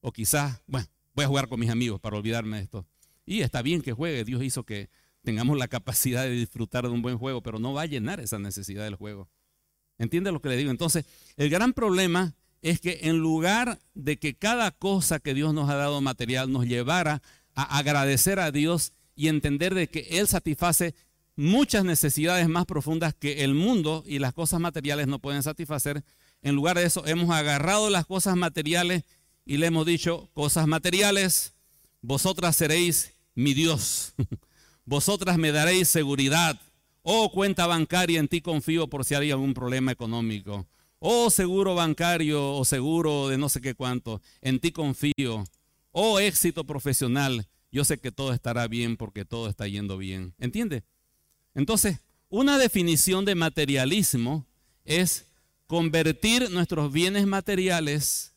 O 0.00 0.12
quizás, 0.12 0.62
bueno, 0.66 0.88
voy 1.14 1.24
a 1.24 1.28
jugar 1.28 1.48
con 1.48 1.60
mis 1.60 1.70
amigos 1.70 2.00
para 2.00 2.16
olvidarme 2.16 2.56
de 2.56 2.62
esto. 2.64 2.86
Y 3.24 3.42
está 3.42 3.62
bien 3.62 3.82
que 3.82 3.92
juegue, 3.92 4.24
Dios 4.24 4.42
hizo 4.42 4.64
que 4.64 4.90
tengamos 5.22 5.56
la 5.56 5.68
capacidad 5.68 6.24
de 6.24 6.30
disfrutar 6.30 6.84
de 6.84 6.90
un 6.90 7.02
buen 7.02 7.18
juego, 7.18 7.42
pero 7.42 7.58
no 7.58 7.72
va 7.72 7.82
a 7.82 7.86
llenar 7.86 8.20
esa 8.20 8.38
necesidad 8.38 8.84
del 8.84 8.96
juego. 8.96 9.28
¿Entiende 9.98 10.32
lo 10.32 10.40
que 10.40 10.48
le 10.48 10.56
digo? 10.56 10.70
Entonces, 10.70 11.04
el 11.36 11.48
gran 11.48 11.72
problema 11.72 12.34
es 12.62 12.80
que 12.80 13.00
en 13.02 13.18
lugar 13.18 13.80
de 13.94 14.18
que 14.18 14.34
cada 14.34 14.70
cosa 14.70 15.18
que 15.18 15.34
Dios 15.34 15.52
nos 15.52 15.68
ha 15.68 15.74
dado 15.74 16.00
material 16.00 16.50
nos 16.50 16.66
llevara 16.66 17.20
a 17.54 17.78
agradecer 17.78 18.38
a 18.38 18.52
Dios 18.52 18.92
y 19.14 19.28
entender 19.28 19.74
de 19.74 19.88
que 19.88 20.06
Él 20.10 20.28
satisface 20.28 20.94
muchas 21.36 21.84
necesidades 21.84 22.48
más 22.48 22.66
profundas 22.66 23.14
que 23.14 23.44
el 23.44 23.54
mundo 23.54 24.04
y 24.06 24.18
las 24.18 24.32
cosas 24.32 24.60
materiales 24.60 25.06
no 25.06 25.18
pueden 25.18 25.42
satisfacer, 25.42 26.04
en 26.42 26.54
lugar 26.54 26.76
de 26.76 26.84
eso 26.84 27.06
hemos 27.06 27.30
agarrado 27.30 27.90
las 27.90 28.06
cosas 28.06 28.36
materiales 28.36 29.04
y 29.44 29.56
le 29.56 29.66
hemos 29.66 29.86
dicho, 29.86 30.30
cosas 30.32 30.66
materiales, 30.66 31.54
vosotras 32.00 32.56
seréis 32.56 33.14
mi 33.34 33.54
Dios. 33.54 34.14
Vosotras 34.84 35.38
me 35.38 35.52
daréis 35.52 35.88
seguridad. 35.88 36.60
Oh, 37.02 37.30
cuenta 37.30 37.68
bancaria, 37.68 38.18
en 38.18 38.26
ti 38.26 38.40
confío 38.40 38.88
por 38.88 39.04
si 39.04 39.14
hay 39.14 39.30
algún 39.30 39.54
problema 39.54 39.92
económico. 39.92 40.66
Oh, 41.04 41.30
seguro 41.30 41.74
bancario 41.74 42.54
o 42.54 42.64
seguro 42.64 43.28
de 43.28 43.36
no 43.36 43.48
sé 43.48 43.60
qué 43.60 43.74
cuánto, 43.74 44.22
en 44.40 44.60
ti 44.60 44.70
confío. 44.70 45.42
Oh, 45.90 46.20
éxito 46.20 46.64
profesional, 46.64 47.48
yo 47.72 47.84
sé 47.84 47.98
que 47.98 48.12
todo 48.12 48.32
estará 48.32 48.68
bien 48.68 48.96
porque 48.96 49.24
todo 49.24 49.48
está 49.48 49.66
yendo 49.66 49.98
bien. 49.98 50.32
¿Entiende? 50.38 50.84
Entonces, 51.54 51.98
una 52.28 52.56
definición 52.56 53.24
de 53.24 53.34
materialismo 53.34 54.46
es 54.84 55.26
convertir 55.66 56.50
nuestros 56.52 56.92
bienes 56.92 57.26
materiales 57.26 58.34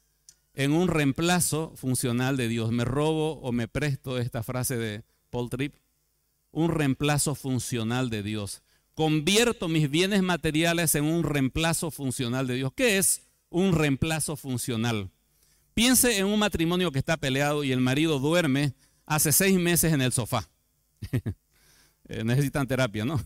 en 0.55 0.71
un 0.71 0.87
reemplazo 0.87 1.71
funcional 1.75 2.35
de 2.35 2.47
Dios. 2.47 2.71
Me 2.71 2.83
robo 2.83 3.33
o 3.41 3.51
me 3.51 3.67
presto 3.67 4.17
esta 4.17 4.41
frase 4.41 4.75
de 4.75 5.03
Paul 5.29 5.51
Tripp 5.51 5.75
un 6.55 6.71
reemplazo 6.71 7.35
funcional 7.35 8.09
de 8.09 8.23
Dios. 8.23 8.63
Convierto 8.95 9.67
mis 9.67 9.89
bienes 9.89 10.23
materiales 10.23 10.95
en 10.95 11.05
un 11.05 11.23
reemplazo 11.23 11.91
funcional 11.91 12.47
de 12.47 12.55
Dios. 12.55 12.71
¿Qué 12.75 12.97
es 12.97 13.21
un 13.49 13.73
reemplazo 13.73 14.35
funcional? 14.35 15.11
Piense 15.73 16.17
en 16.17 16.25
un 16.25 16.39
matrimonio 16.39 16.91
que 16.91 16.99
está 16.99 17.17
peleado 17.17 17.63
y 17.63 17.71
el 17.71 17.81
marido 17.81 18.19
duerme 18.19 18.73
hace 19.05 19.31
seis 19.31 19.59
meses 19.59 19.93
en 19.93 20.01
el 20.01 20.11
sofá. 20.11 20.49
Eh, 22.07 22.23
necesitan 22.23 22.67
terapia, 22.67 23.03
¿no? 23.03 23.19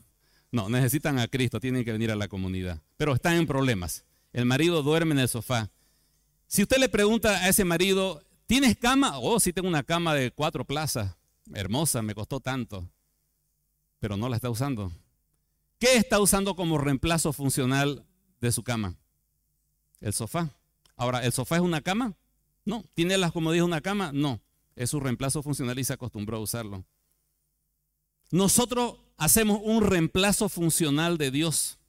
No, 0.53 0.69
necesitan 0.69 1.19
a 1.19 1.27
Cristo, 1.27 1.60
tienen 1.60 1.84
que 1.84 1.91
venir 1.91 2.12
a 2.12 2.15
la 2.15 2.29
comunidad. 2.29 2.82
Pero 2.95 3.13
están 3.13 3.36
en 3.36 3.45
problemas. 3.45 4.05
El 4.32 4.45
marido 4.45 4.82
duerme 4.84 5.12
en 5.12 5.19
el 5.19 5.27
sofá. 5.27 5.69
Si 6.47 6.62
usted 6.62 6.77
le 6.77 6.88
pregunta 6.88 7.39
a 7.39 7.49
ese 7.49 7.65
marido, 7.65 8.23
¿tienes 8.47 8.77
cama? 8.77 9.19
Oh, 9.19 9.41
sí 9.41 9.51
tengo 9.51 9.67
una 9.67 9.84
cama 9.84 10.15
de 10.15 10.32
cuatro 10.32 10.63
plazas. 10.63 11.17
Hermosa, 11.53 12.01
me 12.01 12.15
costó 12.15 12.39
tanto 12.39 12.89
pero 13.99 14.17
no 14.17 14.29
la 14.29 14.38
está 14.38 14.49
usando. 14.49 14.91
¿Qué 15.80 15.96
está 15.96 16.20
usando 16.20 16.56
como 16.56 16.78
reemplazo 16.78 17.32
funcional 17.32 18.06
de 18.42 18.52
su 18.52 18.63
cama? 18.63 18.98
El 20.02 20.13
sofá. 20.13 20.50
Ahora, 20.98 21.24
¿el 21.24 21.32
sofá 21.32 21.56
es 21.56 21.62
una 21.62 21.82
cama? 21.82 22.15
No. 22.65 22.84
¿Tiene 22.94 23.18
las 23.18 23.32
comodidades 23.32 23.62
de 23.62 23.68
una 23.68 23.82
cama? 23.82 24.12
No. 24.13 24.42
Es 24.76 24.89
su 24.89 25.00
reemplazo 25.00 25.42
funcional 25.42 25.80
y 25.80 25.86
se 25.86 25.94
acostumbró 25.94 26.38
a 26.38 26.42
usarlo. 26.42 26.86
Nosotros 28.32 28.98
hacemos 29.18 29.62
un 29.63 29.82
reemplazo 29.82 30.50
funcional 30.50 31.18
de 31.18 31.32
Dios. 31.32 31.80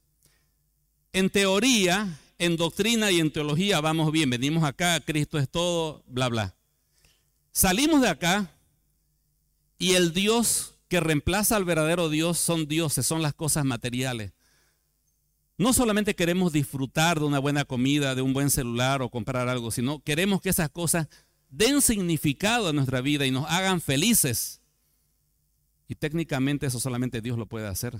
En 1.11 1.29
teoría, 1.29 2.17
en 2.37 2.55
doctrina 2.55 3.11
y 3.11 3.19
en 3.19 3.31
teología 3.31 3.81
vamos 3.81 4.11
bien. 4.13 4.29
Venimos 4.29 4.63
acá, 4.63 5.01
Cristo 5.01 5.37
es 5.37 5.49
todo, 5.49 6.01
bla, 6.07 6.29
bla. 6.29 6.55
Salimos 7.51 8.01
de 8.01 8.07
acá 8.07 8.49
y 9.77 9.93
el 9.93 10.13
Dios 10.13 10.70
que 10.91 10.99
reemplaza 10.99 11.55
al 11.55 11.63
verdadero 11.63 12.09
Dios 12.09 12.37
son 12.37 12.67
dioses, 12.67 13.05
son 13.05 13.21
las 13.21 13.33
cosas 13.33 13.63
materiales. 13.63 14.33
No 15.57 15.71
solamente 15.71 16.15
queremos 16.15 16.51
disfrutar 16.51 17.17
de 17.17 17.25
una 17.25 17.39
buena 17.39 17.63
comida, 17.63 18.13
de 18.13 18.21
un 18.21 18.33
buen 18.33 18.49
celular 18.49 19.01
o 19.01 19.07
comprar 19.07 19.47
algo, 19.47 19.71
sino 19.71 20.01
queremos 20.01 20.41
que 20.41 20.49
esas 20.49 20.69
cosas 20.69 21.07
den 21.49 21.81
significado 21.81 22.67
a 22.67 22.73
nuestra 22.73 22.99
vida 22.99 23.25
y 23.25 23.31
nos 23.31 23.49
hagan 23.49 23.79
felices. 23.79 24.59
Y 25.87 25.95
técnicamente 25.95 26.65
eso 26.65 26.81
solamente 26.81 27.21
Dios 27.21 27.37
lo 27.37 27.45
puede 27.45 27.67
hacer. 27.67 27.97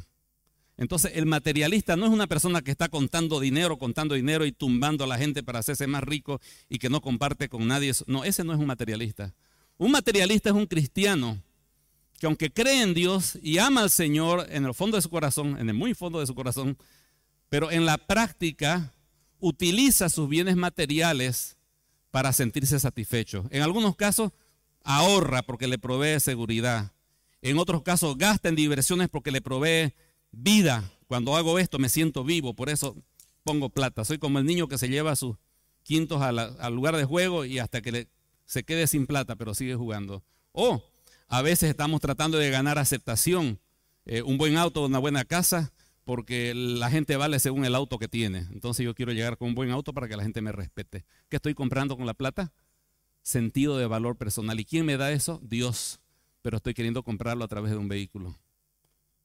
Entonces 0.75 1.13
el 1.15 1.25
materialista 1.25 1.95
no 1.95 2.07
es 2.07 2.11
una 2.11 2.27
persona 2.27 2.61
que 2.61 2.71
está 2.71 2.89
contando 2.89 3.39
dinero, 3.39 3.77
contando 3.77 4.15
dinero 4.15 4.45
y 4.45 4.51
tumbando 4.51 5.05
a 5.05 5.07
la 5.07 5.17
gente 5.17 5.43
para 5.43 5.59
hacerse 5.59 5.87
más 5.87 6.03
rico 6.03 6.41
y 6.67 6.77
que 6.77 6.89
no 6.89 6.99
comparte 6.99 7.47
con 7.47 7.65
nadie. 7.69 7.93
No, 8.07 8.25
ese 8.25 8.43
no 8.43 8.51
es 8.51 8.59
un 8.59 8.67
materialista. 8.67 9.33
Un 9.77 9.91
materialista 9.91 10.49
es 10.49 10.55
un 10.55 10.65
cristiano 10.65 11.41
que 12.21 12.27
aunque 12.27 12.53
cree 12.53 12.83
en 12.83 12.93
Dios 12.93 13.39
y 13.41 13.57
ama 13.57 13.81
al 13.81 13.89
Señor 13.89 14.45
en 14.51 14.65
el 14.65 14.75
fondo 14.75 14.95
de 14.95 15.01
su 15.01 15.09
corazón, 15.09 15.57
en 15.59 15.69
el 15.69 15.73
muy 15.73 15.95
fondo 15.95 16.19
de 16.19 16.27
su 16.27 16.35
corazón, 16.35 16.77
pero 17.49 17.71
en 17.71 17.87
la 17.87 17.97
práctica 17.97 18.93
utiliza 19.39 20.07
sus 20.07 20.29
bienes 20.29 20.55
materiales 20.55 21.57
para 22.11 22.31
sentirse 22.31 22.79
satisfecho. 22.79 23.47
En 23.49 23.63
algunos 23.63 23.95
casos 23.95 24.33
ahorra 24.83 25.41
porque 25.41 25.67
le 25.67 25.79
provee 25.79 26.19
seguridad. 26.19 26.91
En 27.41 27.57
otros 27.57 27.81
casos 27.81 28.15
gasta 28.19 28.49
en 28.49 28.55
diversiones 28.55 29.09
porque 29.09 29.31
le 29.31 29.41
provee 29.41 29.95
vida. 30.29 30.91
Cuando 31.07 31.35
hago 31.35 31.57
esto 31.57 31.79
me 31.79 31.89
siento 31.89 32.23
vivo, 32.23 32.53
por 32.53 32.69
eso 32.69 32.95
pongo 33.43 33.69
plata. 33.71 34.05
Soy 34.05 34.19
como 34.19 34.37
el 34.37 34.45
niño 34.45 34.67
que 34.67 34.77
se 34.77 34.89
lleva 34.89 35.15
sus 35.15 35.37
quintos 35.81 36.21
al 36.21 36.75
lugar 36.75 36.95
de 36.97 37.05
juego 37.05 37.45
y 37.45 37.57
hasta 37.57 37.81
que 37.81 38.07
se 38.45 38.63
quede 38.63 38.85
sin 38.85 39.07
plata, 39.07 39.35
pero 39.35 39.55
sigue 39.55 39.73
jugando. 39.73 40.23
O 40.51 40.83
a 41.31 41.41
veces 41.41 41.69
estamos 41.69 42.01
tratando 42.01 42.37
de 42.37 42.49
ganar 42.49 42.77
aceptación, 42.77 43.57
eh, 44.05 44.21
un 44.21 44.37
buen 44.37 44.57
auto, 44.57 44.85
una 44.85 44.99
buena 44.99 45.23
casa, 45.23 45.71
porque 46.03 46.53
la 46.53 46.89
gente 46.89 47.15
vale 47.15 47.39
según 47.39 47.63
el 47.63 47.73
auto 47.73 47.97
que 47.99 48.09
tiene. 48.09 48.39
Entonces 48.51 48.83
yo 48.83 48.93
quiero 48.93 49.13
llegar 49.13 49.37
con 49.37 49.47
un 49.47 49.55
buen 49.55 49.71
auto 49.71 49.93
para 49.93 50.09
que 50.09 50.17
la 50.17 50.23
gente 50.23 50.41
me 50.41 50.51
respete. 50.51 51.05
¿Qué 51.29 51.37
estoy 51.37 51.53
comprando 51.53 51.95
con 51.95 52.05
la 52.05 52.13
plata? 52.13 52.51
Sentido 53.21 53.77
de 53.77 53.87
valor 53.87 54.17
personal. 54.17 54.59
¿Y 54.59 54.65
quién 54.65 54.85
me 54.85 54.97
da 54.97 55.09
eso? 55.13 55.39
Dios. 55.41 56.01
Pero 56.41 56.57
estoy 56.57 56.73
queriendo 56.73 57.01
comprarlo 57.01 57.45
a 57.45 57.47
través 57.47 57.71
de 57.71 57.77
un 57.77 57.87
vehículo. 57.87 58.37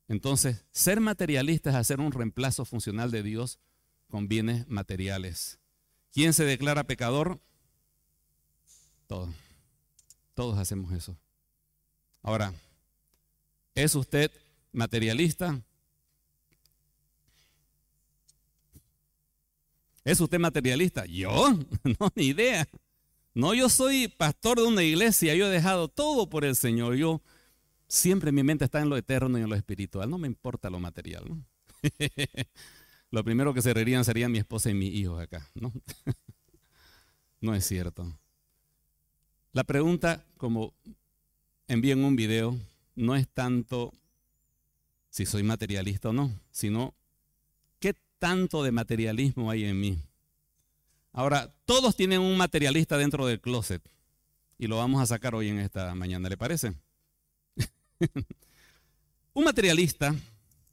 Entonces, 0.07 0.64
ser 0.71 1.01
materialista 1.01 1.71
es 1.71 1.77
hacer 1.77 1.99
un 1.99 2.12
reemplazo 2.12 2.64
funcional 2.64 3.11
de 3.11 3.25
Dios 3.25 3.59
con 4.07 4.29
bienes 4.29 4.69
materiales. 4.69 5.59
¿Quién 6.12 6.33
se 6.33 6.45
declara 6.45 6.85
pecador? 6.85 7.40
Todos. 9.09 9.35
Todos 10.35 10.57
hacemos 10.57 10.92
eso. 10.92 11.19
Ahora, 12.27 12.53
¿es 13.73 13.95
usted 13.95 14.33
materialista? 14.73 15.62
¿Es 20.03 20.21
usted 20.21 20.41
materialista? 20.41 21.07
Yo, 21.07 21.31
no, 22.01 22.12
ni 22.17 22.25
idea. 22.25 22.67
No, 23.33 23.55
yo 23.55 23.69
soy 23.69 24.09
pastor 24.09 24.59
de 24.59 24.65
una 24.65 24.83
iglesia, 24.83 25.37
yo 25.37 25.47
he 25.47 25.51
dejado 25.51 25.87
todo 25.87 26.29
por 26.29 26.45
el 26.45 26.57
Señor. 26.57 26.97
Yo 26.97 27.23
siempre 27.87 28.33
mi 28.33 28.43
mente 28.43 28.65
está 28.65 28.81
en 28.81 28.89
lo 28.89 28.97
eterno 28.97 29.39
y 29.39 29.43
en 29.43 29.49
lo 29.49 29.55
espiritual. 29.55 30.11
No 30.11 30.19
me 30.19 30.27
importa 30.27 30.69
lo 30.69 30.81
material. 30.81 31.23
lo 33.12 33.23
primero 33.23 33.55
que 33.55 33.62
se 33.62 33.73
reirían 33.73 34.05
serían 34.05 34.33
mi 34.33 34.39
esposa 34.39 34.69
y 34.69 34.75
mis 34.75 34.93
hijos 34.93 35.23
acá. 35.23 35.49
¿no? 35.55 35.73
no 37.41 37.55
es 37.55 37.65
cierto. 37.65 38.19
La 39.53 39.62
pregunta, 39.62 40.25
como 40.37 40.75
envío 41.69 41.93
en 41.93 42.05
un 42.05 42.17
video, 42.17 42.59
no 42.95 43.17
es 43.17 43.29
tanto 43.29 43.93
si 45.11 45.27
soy 45.27 45.43
materialista 45.43 46.11
o 46.11 46.13
no, 46.13 46.33
sino 46.51 46.95
tanto 48.19 48.63
de 48.63 48.73
materialismo 48.73 49.51
hay 49.51 49.65
en 49.65 49.81
mí? 49.81 49.99
Ahora, 51.13 51.55
todos 51.65 51.97
tienen 51.97 52.21
un 52.21 52.37
materialista 52.37 52.97
dentro 52.99 53.27
del 53.27 53.41
closet 53.41 53.83
y 54.59 54.67
lo 54.67 54.79
vamos 54.79 55.01
a 55.01 55.07
sacar 55.07 55.35
hoy 55.35 55.49
en 55.49 55.59
esta 55.59 55.95
mañana, 55.95 56.29
¿le 56.29 56.37
parece? 56.37 56.75
un 59.33 59.45
materialista, 59.45 60.15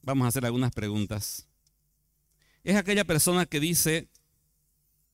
vamos 0.02 0.24
a 0.24 0.28
hacer 0.28 0.44
algunas 0.44 0.72
preguntas, 0.72 1.46
es 2.62 2.76
aquella 2.76 3.04
persona 3.04 3.46
que 3.46 3.60
dice, 3.60 4.08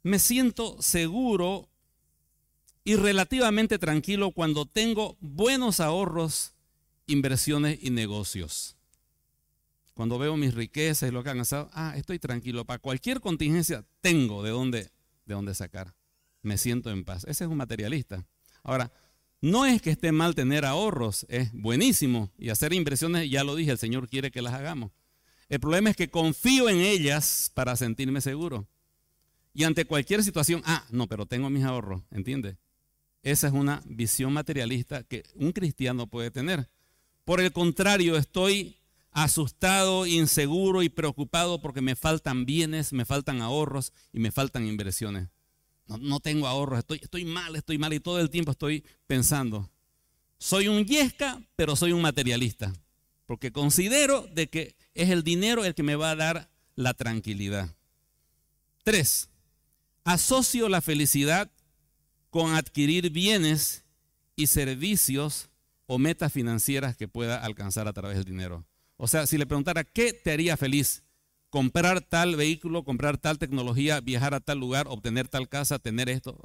me 0.02 0.18
siento 0.18 0.80
seguro 0.80 1.68
y 2.90 2.96
relativamente 2.96 3.78
tranquilo 3.78 4.32
cuando 4.32 4.66
tengo 4.66 5.16
buenos 5.20 5.78
ahorros, 5.78 6.54
inversiones 7.06 7.78
y 7.80 7.90
negocios. 7.90 8.76
Cuando 9.94 10.18
veo 10.18 10.36
mis 10.36 10.54
riquezas 10.54 11.08
y 11.08 11.12
lo 11.12 11.22
que 11.22 11.30
han 11.30 11.38
gastado, 11.38 11.70
ah, 11.72 11.94
estoy 11.96 12.18
tranquilo. 12.18 12.64
Para 12.64 12.80
cualquier 12.80 13.20
contingencia 13.20 13.86
tengo 14.00 14.42
de 14.42 14.50
dónde, 14.50 14.90
de 15.24 15.34
dónde 15.34 15.54
sacar. 15.54 15.94
Me 16.42 16.58
siento 16.58 16.90
en 16.90 17.04
paz. 17.04 17.22
Ese 17.28 17.44
es 17.44 17.50
un 17.50 17.58
materialista. 17.58 18.26
Ahora, 18.64 18.90
no 19.40 19.66
es 19.66 19.80
que 19.80 19.90
esté 19.92 20.10
mal 20.10 20.34
tener 20.34 20.64
ahorros, 20.64 21.26
es 21.28 21.52
buenísimo. 21.52 22.32
Y 22.38 22.48
hacer 22.48 22.72
inversiones, 22.72 23.30
ya 23.30 23.44
lo 23.44 23.54
dije, 23.54 23.70
el 23.70 23.78
Señor 23.78 24.08
quiere 24.08 24.32
que 24.32 24.42
las 24.42 24.54
hagamos. 24.54 24.90
El 25.48 25.60
problema 25.60 25.90
es 25.90 25.96
que 25.96 26.10
confío 26.10 26.68
en 26.68 26.80
ellas 26.80 27.52
para 27.54 27.76
sentirme 27.76 28.20
seguro. 28.20 28.66
Y 29.54 29.62
ante 29.62 29.84
cualquier 29.84 30.24
situación, 30.24 30.60
ah, 30.64 30.84
no, 30.90 31.06
pero 31.06 31.26
tengo 31.26 31.50
mis 31.50 31.62
ahorros, 31.62 32.02
¿entiende? 32.10 32.58
Esa 33.22 33.48
es 33.48 33.52
una 33.52 33.82
visión 33.84 34.32
materialista 34.32 35.02
que 35.02 35.24
un 35.34 35.52
cristiano 35.52 36.06
puede 36.06 36.30
tener. 36.30 36.68
Por 37.24 37.40
el 37.40 37.52
contrario, 37.52 38.16
estoy 38.16 38.76
asustado, 39.12 40.06
inseguro 40.06 40.82
y 40.82 40.88
preocupado 40.88 41.60
porque 41.60 41.80
me 41.80 41.96
faltan 41.96 42.46
bienes, 42.46 42.92
me 42.92 43.04
faltan 43.04 43.42
ahorros 43.42 43.92
y 44.12 44.20
me 44.20 44.30
faltan 44.30 44.66
inversiones. 44.66 45.28
No, 45.86 46.20
tengo 46.20 46.46
ahorros, 46.46 46.78
estoy, 46.78 47.00
estoy 47.02 47.24
mal, 47.24 47.56
estoy 47.56 47.76
mal 47.76 47.92
y 47.92 48.00
todo 48.00 48.20
el 48.20 48.30
tiempo 48.30 48.52
estoy 48.52 48.84
pensando. 49.06 49.68
Soy 50.38 50.68
un 50.68 50.84
yesca, 50.84 51.42
pero 51.56 51.74
soy 51.74 51.92
un 51.92 52.00
materialista, 52.00 52.72
porque 53.26 53.50
considero 53.50 54.22
de 54.32 54.48
que 54.48 54.76
es 54.94 55.10
el 55.10 55.24
dinero 55.24 55.64
el 55.64 55.74
que 55.74 55.82
me 55.82 55.96
va 55.96 56.12
a 56.12 56.16
dar 56.16 56.50
la 56.76 56.94
tranquilidad. 56.94 57.74
Tres, 58.84 59.28
asocio 60.04 60.68
la 60.68 60.80
felicidad 60.80 61.50
con 62.30 62.54
adquirir 62.54 63.10
bienes 63.10 63.84
y 64.36 64.46
servicios 64.46 65.50
o 65.86 65.98
metas 65.98 66.32
financieras 66.32 66.96
que 66.96 67.08
pueda 67.08 67.44
alcanzar 67.44 67.88
a 67.88 67.92
través 67.92 68.16
del 68.16 68.24
dinero. 68.24 68.64
O 68.96 69.08
sea, 69.08 69.26
si 69.26 69.36
le 69.36 69.46
preguntara, 69.46 69.84
¿qué 69.84 70.12
te 70.12 70.30
haría 70.32 70.56
feliz? 70.56 71.02
Comprar 71.48 72.00
tal 72.00 72.36
vehículo, 72.36 72.84
comprar 72.84 73.18
tal 73.18 73.38
tecnología, 73.38 74.00
viajar 74.00 74.34
a 74.34 74.40
tal 74.40 74.58
lugar, 74.58 74.86
obtener 74.88 75.26
tal 75.26 75.48
casa, 75.48 75.78
tener 75.78 76.08
esto. 76.08 76.38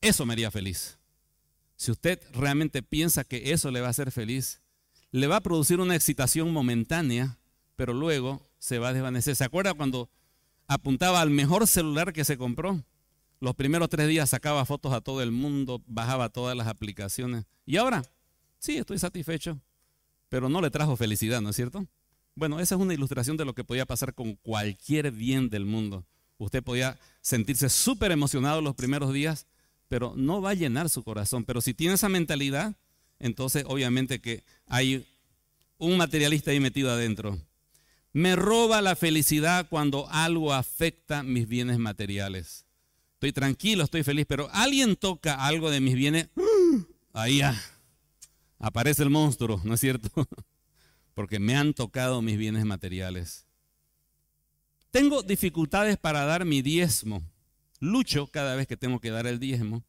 Eso 0.00 0.26
me 0.26 0.34
haría 0.34 0.50
feliz. 0.50 0.98
Si 1.76 1.90
usted 1.90 2.20
realmente 2.34 2.82
piensa 2.82 3.24
que 3.24 3.52
eso 3.52 3.70
le 3.70 3.80
va 3.80 3.86
a 3.86 3.90
hacer 3.90 4.12
feliz, 4.12 4.60
le 5.12 5.28
va 5.28 5.36
a 5.36 5.40
producir 5.40 5.80
una 5.80 5.94
excitación 5.94 6.52
momentánea, 6.52 7.38
pero 7.76 7.94
luego 7.94 8.50
se 8.58 8.78
va 8.78 8.88
a 8.88 8.92
desvanecer. 8.92 9.34
¿Se 9.36 9.44
acuerda 9.44 9.74
cuando 9.74 10.10
apuntaba 10.66 11.20
al 11.22 11.30
mejor 11.30 11.66
celular 11.66 12.12
que 12.12 12.24
se 12.24 12.36
compró? 12.36 12.84
Los 13.40 13.54
primeros 13.54 13.88
tres 13.88 14.08
días 14.08 14.30
sacaba 14.30 14.64
fotos 14.64 14.92
a 14.92 15.00
todo 15.00 15.22
el 15.22 15.30
mundo, 15.30 15.82
bajaba 15.86 16.28
todas 16.28 16.56
las 16.56 16.66
aplicaciones. 16.66 17.44
Y 17.64 17.76
ahora, 17.76 18.04
sí, 18.58 18.76
estoy 18.76 18.98
satisfecho 18.98 19.60
pero 20.28 20.48
no 20.48 20.60
le 20.60 20.70
trajo 20.70 20.96
felicidad, 20.96 21.40
¿no 21.40 21.50
es 21.50 21.56
cierto? 21.56 21.86
Bueno, 22.34 22.60
esa 22.60 22.74
es 22.74 22.80
una 22.80 22.94
ilustración 22.94 23.36
de 23.36 23.44
lo 23.44 23.54
que 23.54 23.64
podía 23.64 23.86
pasar 23.86 24.14
con 24.14 24.34
cualquier 24.36 25.10
bien 25.10 25.48
del 25.50 25.64
mundo. 25.64 26.04
Usted 26.38 26.62
podía 26.62 26.98
sentirse 27.20 27.68
súper 27.68 28.12
emocionado 28.12 28.60
los 28.60 28.76
primeros 28.76 29.12
días, 29.12 29.46
pero 29.88 30.14
no 30.16 30.40
va 30.40 30.50
a 30.50 30.54
llenar 30.54 30.88
su 30.88 31.02
corazón. 31.02 31.44
Pero 31.44 31.60
si 31.60 31.74
tiene 31.74 31.94
esa 31.94 32.08
mentalidad, 32.08 32.76
entonces 33.18 33.64
obviamente 33.66 34.20
que 34.20 34.44
hay 34.66 35.06
un 35.78 35.96
materialista 35.96 36.52
ahí 36.52 36.60
metido 36.60 36.90
adentro. 36.90 37.38
Me 38.12 38.36
roba 38.36 38.82
la 38.82 38.94
felicidad 38.94 39.66
cuando 39.68 40.08
algo 40.08 40.52
afecta 40.52 41.22
mis 41.22 41.48
bienes 41.48 41.78
materiales. 41.78 42.66
Estoy 43.18 43.32
tranquilo, 43.32 43.82
estoy 43.82 44.04
feliz, 44.04 44.26
pero 44.28 44.48
alguien 44.52 44.94
toca 44.94 45.44
algo 45.44 45.70
de 45.70 45.80
mis 45.80 45.96
bienes, 45.96 46.28
ahí 47.12 47.38
ya 47.38 47.60
aparece 48.58 49.02
el 49.02 49.10
monstruo, 49.10 49.60
¿no 49.64 49.74
es 49.74 49.80
cierto? 49.80 50.08
Porque 51.14 51.40
me 51.40 51.56
han 51.56 51.74
tocado 51.74 52.22
mis 52.22 52.38
bienes 52.38 52.64
materiales. 52.64 53.44
Tengo 54.92 55.22
dificultades 55.22 55.96
para 55.96 56.24
dar 56.24 56.44
mi 56.44 56.62
diezmo. 56.62 57.22
Lucho 57.80 58.28
cada 58.28 58.54
vez 58.54 58.68
que 58.68 58.76
tengo 58.76 59.00
que 59.00 59.10
dar 59.10 59.26
el 59.26 59.40
diezmo 59.40 59.84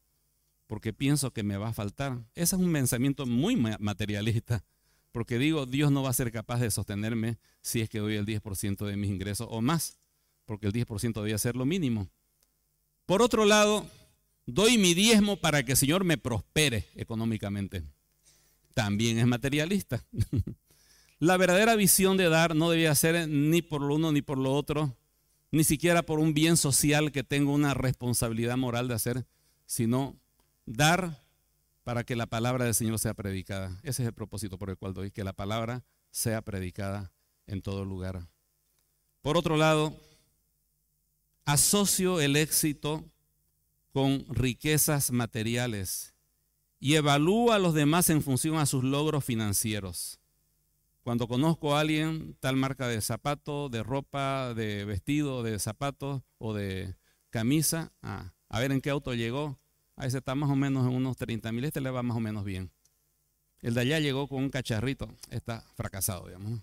porque 0.70 0.92
pienso 0.92 1.32
que 1.32 1.42
me 1.42 1.56
va 1.56 1.70
a 1.70 1.72
faltar. 1.72 2.24
Ese 2.36 2.54
es 2.54 2.62
un 2.62 2.72
pensamiento 2.72 3.26
muy 3.26 3.56
materialista, 3.56 4.64
porque 5.10 5.36
digo, 5.36 5.66
Dios 5.66 5.90
no 5.90 6.04
va 6.04 6.10
a 6.10 6.12
ser 6.12 6.30
capaz 6.30 6.60
de 6.60 6.70
sostenerme 6.70 7.38
si 7.60 7.80
es 7.80 7.90
que 7.90 7.98
doy 7.98 8.14
el 8.14 8.24
10% 8.24 8.86
de 8.86 8.96
mis 8.96 9.10
ingresos 9.10 9.48
o 9.50 9.60
más, 9.60 9.98
porque 10.44 10.68
el 10.68 10.72
10% 10.72 11.24
debe 11.24 11.36
ser 11.38 11.56
lo 11.56 11.64
mínimo. 11.64 12.08
Por 13.10 13.22
otro 13.22 13.44
lado, 13.44 13.84
doy 14.46 14.78
mi 14.78 14.94
diezmo 14.94 15.36
para 15.36 15.64
que 15.64 15.72
el 15.72 15.76
Señor 15.76 16.04
me 16.04 16.16
prospere 16.16 16.86
económicamente 16.94 17.82
también 18.72 19.18
es 19.18 19.26
materialista. 19.26 20.04
La 21.18 21.36
verdadera 21.36 21.74
visión 21.74 22.16
de 22.16 22.28
dar 22.28 22.54
no 22.54 22.70
debía 22.70 22.94
ser 22.94 23.28
ni 23.28 23.62
por 23.62 23.82
lo 23.82 23.96
uno 23.96 24.12
ni 24.12 24.22
por 24.22 24.38
lo 24.38 24.52
otro, 24.52 24.94
ni 25.50 25.64
siquiera 25.64 26.04
por 26.04 26.20
un 26.20 26.34
bien 26.34 26.56
social 26.56 27.10
que 27.10 27.24
tengo 27.24 27.52
una 27.52 27.74
responsabilidad 27.74 28.56
moral 28.56 28.86
de 28.86 28.94
hacer, 28.94 29.26
sino 29.66 30.14
dar 30.64 31.18
para 31.82 32.04
que 32.04 32.14
la 32.14 32.26
palabra 32.26 32.64
del 32.64 32.74
Señor 32.76 33.00
sea 33.00 33.14
predicada. 33.14 33.76
Ese 33.82 34.02
es 34.02 34.06
el 34.06 34.14
propósito 34.14 34.56
por 34.56 34.70
el 34.70 34.76
cual 34.76 34.94
doy, 34.94 35.10
que 35.10 35.24
la 35.24 35.32
palabra 35.32 35.82
sea 36.12 36.42
predicada 36.42 37.10
en 37.48 37.60
todo 37.60 37.84
lugar. 37.84 38.28
Por 39.20 39.36
otro 39.36 39.56
lado, 39.56 40.00
asocio 41.44 42.20
el 42.20 42.36
éxito 42.36 43.04
con 43.92 44.24
riquezas 44.28 45.10
materiales 45.10 46.14
y 46.78 46.94
evalúa 46.94 47.56
a 47.56 47.58
los 47.58 47.74
demás 47.74 48.08
en 48.10 48.22
función 48.22 48.56
a 48.56 48.66
sus 48.66 48.84
logros 48.84 49.24
financieros. 49.24 50.18
Cuando 51.02 51.28
conozco 51.28 51.76
a 51.76 51.80
alguien, 51.80 52.36
tal 52.40 52.56
marca 52.56 52.86
de 52.86 53.00
zapato, 53.00 53.68
de 53.68 53.82
ropa, 53.82 54.54
de 54.54 54.84
vestido, 54.84 55.42
de 55.42 55.58
zapatos 55.58 56.22
o 56.38 56.54
de 56.54 56.94
camisa, 57.30 57.92
ah, 58.02 58.32
a 58.48 58.60
ver 58.60 58.72
en 58.72 58.80
qué 58.80 58.90
auto 58.90 59.14
llegó, 59.14 59.58
a 59.96 60.06
ese 60.06 60.18
está 60.18 60.34
más 60.34 60.50
o 60.50 60.56
menos 60.56 60.86
en 60.86 60.94
unos 60.94 61.16
30 61.16 61.52
mil, 61.52 61.64
este 61.64 61.80
le 61.80 61.90
va 61.90 62.02
más 62.02 62.16
o 62.16 62.20
menos 62.20 62.44
bien. 62.44 62.70
El 63.60 63.74
de 63.74 63.82
allá 63.82 64.00
llegó 64.00 64.28
con 64.28 64.42
un 64.42 64.50
cacharrito, 64.50 65.08
está 65.30 65.64
fracasado, 65.74 66.26
digamos. 66.26 66.62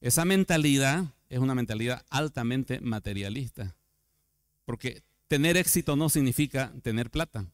Esa 0.00 0.24
mentalidad 0.24 1.06
es 1.28 1.38
una 1.38 1.54
mentalidad 1.54 2.04
altamente 2.10 2.80
materialista, 2.80 3.76
porque 4.64 5.02
tener 5.28 5.56
éxito 5.56 5.96
no 5.96 6.08
significa 6.08 6.72
tener 6.82 7.10
plata. 7.10 7.46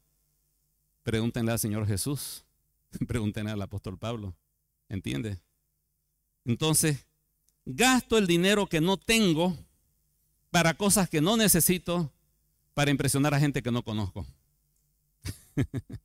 Pregúntenle 1.02 1.52
al 1.52 1.58
Señor 1.58 1.86
Jesús, 1.86 2.44
pregúntenle 3.08 3.50
al 3.50 3.62
apóstol 3.62 3.98
Pablo, 3.98 4.34
¿entiende? 4.88 5.38
Entonces, 6.44 7.06
gasto 7.64 8.18
el 8.18 8.26
dinero 8.26 8.66
que 8.66 8.80
no 8.80 8.96
tengo 8.96 9.56
para 10.50 10.74
cosas 10.74 11.08
que 11.08 11.20
no 11.20 11.36
necesito 11.36 12.12
para 12.74 12.90
impresionar 12.90 13.34
a 13.34 13.40
gente 13.40 13.62
que 13.62 13.70
no 13.70 13.82
conozco. 13.82 14.26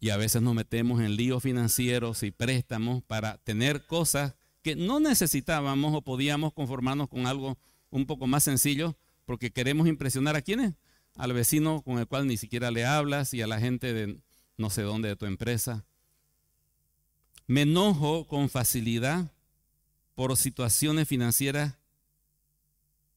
y 0.00 0.10
a 0.10 0.16
veces 0.16 0.42
nos 0.42 0.54
metemos 0.54 1.00
en 1.00 1.16
líos 1.16 1.42
financieros 1.42 2.22
y 2.22 2.30
préstamos 2.30 3.02
para 3.02 3.38
tener 3.38 3.86
cosas 3.86 4.34
que 4.62 4.76
no 4.76 5.00
necesitábamos 5.00 5.94
o 5.94 6.02
podíamos 6.02 6.52
conformarnos 6.52 7.08
con 7.08 7.26
algo 7.26 7.58
un 7.90 8.06
poco 8.06 8.26
más 8.26 8.44
sencillo 8.44 8.96
porque 9.30 9.52
queremos 9.52 9.86
impresionar 9.86 10.34
a 10.34 10.42
quienes, 10.42 10.74
al 11.14 11.32
vecino 11.32 11.82
con 11.82 12.00
el 12.00 12.08
cual 12.08 12.26
ni 12.26 12.36
siquiera 12.36 12.72
le 12.72 12.84
hablas 12.84 13.32
y 13.32 13.42
a 13.42 13.46
la 13.46 13.60
gente 13.60 13.94
de 13.94 14.18
no 14.56 14.70
sé 14.70 14.82
dónde 14.82 15.08
de 15.08 15.14
tu 15.14 15.24
empresa. 15.24 15.86
Me 17.46 17.62
enojo 17.62 18.26
con 18.26 18.48
facilidad 18.48 19.32
por 20.16 20.36
situaciones 20.36 21.06
financieras 21.06 21.78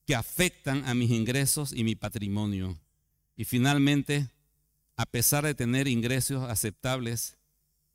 que 0.06 0.14
afectan 0.14 0.86
a 0.86 0.94
mis 0.94 1.10
ingresos 1.10 1.74
y 1.74 1.84
mi 1.84 1.96
patrimonio. 1.96 2.78
Y 3.36 3.46
finalmente, 3.46 4.30
a 4.96 5.08
pesar 5.08 5.44
de 5.46 5.56
tener 5.56 5.88
ingresos 5.88 6.48
aceptables, 6.48 7.40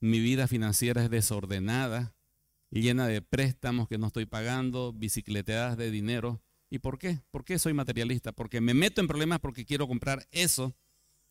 mi 0.01 0.19
vida 0.19 0.49
financiera 0.49 1.05
es 1.05 1.11
desordenada, 1.11 2.17
llena 2.69 3.07
de 3.07 3.23
préstamos 3.23 3.87
que 3.87 3.97
no 3.97 4.09
estoy 4.09 4.27
pagando, 4.27 4.93
bicicleteadas 4.93 5.77
de 5.77 5.93
dinero. 5.93 6.43
¿Y 6.71 6.81
por 6.81 6.99
qué? 6.99 7.21
¿Por 7.31 7.45
qué 7.45 7.59
soy 7.59 7.73
materialista? 7.73 8.33
Porque 8.33 8.61
me 8.61 8.75
meto 8.75 9.01
en 9.01 9.09
problemas 9.09 9.41
porque 9.41 9.65
quiero 9.65 9.89
comprar 9.89 10.27
eso, 10.31 10.75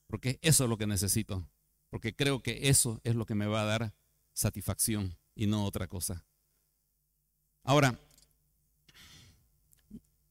porque 0.07 0.39
eso 0.41 0.63
es 0.63 0.69
lo 0.69 0.77
que 0.77 0.87
necesito, 0.87 1.47
porque 1.89 2.15
creo 2.15 2.41
que 2.41 2.69
eso 2.69 2.99
es 3.03 3.15
lo 3.15 3.25
que 3.25 3.35
me 3.35 3.45
va 3.45 3.61
a 3.61 3.65
dar 3.65 3.93
satisfacción 4.33 5.15
y 5.35 5.47
no 5.47 5.65
otra 5.65 5.87
cosa. 5.87 6.25
Ahora, 7.63 7.99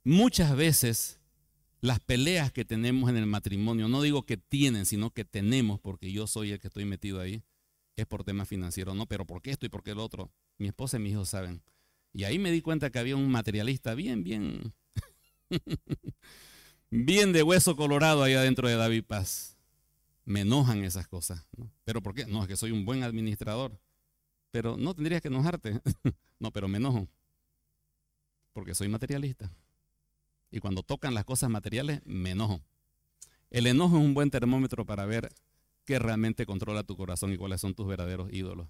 muchas 0.03 0.57
veces 0.57 1.21
las 1.81 2.01
peleas 2.01 2.51
que 2.51 2.65
tenemos 2.65 3.11
en 3.11 3.17
el 3.17 3.27
matrimonio, 3.27 3.89
no 3.89 4.03
digo 4.03 4.25
que 4.25 4.37
tienen, 4.37 4.87
sino 4.87 5.11
que 5.11 5.25
tenemos, 5.25 5.79
porque 5.81 6.11
yo 6.11 6.27
soy 6.27 6.51
el 6.51 6.59
que 6.59 6.69
estoy 6.69 6.85
metido 6.85 7.21
ahí, 7.21 7.43
es 7.95 8.07
por 8.07 8.25
temas 8.25 8.49
financieros, 8.49 8.97
no, 8.97 9.07
pero 9.07 9.27
¿por 9.27 9.41
qué 9.41 9.51
esto 9.51 9.67
y 9.67 9.69
por 9.69 9.83
qué 9.83 9.93
el 9.93 10.01
otro? 10.01 10.33
Mi 10.59 10.67
esposa 10.67 10.97
y 10.97 11.01
mi 11.01 11.11
hijo 11.11 11.25
saben. 11.25 11.63
Y 12.13 12.25
ahí 12.25 12.39
me 12.39 12.51
di 12.51 12.61
cuenta 12.61 12.91
que 12.91 12.99
había 12.99 13.17
un 13.17 13.31
materialista 13.31 13.95
bien, 13.95 14.25
bien, 14.25 14.75
bien 16.91 17.33
de 17.33 17.43
hueso 17.43 17.77
colorado 17.77 18.23
ahí 18.23 18.35
adentro 18.35 18.69
de 18.69 18.77
David 18.77 19.05
Paz. 19.05 19.57
Me 20.25 20.41
enojan 20.41 20.85
esas 20.85 21.07
cosas. 21.07 21.47
¿Pero 21.85 22.03
por 22.03 22.15
qué? 22.15 22.27
No, 22.27 22.43
es 22.43 22.49
que 22.49 22.57
soy 22.57 22.73
un 22.73 22.85
buen 22.85 23.03
administrador. 23.03 23.79
Pero 24.51 24.77
no 24.77 24.95
tendrías 24.95 25.23
que 25.23 25.29
enojarte. 25.29 25.81
no, 26.41 26.51
pero 26.51 26.69
me 26.69 26.79
enojo. 26.79 27.09
Porque 28.53 28.75
soy 28.75 28.89
materialista. 28.89 29.51
Y 30.51 30.61
cuando 30.61 30.83
tocan 30.83 31.15
las 31.15 31.25
cosas 31.25 31.51
materiales, 31.51 32.01
me 32.05 32.31
enojo. 32.31 32.61
El 33.51 33.67
enojo 33.67 33.97
es 33.97 34.05
un 34.05 34.15
buen 34.15 34.31
termómetro 34.31 34.85
para 34.85 35.07
ver 35.07 35.29
qué 35.85 35.99
realmente 35.99 36.47
controla 36.47 36.83
tu 36.83 36.97
corazón 36.97 37.33
y 37.33 37.37
cuáles 37.37 37.61
son 37.61 37.75
tus 37.75 37.87
verdaderos 37.87 38.33
ídolos. 38.33 38.69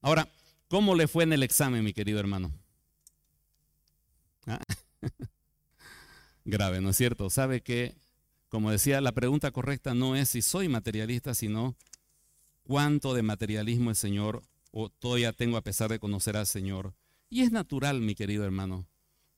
Ahora, 0.00 0.28
¿cómo 0.68 0.94
le 0.94 1.08
fue 1.08 1.24
en 1.24 1.32
el 1.32 1.42
examen, 1.42 1.82
mi 1.82 1.92
querido 1.92 2.20
hermano? 2.20 2.52
¿Ah? 4.46 4.60
Grave, 6.48 6.80
¿no 6.80 6.88
es 6.88 6.96
cierto? 6.96 7.28
Sabe 7.28 7.60
que, 7.60 7.94
como 8.48 8.70
decía, 8.70 9.02
la 9.02 9.12
pregunta 9.12 9.50
correcta 9.50 9.92
no 9.92 10.16
es 10.16 10.30
si 10.30 10.40
soy 10.40 10.66
materialista, 10.66 11.34
sino 11.34 11.76
cuánto 12.62 13.12
de 13.12 13.22
materialismo 13.22 13.90
el 13.90 13.96
Señor 13.96 14.42
o 14.70 14.88
todavía 14.88 15.34
tengo 15.34 15.58
a 15.58 15.62
pesar 15.62 15.90
de 15.90 15.98
conocer 15.98 16.38
al 16.38 16.46
Señor. 16.46 16.94
Y 17.28 17.42
es 17.42 17.52
natural, 17.52 18.00
mi 18.00 18.14
querido 18.14 18.46
hermano, 18.46 18.86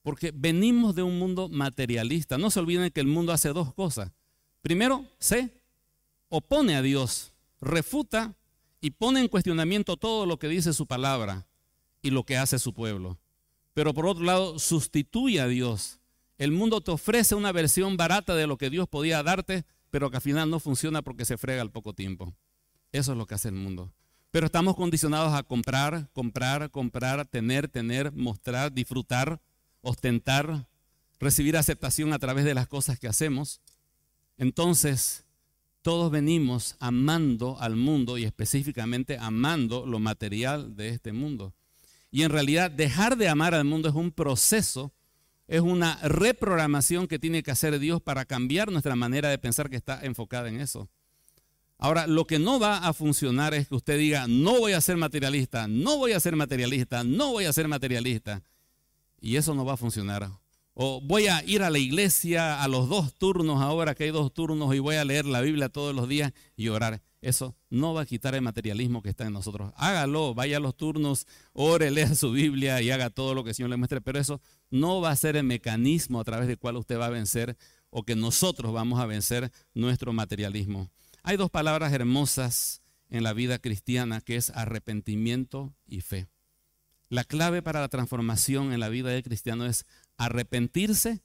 porque 0.02 0.32
venimos 0.32 0.94
de 0.94 1.02
un 1.02 1.18
mundo 1.18 1.48
materialista. 1.48 2.38
No 2.38 2.48
se 2.48 2.60
olviden 2.60 2.92
que 2.92 3.00
el 3.00 3.08
mundo 3.08 3.32
hace 3.32 3.48
dos 3.48 3.74
cosas. 3.74 4.12
Primero, 4.62 5.04
se 5.18 5.50
opone 6.28 6.76
a 6.76 6.82
Dios, 6.82 7.32
refuta 7.60 8.36
y 8.80 8.90
pone 8.90 9.18
en 9.18 9.26
cuestionamiento 9.26 9.96
todo 9.96 10.26
lo 10.26 10.38
que 10.38 10.46
dice 10.46 10.72
su 10.72 10.86
palabra 10.86 11.48
y 12.02 12.10
lo 12.10 12.22
que 12.22 12.36
hace 12.36 12.60
su 12.60 12.72
pueblo. 12.72 13.18
Pero 13.74 13.94
por 13.94 14.06
otro 14.06 14.22
lado, 14.22 14.60
sustituye 14.60 15.40
a 15.40 15.48
Dios. 15.48 15.99
El 16.40 16.52
mundo 16.52 16.80
te 16.80 16.90
ofrece 16.90 17.34
una 17.34 17.52
versión 17.52 17.98
barata 17.98 18.34
de 18.34 18.46
lo 18.46 18.56
que 18.56 18.70
Dios 18.70 18.88
podía 18.88 19.22
darte, 19.22 19.66
pero 19.90 20.10
que 20.10 20.16
al 20.16 20.22
final 20.22 20.48
no 20.48 20.58
funciona 20.58 21.02
porque 21.02 21.26
se 21.26 21.36
frega 21.36 21.60
al 21.60 21.70
poco 21.70 21.92
tiempo. 21.92 22.32
Eso 22.92 23.12
es 23.12 23.18
lo 23.18 23.26
que 23.26 23.34
hace 23.34 23.48
el 23.48 23.56
mundo. 23.56 23.92
Pero 24.30 24.46
estamos 24.46 24.74
condicionados 24.74 25.34
a 25.34 25.42
comprar, 25.42 26.08
comprar, 26.14 26.70
comprar, 26.70 27.26
tener, 27.26 27.68
tener, 27.68 28.10
mostrar, 28.12 28.72
disfrutar, 28.72 29.38
ostentar, 29.82 30.66
recibir 31.18 31.58
aceptación 31.58 32.14
a 32.14 32.18
través 32.18 32.46
de 32.46 32.54
las 32.54 32.66
cosas 32.66 32.98
que 32.98 33.06
hacemos. 33.06 33.60
Entonces, 34.38 35.26
todos 35.82 36.10
venimos 36.10 36.74
amando 36.80 37.60
al 37.60 37.76
mundo 37.76 38.16
y 38.16 38.24
específicamente 38.24 39.18
amando 39.18 39.84
lo 39.84 39.98
material 39.98 40.74
de 40.74 40.88
este 40.88 41.12
mundo. 41.12 41.52
Y 42.10 42.22
en 42.22 42.30
realidad 42.30 42.70
dejar 42.70 43.18
de 43.18 43.28
amar 43.28 43.54
al 43.54 43.66
mundo 43.66 43.90
es 43.90 43.94
un 43.94 44.10
proceso, 44.10 44.94
es 45.50 45.62
una 45.62 45.96
reprogramación 46.04 47.08
que 47.08 47.18
tiene 47.18 47.42
que 47.42 47.50
hacer 47.50 47.80
Dios 47.80 48.00
para 48.00 48.24
cambiar 48.24 48.70
nuestra 48.70 48.94
manera 48.94 49.30
de 49.30 49.36
pensar 49.36 49.68
que 49.68 49.74
está 49.74 50.00
enfocada 50.04 50.48
en 50.48 50.60
eso. 50.60 50.88
Ahora, 51.76 52.06
lo 52.06 52.24
que 52.24 52.38
no 52.38 52.60
va 52.60 52.78
a 52.78 52.92
funcionar 52.92 53.52
es 53.54 53.66
que 53.66 53.74
usted 53.74 53.98
diga, 53.98 54.28
no 54.28 54.60
voy 54.60 54.74
a 54.74 54.80
ser 54.80 54.96
materialista, 54.96 55.66
no 55.66 55.98
voy 55.98 56.12
a 56.12 56.20
ser 56.20 56.36
materialista, 56.36 57.02
no 57.02 57.32
voy 57.32 57.46
a 57.46 57.52
ser 57.52 57.66
materialista. 57.66 58.44
Y 59.20 59.36
eso 59.36 59.52
no 59.56 59.64
va 59.64 59.72
a 59.72 59.76
funcionar. 59.76 60.30
O 60.74 61.00
voy 61.00 61.26
a 61.26 61.42
ir 61.44 61.64
a 61.64 61.70
la 61.70 61.80
iglesia 61.80 62.62
a 62.62 62.68
los 62.68 62.88
dos 62.88 63.12
turnos, 63.14 63.60
ahora 63.60 63.96
que 63.96 64.04
hay 64.04 64.10
dos 64.12 64.32
turnos, 64.32 64.72
y 64.72 64.78
voy 64.78 64.96
a 64.96 65.04
leer 65.04 65.26
la 65.26 65.40
Biblia 65.40 65.68
todos 65.68 65.96
los 65.96 66.08
días 66.08 66.32
y 66.54 66.68
orar. 66.68 67.02
Eso 67.20 67.54
no 67.68 67.92
va 67.92 68.02
a 68.02 68.06
quitar 68.06 68.34
el 68.34 68.40
materialismo 68.40 69.02
que 69.02 69.10
está 69.10 69.26
en 69.26 69.34
nosotros. 69.34 69.72
Hágalo, 69.76 70.34
vaya 70.34 70.56
a 70.56 70.60
los 70.60 70.74
turnos, 70.74 71.26
ore, 71.52 71.90
lea 71.90 72.14
su 72.14 72.32
Biblia 72.32 72.80
y 72.80 72.90
haga 72.90 73.10
todo 73.10 73.34
lo 73.34 73.44
que 73.44 73.50
el 73.50 73.54
Señor 73.54 73.70
le 73.70 73.76
muestre. 73.76 74.00
Pero 74.00 74.18
eso 74.18 74.40
no 74.70 75.00
va 75.00 75.10
a 75.10 75.16
ser 75.16 75.36
el 75.36 75.44
mecanismo 75.44 76.20
a 76.20 76.24
través 76.24 76.48
del 76.48 76.58
cual 76.58 76.76
usted 76.76 76.98
va 76.98 77.06
a 77.06 77.10
vencer 77.10 77.56
o 77.90 78.04
que 78.04 78.16
nosotros 78.16 78.72
vamos 78.72 79.00
a 79.00 79.06
vencer 79.06 79.50
nuestro 79.74 80.12
materialismo. 80.12 80.90
Hay 81.22 81.36
dos 81.36 81.50
palabras 81.50 81.92
hermosas 81.92 82.82
en 83.10 83.22
la 83.22 83.34
vida 83.34 83.58
cristiana 83.58 84.20
que 84.20 84.36
es 84.36 84.50
arrepentimiento 84.50 85.74
y 85.86 86.00
fe. 86.00 86.28
La 87.10 87.24
clave 87.24 87.60
para 87.60 87.80
la 87.80 87.88
transformación 87.88 88.72
en 88.72 88.80
la 88.80 88.88
vida 88.88 89.10
del 89.10 89.24
cristiano 89.24 89.66
es 89.66 89.84
arrepentirse 90.16 91.22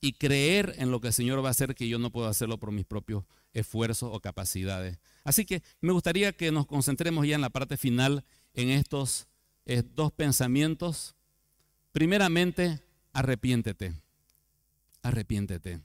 y 0.00 0.14
creer 0.14 0.74
en 0.78 0.90
lo 0.90 1.00
que 1.00 1.08
el 1.08 1.12
Señor 1.12 1.44
va 1.44 1.48
a 1.48 1.50
hacer 1.50 1.74
que 1.74 1.88
yo 1.88 1.98
no 1.98 2.10
puedo 2.10 2.26
hacerlo 2.26 2.58
por 2.58 2.72
mis 2.72 2.86
propios 2.86 3.24
esfuerzos 3.52 4.10
o 4.12 4.20
capacidades. 4.20 4.98
Así 5.26 5.44
que 5.44 5.60
me 5.80 5.92
gustaría 5.92 6.32
que 6.32 6.52
nos 6.52 6.66
concentremos 6.66 7.26
ya 7.26 7.34
en 7.34 7.40
la 7.40 7.50
parte 7.50 7.76
final 7.76 8.24
en 8.54 8.70
estos 8.70 9.26
eh, 9.64 9.82
dos 9.84 10.12
pensamientos. 10.12 11.16
Primeramente, 11.90 12.80
arrepiéntete. 13.12 14.00
Arrepiéntete. 15.02 15.80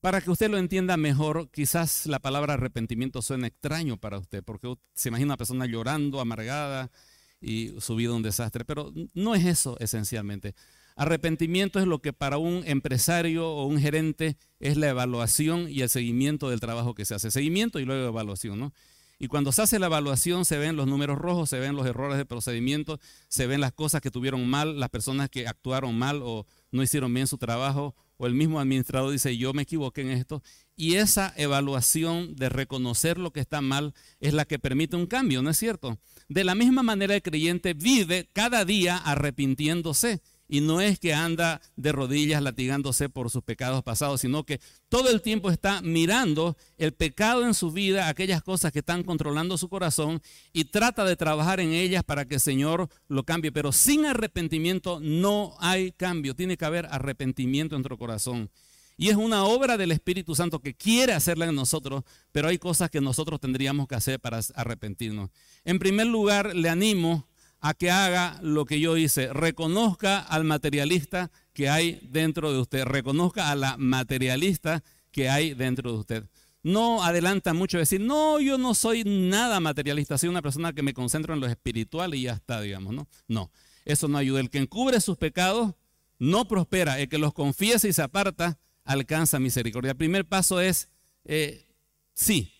Para 0.00 0.20
que 0.20 0.30
usted 0.30 0.48
lo 0.50 0.58
entienda 0.58 0.96
mejor, 0.96 1.50
quizás 1.50 2.06
la 2.06 2.20
palabra 2.20 2.54
arrepentimiento 2.54 3.22
suene 3.22 3.48
extraño 3.48 3.96
para 3.96 4.18
usted, 4.18 4.44
porque 4.44 4.72
se 4.94 5.08
imagina 5.08 5.30
una 5.30 5.36
persona 5.36 5.66
llorando, 5.66 6.20
amargada, 6.20 6.92
y 7.40 7.74
su 7.80 7.96
vida 7.96 8.12
un 8.12 8.22
desastre. 8.22 8.64
Pero 8.64 8.92
no 9.14 9.34
es 9.34 9.44
eso 9.44 9.76
esencialmente. 9.80 10.54
Arrepentimiento 10.96 11.80
es 11.80 11.86
lo 11.86 12.00
que 12.00 12.12
para 12.12 12.38
un 12.38 12.62
empresario 12.66 13.48
o 13.48 13.66
un 13.66 13.80
gerente 13.80 14.36
es 14.60 14.76
la 14.76 14.88
evaluación 14.88 15.68
y 15.68 15.80
el 15.80 15.88
seguimiento 15.88 16.50
del 16.50 16.60
trabajo 16.60 16.94
que 16.94 17.04
se 17.04 17.14
hace. 17.14 17.32
Seguimiento 17.32 17.80
y 17.80 17.84
luego 17.84 18.06
evaluación, 18.06 18.60
¿no? 18.60 18.72
Y 19.18 19.28
cuando 19.28 19.52
se 19.52 19.62
hace 19.62 19.78
la 19.78 19.86
evaluación 19.86 20.44
se 20.44 20.58
ven 20.58 20.76
los 20.76 20.86
números 20.86 21.18
rojos, 21.18 21.48
se 21.48 21.58
ven 21.58 21.76
los 21.76 21.86
errores 21.86 22.18
de 22.18 22.26
procedimiento, 22.26 23.00
se 23.28 23.46
ven 23.46 23.60
las 23.60 23.72
cosas 23.72 24.00
que 24.00 24.10
tuvieron 24.10 24.46
mal, 24.48 24.78
las 24.78 24.90
personas 24.90 25.30
que 25.30 25.46
actuaron 25.46 25.96
mal 25.96 26.20
o 26.22 26.46
no 26.72 26.82
hicieron 26.82 27.14
bien 27.14 27.26
su 27.26 27.38
trabajo, 27.38 27.94
o 28.16 28.26
el 28.26 28.34
mismo 28.34 28.60
administrador 28.60 29.10
dice 29.10 29.36
yo 29.36 29.52
me 29.52 29.62
equivoqué 29.62 30.02
en 30.02 30.10
esto. 30.10 30.42
Y 30.76 30.94
esa 30.94 31.32
evaluación 31.36 32.34
de 32.34 32.48
reconocer 32.48 33.18
lo 33.18 33.32
que 33.32 33.40
está 33.40 33.60
mal 33.60 33.94
es 34.20 34.34
la 34.34 34.44
que 34.44 34.58
permite 34.58 34.96
un 34.96 35.06
cambio, 35.06 35.42
¿no 35.42 35.50
es 35.50 35.58
cierto? 35.58 35.98
De 36.28 36.42
la 36.42 36.54
misma 36.54 36.82
manera 36.82 37.14
el 37.14 37.22
creyente 37.22 37.74
vive 37.74 38.28
cada 38.32 38.64
día 38.64 38.96
arrepintiéndose 38.96 40.20
y 40.48 40.60
no 40.60 40.80
es 40.80 40.98
que 40.98 41.14
anda 41.14 41.60
de 41.76 41.92
rodillas 41.92 42.42
latigándose 42.42 43.08
por 43.08 43.30
sus 43.30 43.42
pecados 43.42 43.82
pasados, 43.82 44.20
sino 44.20 44.44
que 44.44 44.60
todo 44.88 45.10
el 45.10 45.22
tiempo 45.22 45.50
está 45.50 45.80
mirando 45.82 46.56
el 46.76 46.92
pecado 46.92 47.46
en 47.46 47.54
su 47.54 47.70
vida, 47.70 48.08
aquellas 48.08 48.42
cosas 48.42 48.72
que 48.72 48.80
están 48.80 49.02
controlando 49.02 49.56
su 49.58 49.68
corazón 49.68 50.20
y 50.52 50.66
trata 50.66 51.04
de 51.04 51.16
trabajar 51.16 51.60
en 51.60 51.72
ellas 51.72 52.04
para 52.04 52.26
que 52.26 52.34
el 52.34 52.40
Señor 52.40 52.88
lo 53.08 53.24
cambie. 53.24 53.52
Pero 53.52 53.72
sin 53.72 54.06
arrepentimiento 54.06 55.00
no 55.00 55.56
hay 55.60 55.92
cambio, 55.92 56.34
tiene 56.34 56.56
que 56.56 56.64
haber 56.64 56.86
arrepentimiento 56.90 57.74
en 57.74 57.82
nuestro 57.82 57.98
corazón. 57.98 58.50
Y 58.96 59.08
es 59.08 59.16
una 59.16 59.44
obra 59.44 59.76
del 59.76 59.90
Espíritu 59.90 60.36
Santo 60.36 60.60
que 60.60 60.74
quiere 60.74 61.14
hacerla 61.14 61.46
en 61.46 61.54
nosotros, 61.54 62.04
pero 62.30 62.48
hay 62.48 62.58
cosas 62.58 62.90
que 62.90 63.00
nosotros 63.00 63.40
tendríamos 63.40 63.88
que 63.88 63.96
hacer 63.96 64.20
para 64.20 64.40
arrepentirnos. 64.54 65.30
En 65.64 65.80
primer 65.80 66.06
lugar, 66.06 66.54
le 66.54 66.68
animo 66.68 67.26
a 67.64 67.72
que 67.72 67.90
haga 67.90 68.38
lo 68.42 68.66
que 68.66 68.78
yo 68.78 68.98
hice. 68.98 69.32
Reconozca 69.32 70.18
al 70.18 70.44
materialista 70.44 71.30
que 71.54 71.70
hay 71.70 71.98
dentro 72.10 72.52
de 72.52 72.58
usted. 72.58 72.84
Reconozca 72.84 73.50
a 73.50 73.56
la 73.56 73.78
materialista 73.78 74.84
que 75.10 75.30
hay 75.30 75.54
dentro 75.54 75.90
de 75.90 75.98
usted. 75.98 76.24
No 76.62 77.02
adelanta 77.02 77.54
mucho 77.54 77.78
decir, 77.78 78.02
no, 78.02 78.38
yo 78.38 78.58
no 78.58 78.74
soy 78.74 79.04
nada 79.04 79.60
materialista, 79.60 80.18
soy 80.18 80.28
una 80.28 80.42
persona 80.42 80.74
que 80.74 80.82
me 80.82 80.92
concentro 80.92 81.32
en 81.32 81.40
lo 81.40 81.46
espiritual 81.46 82.14
y 82.14 82.24
ya 82.24 82.34
está, 82.34 82.60
digamos, 82.60 82.92
¿no? 82.92 83.08
No, 83.28 83.50
eso 83.86 84.08
no 84.08 84.18
ayuda. 84.18 84.40
El 84.40 84.50
que 84.50 84.58
encubre 84.58 85.00
sus 85.00 85.16
pecados 85.16 85.72
no 86.18 86.46
prospera. 86.46 87.00
El 87.00 87.08
que 87.08 87.16
los 87.16 87.32
confiesa 87.32 87.88
y 87.88 87.94
se 87.94 88.02
aparta 88.02 88.58
alcanza 88.84 89.38
misericordia. 89.38 89.92
El 89.92 89.96
primer 89.96 90.26
paso 90.26 90.60
es, 90.60 90.90
eh, 91.24 91.66
sí, 92.12 92.52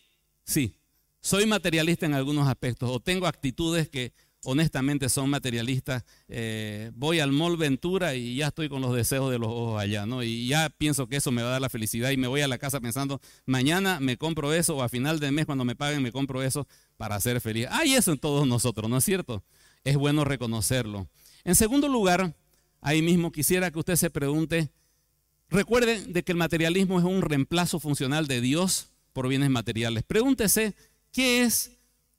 sí, 0.44 0.78
soy 1.20 1.44
materialista 1.44 2.06
en 2.06 2.14
algunos 2.14 2.48
aspectos 2.48 2.90
o 2.90 3.00
tengo 3.00 3.26
actitudes 3.26 3.90
que 3.90 4.14
honestamente 4.44 5.08
son 5.08 5.30
materialistas. 5.30 6.04
Eh, 6.28 6.90
voy 6.94 7.20
al 7.20 7.32
mall 7.32 7.56
Ventura 7.56 8.14
y 8.14 8.36
ya 8.36 8.48
estoy 8.48 8.68
con 8.68 8.80
los 8.80 8.94
deseos 8.94 9.30
de 9.30 9.38
los 9.38 9.48
ojos 9.48 9.80
allá, 9.80 10.06
¿no? 10.06 10.22
Y 10.22 10.46
ya 10.46 10.70
pienso 10.70 11.06
que 11.08 11.16
eso 11.16 11.32
me 11.32 11.42
va 11.42 11.48
a 11.48 11.52
dar 11.52 11.60
la 11.60 11.68
felicidad 11.68 12.10
y 12.10 12.16
me 12.16 12.28
voy 12.28 12.42
a 12.42 12.48
la 12.48 12.58
casa 12.58 12.80
pensando, 12.80 13.20
mañana 13.46 14.00
me 14.00 14.16
compro 14.16 14.52
eso 14.52 14.76
o 14.76 14.82
a 14.82 14.88
final 14.88 15.20
del 15.20 15.32
mes 15.32 15.46
cuando 15.46 15.64
me 15.64 15.74
paguen 15.74 16.02
me 16.02 16.12
compro 16.12 16.42
eso 16.42 16.66
para 16.96 17.18
ser 17.20 17.40
feliz. 17.40 17.66
Hay 17.70 17.94
eso 17.94 18.12
en 18.12 18.18
todos 18.18 18.46
nosotros, 18.46 18.88
¿no 18.88 18.98
es 18.98 19.04
cierto? 19.04 19.42
Es 19.82 19.96
bueno 19.96 20.24
reconocerlo. 20.24 21.08
En 21.44 21.54
segundo 21.54 21.88
lugar, 21.88 22.34
ahí 22.80 23.02
mismo 23.02 23.32
quisiera 23.32 23.70
que 23.70 23.78
usted 23.78 23.96
se 23.96 24.10
pregunte, 24.10 24.70
recuerden 25.48 26.12
de 26.12 26.22
que 26.22 26.32
el 26.32 26.38
materialismo 26.38 26.98
es 26.98 27.04
un 27.04 27.22
reemplazo 27.22 27.80
funcional 27.80 28.26
de 28.26 28.40
Dios 28.40 28.90
por 29.12 29.28
bienes 29.28 29.50
materiales. 29.50 30.04
Pregúntese, 30.04 30.74
¿qué 31.12 31.42
es 31.42 31.72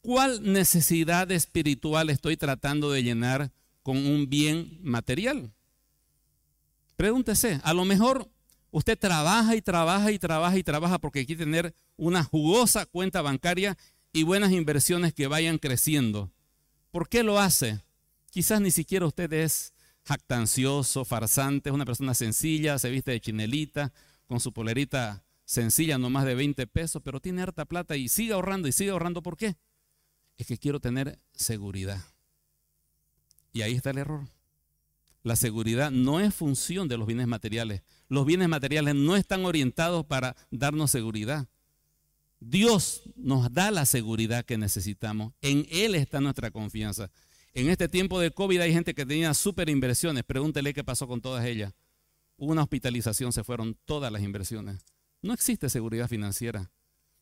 ¿Cuál 0.05 0.53
necesidad 0.53 1.31
espiritual 1.31 2.11
estoy 2.11 2.37
tratando 2.37 2.91
de 2.91 3.01
llenar 3.01 3.51
con 3.81 3.97
un 3.97 4.29
bien 4.29 4.77
material? 4.83 5.51
Pregúntese, 6.95 7.59
a 7.63 7.73
lo 7.73 7.85
mejor 7.85 8.29
usted 8.69 8.99
trabaja 8.99 9.55
y 9.55 9.63
trabaja 9.63 10.11
y 10.11 10.19
trabaja 10.19 10.57
y 10.59 10.63
trabaja 10.63 10.99
porque 10.99 11.25
quiere 11.25 11.45
tener 11.45 11.73
una 11.97 12.23
jugosa 12.23 12.85
cuenta 12.85 13.23
bancaria 13.23 13.75
y 14.13 14.21
buenas 14.21 14.51
inversiones 14.51 15.11
que 15.11 15.25
vayan 15.25 15.57
creciendo. 15.57 16.31
¿Por 16.91 17.09
qué 17.09 17.23
lo 17.23 17.39
hace? 17.39 17.81
Quizás 18.29 18.61
ni 18.61 18.69
siquiera 18.69 19.07
usted 19.07 19.33
es 19.33 19.73
jactancioso, 20.03 21.03
farsante, 21.03 21.69
es 21.71 21.73
una 21.73 21.85
persona 21.85 22.13
sencilla, 22.13 22.77
se 22.77 22.91
viste 22.91 23.09
de 23.09 23.21
chinelita, 23.21 23.91
con 24.27 24.39
su 24.39 24.53
polerita 24.53 25.23
sencilla, 25.45 25.97
no 25.97 26.11
más 26.11 26.25
de 26.25 26.35
20 26.35 26.67
pesos, 26.67 27.01
pero 27.03 27.19
tiene 27.19 27.41
harta 27.41 27.65
plata 27.65 27.95
y 27.95 28.07
sigue 28.07 28.33
ahorrando 28.33 28.67
y 28.67 28.71
sigue 28.71 28.91
ahorrando. 28.91 29.23
¿Por 29.23 29.35
qué? 29.35 29.55
Es 30.37 30.47
que 30.47 30.57
quiero 30.57 30.79
tener 30.79 31.19
seguridad. 31.33 32.01
Y 33.53 33.61
ahí 33.61 33.73
está 33.73 33.91
el 33.91 33.99
error. 33.99 34.27
La 35.23 35.35
seguridad 35.35 35.89
no 35.89 36.19
es 36.19 36.35
función 36.35 36.87
de 36.87 36.97
los 36.97 37.07
bienes 37.07 37.27
materiales. 37.27 37.81
Los 38.09 38.25
bienes 38.25 38.47
materiales 38.47 38.93
no 38.93 39.15
están 39.15 39.45
orientados 39.45 40.05
para 40.05 40.35
darnos 40.51 40.91
seguridad. 40.91 41.47
Dios 42.39 43.01
nos 43.15 43.51
da 43.51 43.71
la 43.71 43.85
seguridad 43.85 44.45
que 44.45 44.57
necesitamos. 44.57 45.33
En 45.41 45.65
Él 45.71 45.95
está 45.95 46.21
nuestra 46.21 46.51
confianza. 46.51 47.09
En 47.53 47.69
este 47.69 47.87
tiempo 47.87 48.19
de 48.19 48.31
COVID 48.31 48.59
hay 48.59 48.73
gente 48.73 48.93
que 48.93 49.05
tenía 49.05 49.33
super 49.33 49.69
inversiones. 49.69 50.23
Pregúntele 50.25 50.73
qué 50.73 50.83
pasó 50.83 51.07
con 51.07 51.21
todas 51.21 51.45
ellas. 51.45 51.73
Hubo 52.37 52.51
una 52.51 52.63
hospitalización, 52.63 53.31
se 53.31 53.43
fueron 53.43 53.77
todas 53.85 54.11
las 54.11 54.21
inversiones. 54.21 54.83
No 55.21 55.33
existe 55.33 55.69
seguridad 55.69 56.07
financiera. 56.09 56.69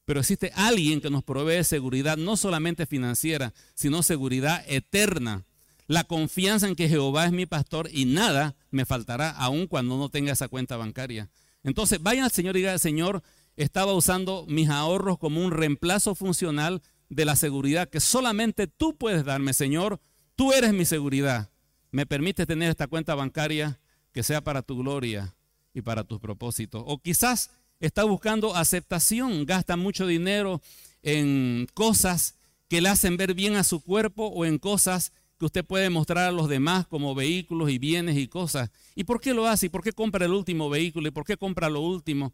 Pero 0.06 0.20
existe 0.20 0.52
alguien 0.56 1.02
que 1.02 1.10
nos 1.10 1.24
provee 1.24 1.64
seguridad 1.64 2.18
no 2.18 2.36
solamente 2.36 2.86
financiera, 2.86 3.54
sino 3.74 4.04
seguridad 4.04 4.64
eterna. 4.68 5.46
La 5.88 6.04
confianza 6.04 6.68
en 6.68 6.76
que 6.76 6.90
Jehová 6.90 7.26
es 7.26 7.32
mi 7.32 7.46
pastor 7.46 7.90
y 7.92 8.06
nada 8.06 8.56
me 8.72 8.86
faltará 8.86 9.30
aun 9.32 9.68
cuando 9.68 9.98
no 9.98 10.10
tenga 10.10 10.32
esa 10.32 10.48
cuenta 10.48 10.78
bancaria. 10.78 11.30
Entonces 11.64 12.02
vaya 12.02 12.26
al 12.26 12.32
Señor 12.32 12.56
y 12.56 12.60
diga, 12.60 12.78
Señor, 12.78 13.24
estaba 13.56 13.94
usando 13.94 14.46
mis 14.48 14.70
ahorros 14.70 15.18
como 15.18 15.44
un 15.44 15.52
reemplazo 15.52 16.16
funcional 16.16 16.82
de 17.10 17.26
la 17.26 17.36
seguridad 17.36 17.90
que 17.90 18.00
solamente 18.00 18.68
tú 18.68 18.98
puedes 18.98 19.24
darme, 19.24 19.54
Señor. 19.54 20.00
Tú 20.36 20.52
eres 20.52 20.74
mi 20.74 20.86
seguridad. 20.86 21.52
Me 21.92 22.06
permite 22.06 22.46
tener 22.46 22.70
esta 22.70 22.88
cuenta 22.88 23.16
bancaria 23.16 23.80
que 24.12 24.24
sea 24.24 24.44
para 24.44 24.62
tu 24.62 24.78
gloria 24.78 25.36
y 25.74 25.82
para 25.82 26.04
tus 26.04 26.20
propósitos. 26.20 26.84
O 26.86 27.00
quizás 27.00 27.52
está 27.86 28.06
buscando 28.06 28.56
aceptación, 28.56 29.46
gasta 29.46 29.76
mucho 29.76 30.08
dinero 30.08 30.62
en 31.02 31.68
cosas 31.74 32.36
que 32.70 32.80
le 32.80 32.88
hacen 32.88 33.18
ver 33.18 33.34
bien 33.34 33.56
a 33.56 33.66
su 33.66 33.82
cuerpo 33.82 34.28
o 34.28 34.46
en 34.46 34.58
cosas 34.58 35.12
que 35.38 35.46
usted 35.46 35.66
puede 35.66 35.90
mostrar 35.90 36.30
a 36.30 36.32
los 36.32 36.48
demás 36.48 36.88
como 36.88 37.14
vehículos 37.14 37.70
y 37.70 37.80
bienes 37.80 38.18
y 38.18 38.30
cosas. 38.30 38.72
¿Y 38.96 39.04
por 39.04 39.20
qué 39.20 39.34
lo 39.34 39.48
hace? 39.48 39.66
¿Y 39.66 39.70
por 39.70 39.84
qué 39.84 39.92
compra 39.92 40.26
el 40.26 40.32
último 40.32 40.70
vehículo? 40.70 41.10
¿Y 41.10 41.12
por 41.12 41.26
qué 41.26 41.36
compra 41.36 41.70
lo 41.70 41.82
último? 41.82 42.32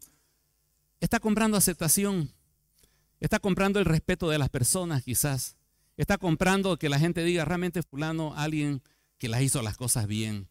Está 1.00 1.18
comprando 1.18 1.56
aceptación. 1.56 2.30
Está 3.18 3.40
comprando 3.40 3.80
el 3.80 3.86
respeto 3.86 4.30
de 4.30 4.38
las 4.38 4.50
personas 4.50 5.02
quizás. 5.02 5.56
Está 5.96 6.16
comprando 6.16 6.78
que 6.78 6.88
la 6.88 7.00
gente 7.00 7.24
diga 7.24 7.44
realmente 7.44 7.82
fulano, 7.82 8.34
alguien 8.36 8.82
que 9.18 9.28
las 9.28 9.42
hizo 9.42 9.62
las 9.62 9.76
cosas 9.76 10.06
bien. 10.06 10.49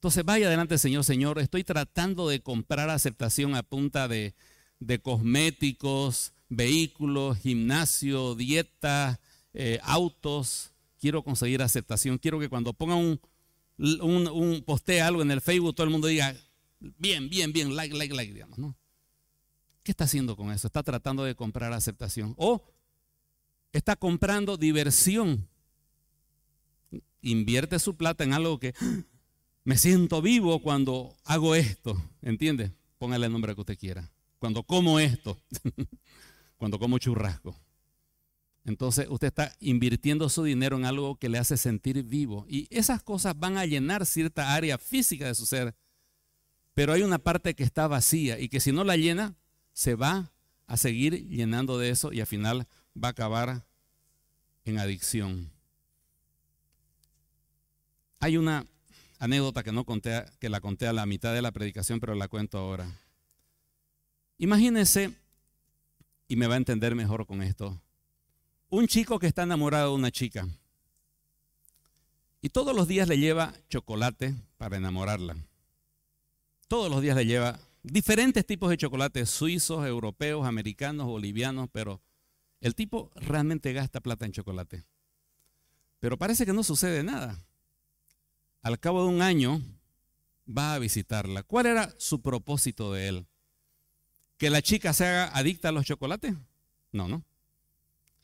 Entonces 0.00 0.24
vaya 0.24 0.46
adelante, 0.46 0.78
Señor, 0.78 1.04
Señor, 1.04 1.38
estoy 1.38 1.62
tratando 1.62 2.26
de 2.26 2.40
comprar 2.40 2.88
aceptación 2.88 3.54
a 3.54 3.62
punta 3.62 4.08
de, 4.08 4.34
cosméticos, 5.02 6.32
vehículos, 6.48 7.36
gimnasio, 7.36 8.34
dieta, 8.34 9.20
eh, 9.52 9.78
autos. 9.82 10.72
Quiero 10.98 11.22
conseguir 11.22 11.60
aceptación. 11.60 12.16
Quiero 12.16 12.40
que 12.40 12.48
cuando 12.48 12.72
ponga 12.72 12.94
un, 12.94 13.20
un, 13.76 14.26
un 14.26 14.64
algo 15.02 15.20
en 15.20 15.32
el 15.32 15.42
Facebook, 15.42 15.74
todo 15.74 15.84
el 15.84 15.90
mundo 15.90 16.08
diga, 16.08 16.34
bien, 16.80 17.28
bien, 17.28 17.52
bien, 17.52 17.76
like, 17.76 17.94
like, 17.94 18.14
like, 18.14 18.32
digamos, 18.32 18.58
¿no? 18.58 18.74
¿Qué 19.82 19.92
está 19.92 20.04
haciendo 20.04 20.34
con 20.34 20.50
eso? 20.50 20.66
Está 20.66 20.82
tratando 20.82 21.24
de 21.24 21.34
comprar 21.34 21.74
aceptación. 21.74 22.32
O 22.38 22.72
está 23.70 23.96
comprando 23.96 24.56
diversión. 24.56 25.46
Invierte 27.20 27.78
su 27.78 27.98
plata 27.98 28.24
en 28.24 28.32
algo 28.32 28.58
que 28.58 28.74
me 29.64 29.76
siento 29.76 30.22
vivo 30.22 30.60
cuando 30.62 31.16
hago 31.24 31.54
esto, 31.54 32.00
¿entiende? 32.22 32.72
Póngale 32.98 33.26
el 33.26 33.32
nombre 33.32 33.54
que 33.54 33.60
usted 33.60 33.78
quiera. 33.78 34.10
Cuando 34.38 34.62
como 34.62 34.98
esto, 34.98 35.38
cuando 36.56 36.78
como 36.78 36.98
churrasco. 36.98 37.56
Entonces 38.64 39.06
usted 39.08 39.28
está 39.28 39.54
invirtiendo 39.60 40.28
su 40.28 40.44
dinero 40.44 40.76
en 40.76 40.84
algo 40.84 41.16
que 41.16 41.28
le 41.28 41.38
hace 41.38 41.56
sentir 41.56 42.02
vivo. 42.02 42.46
Y 42.48 42.66
esas 42.70 43.02
cosas 43.02 43.38
van 43.38 43.56
a 43.56 43.66
llenar 43.66 44.06
cierta 44.06 44.54
área 44.54 44.78
física 44.78 45.26
de 45.26 45.34
su 45.34 45.46
ser. 45.46 45.74
Pero 46.74 46.92
hay 46.92 47.02
una 47.02 47.18
parte 47.18 47.54
que 47.54 47.64
está 47.64 47.86
vacía 47.88 48.38
y 48.38 48.48
que 48.48 48.60
si 48.60 48.72
no 48.72 48.84
la 48.84 48.96
llena, 48.96 49.36
se 49.72 49.94
va 49.94 50.32
a 50.66 50.76
seguir 50.76 51.26
llenando 51.26 51.78
de 51.78 51.90
eso 51.90 52.12
y 52.12 52.20
al 52.20 52.26
final 52.26 52.66
va 52.96 53.08
a 53.08 53.10
acabar 53.12 53.66
en 54.64 54.78
adicción. 54.78 55.50
Hay 58.20 58.36
una 58.36 58.66
anécdota 59.20 59.62
que 59.62 59.70
no 59.70 59.84
conté, 59.84 60.24
que 60.40 60.48
la 60.48 60.60
conté 60.60 60.88
a 60.88 60.92
la 60.92 61.06
mitad 61.06 61.32
de 61.32 61.42
la 61.42 61.52
predicación, 61.52 62.00
pero 62.00 62.14
la 62.14 62.26
cuento 62.26 62.58
ahora. 62.58 62.90
Imagínense, 64.38 65.14
y 66.26 66.36
me 66.36 66.46
va 66.46 66.54
a 66.54 66.56
entender 66.56 66.94
mejor 66.94 67.26
con 67.26 67.42
esto, 67.42 67.80
un 68.70 68.86
chico 68.88 69.18
que 69.18 69.26
está 69.26 69.42
enamorado 69.42 69.90
de 69.90 69.96
una 69.96 70.10
chica 70.10 70.48
y 72.40 72.48
todos 72.48 72.74
los 72.74 72.88
días 72.88 73.06
le 73.08 73.18
lleva 73.18 73.52
chocolate 73.68 74.34
para 74.56 74.78
enamorarla. 74.78 75.36
Todos 76.66 76.90
los 76.90 77.02
días 77.02 77.16
le 77.16 77.26
lleva 77.26 77.60
diferentes 77.82 78.46
tipos 78.46 78.70
de 78.70 78.78
chocolates, 78.78 79.28
suizos, 79.28 79.86
europeos, 79.86 80.46
americanos, 80.46 81.06
bolivianos, 81.06 81.68
pero 81.70 82.00
el 82.60 82.74
tipo 82.74 83.10
realmente 83.16 83.74
gasta 83.74 84.00
plata 84.00 84.24
en 84.24 84.32
chocolate. 84.32 84.84
Pero 85.98 86.16
parece 86.16 86.46
que 86.46 86.54
no 86.54 86.62
sucede 86.62 87.02
nada 87.02 87.44
al 88.62 88.78
cabo 88.78 89.02
de 89.02 89.08
un 89.08 89.22
año 89.22 89.60
va 90.46 90.74
a 90.74 90.78
visitarla. 90.78 91.42
¿Cuál 91.42 91.66
era 91.66 91.94
su 91.98 92.20
propósito 92.20 92.92
de 92.92 93.08
él? 93.08 93.26
¿Que 94.36 94.50
la 94.50 94.62
chica 94.62 94.92
se 94.92 95.06
haga 95.06 95.36
adicta 95.36 95.68
a 95.68 95.72
los 95.72 95.84
chocolates? 95.84 96.34
No, 96.92 97.08
no. 97.08 97.22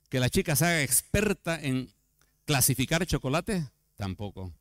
¿Que 0.09 0.20
la 0.20 0.30
chica 0.30 0.57
se 0.57 0.64
haga 0.64 0.82
experta 0.82 1.61
en 1.61 1.93
clasificar 2.45 3.05
chocolates? 3.07 3.64
Tampoco. 3.97 4.53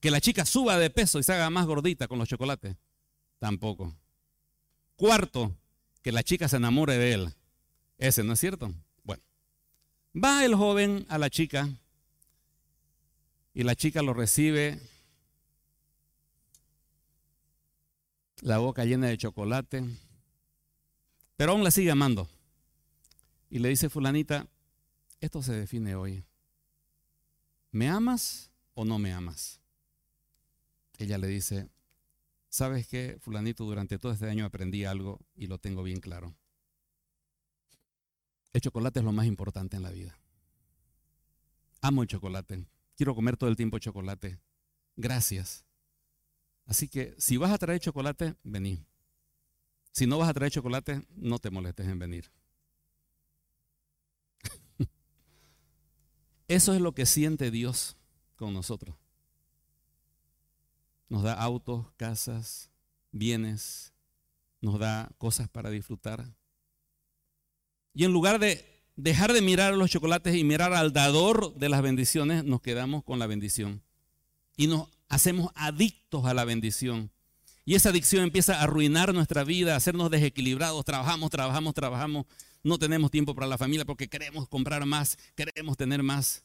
Que 0.00 0.10
la 0.10 0.20
chica 0.20 0.44
suba 0.44 0.78
de 0.78 0.90
peso 0.90 1.18
y 1.18 1.22
se 1.22 1.32
haga 1.32 1.50
más 1.50 1.66
gordita 1.66 2.08
con 2.08 2.18
los 2.18 2.28
chocolates. 2.28 2.76
Tampoco. 3.38 3.94
Cuarto, 4.96 5.54
que 6.02 6.12
la 6.12 6.22
chica 6.22 6.48
se 6.48 6.56
enamore 6.56 6.96
de 6.96 7.12
él. 7.14 7.34
Ese 7.98 8.24
no 8.24 8.32
es 8.32 8.40
cierto. 8.40 8.72
Bueno, 9.02 9.22
va 10.14 10.44
el 10.44 10.54
joven 10.54 11.04
a 11.08 11.18
la 11.18 11.28
chica 11.30 11.68
y 13.52 13.62
la 13.62 13.74
chica 13.74 14.02
lo 14.02 14.14
recibe, 14.14 14.80
la 18.40 18.58
boca 18.58 18.84
llena 18.84 19.08
de 19.08 19.18
chocolate, 19.18 19.84
pero 21.36 21.52
aún 21.52 21.64
la 21.64 21.70
sigue 21.70 21.90
amando. 21.90 22.28
Y 23.48 23.58
le 23.58 23.68
dice 23.68 23.90
fulanita, 23.90 24.46
esto 25.20 25.42
se 25.42 25.52
define 25.52 25.94
hoy. 25.96 26.24
¿Me 27.72 27.88
amas 27.88 28.50
o 28.74 28.84
no 28.84 28.98
me 28.98 29.12
amas? 29.12 29.60
Ella 30.98 31.18
le 31.18 31.26
dice, 31.26 31.68
¿sabes 32.48 32.86
qué, 32.86 33.18
fulanito? 33.20 33.64
Durante 33.64 33.98
todo 33.98 34.12
este 34.12 34.28
año 34.28 34.44
aprendí 34.44 34.84
algo 34.84 35.18
y 35.34 35.46
lo 35.46 35.58
tengo 35.58 35.82
bien 35.82 36.00
claro. 36.00 36.34
El 38.52 38.60
chocolate 38.60 39.00
es 39.00 39.04
lo 39.04 39.12
más 39.12 39.26
importante 39.26 39.76
en 39.76 39.82
la 39.82 39.90
vida. 39.90 40.18
Amo 41.80 42.02
el 42.02 42.08
chocolate. 42.08 42.66
Quiero 43.00 43.14
comer 43.14 43.38
todo 43.38 43.48
el 43.48 43.56
tiempo 43.56 43.78
chocolate. 43.78 44.38
Gracias. 44.94 45.64
Así 46.66 46.86
que 46.86 47.14
si 47.16 47.38
vas 47.38 47.50
a 47.50 47.56
traer 47.56 47.80
chocolate, 47.80 48.34
vení. 48.42 48.84
Si 49.90 50.06
no 50.06 50.18
vas 50.18 50.28
a 50.28 50.34
traer 50.34 50.52
chocolate, 50.52 51.06
no 51.16 51.38
te 51.38 51.48
molestes 51.48 51.88
en 51.88 51.98
venir. 51.98 52.30
Eso 56.48 56.74
es 56.74 56.82
lo 56.82 56.92
que 56.92 57.06
siente 57.06 57.50
Dios 57.50 57.96
con 58.36 58.52
nosotros. 58.52 58.94
Nos 61.08 61.22
da 61.22 61.32
autos, 61.32 61.90
casas, 61.96 62.70
bienes, 63.12 63.94
nos 64.60 64.78
da 64.78 65.10
cosas 65.16 65.48
para 65.48 65.70
disfrutar. 65.70 66.36
Y 67.94 68.04
en 68.04 68.12
lugar 68.12 68.38
de 68.38 68.79
dejar 69.02 69.32
de 69.32 69.42
mirar 69.42 69.74
los 69.74 69.90
chocolates 69.90 70.34
y 70.34 70.44
mirar 70.44 70.72
al 70.72 70.92
dador 70.92 71.54
de 71.54 71.68
las 71.68 71.82
bendiciones, 71.82 72.44
nos 72.44 72.60
quedamos 72.60 73.02
con 73.04 73.18
la 73.18 73.26
bendición. 73.26 73.82
Y 74.56 74.66
nos 74.66 74.88
hacemos 75.08 75.50
adictos 75.54 76.26
a 76.26 76.34
la 76.34 76.44
bendición. 76.44 77.10
Y 77.64 77.74
esa 77.74 77.90
adicción 77.90 78.24
empieza 78.24 78.56
a 78.58 78.62
arruinar 78.62 79.14
nuestra 79.14 79.44
vida, 79.44 79.74
a 79.74 79.76
hacernos 79.76 80.10
desequilibrados. 80.10 80.84
Trabajamos, 80.84 81.30
trabajamos, 81.30 81.74
trabajamos. 81.74 82.26
No 82.62 82.78
tenemos 82.78 83.10
tiempo 83.10 83.34
para 83.34 83.46
la 83.46 83.58
familia 83.58 83.84
porque 83.84 84.08
queremos 84.08 84.48
comprar 84.48 84.84
más, 84.84 85.16
queremos 85.34 85.76
tener 85.76 86.02
más. 86.02 86.44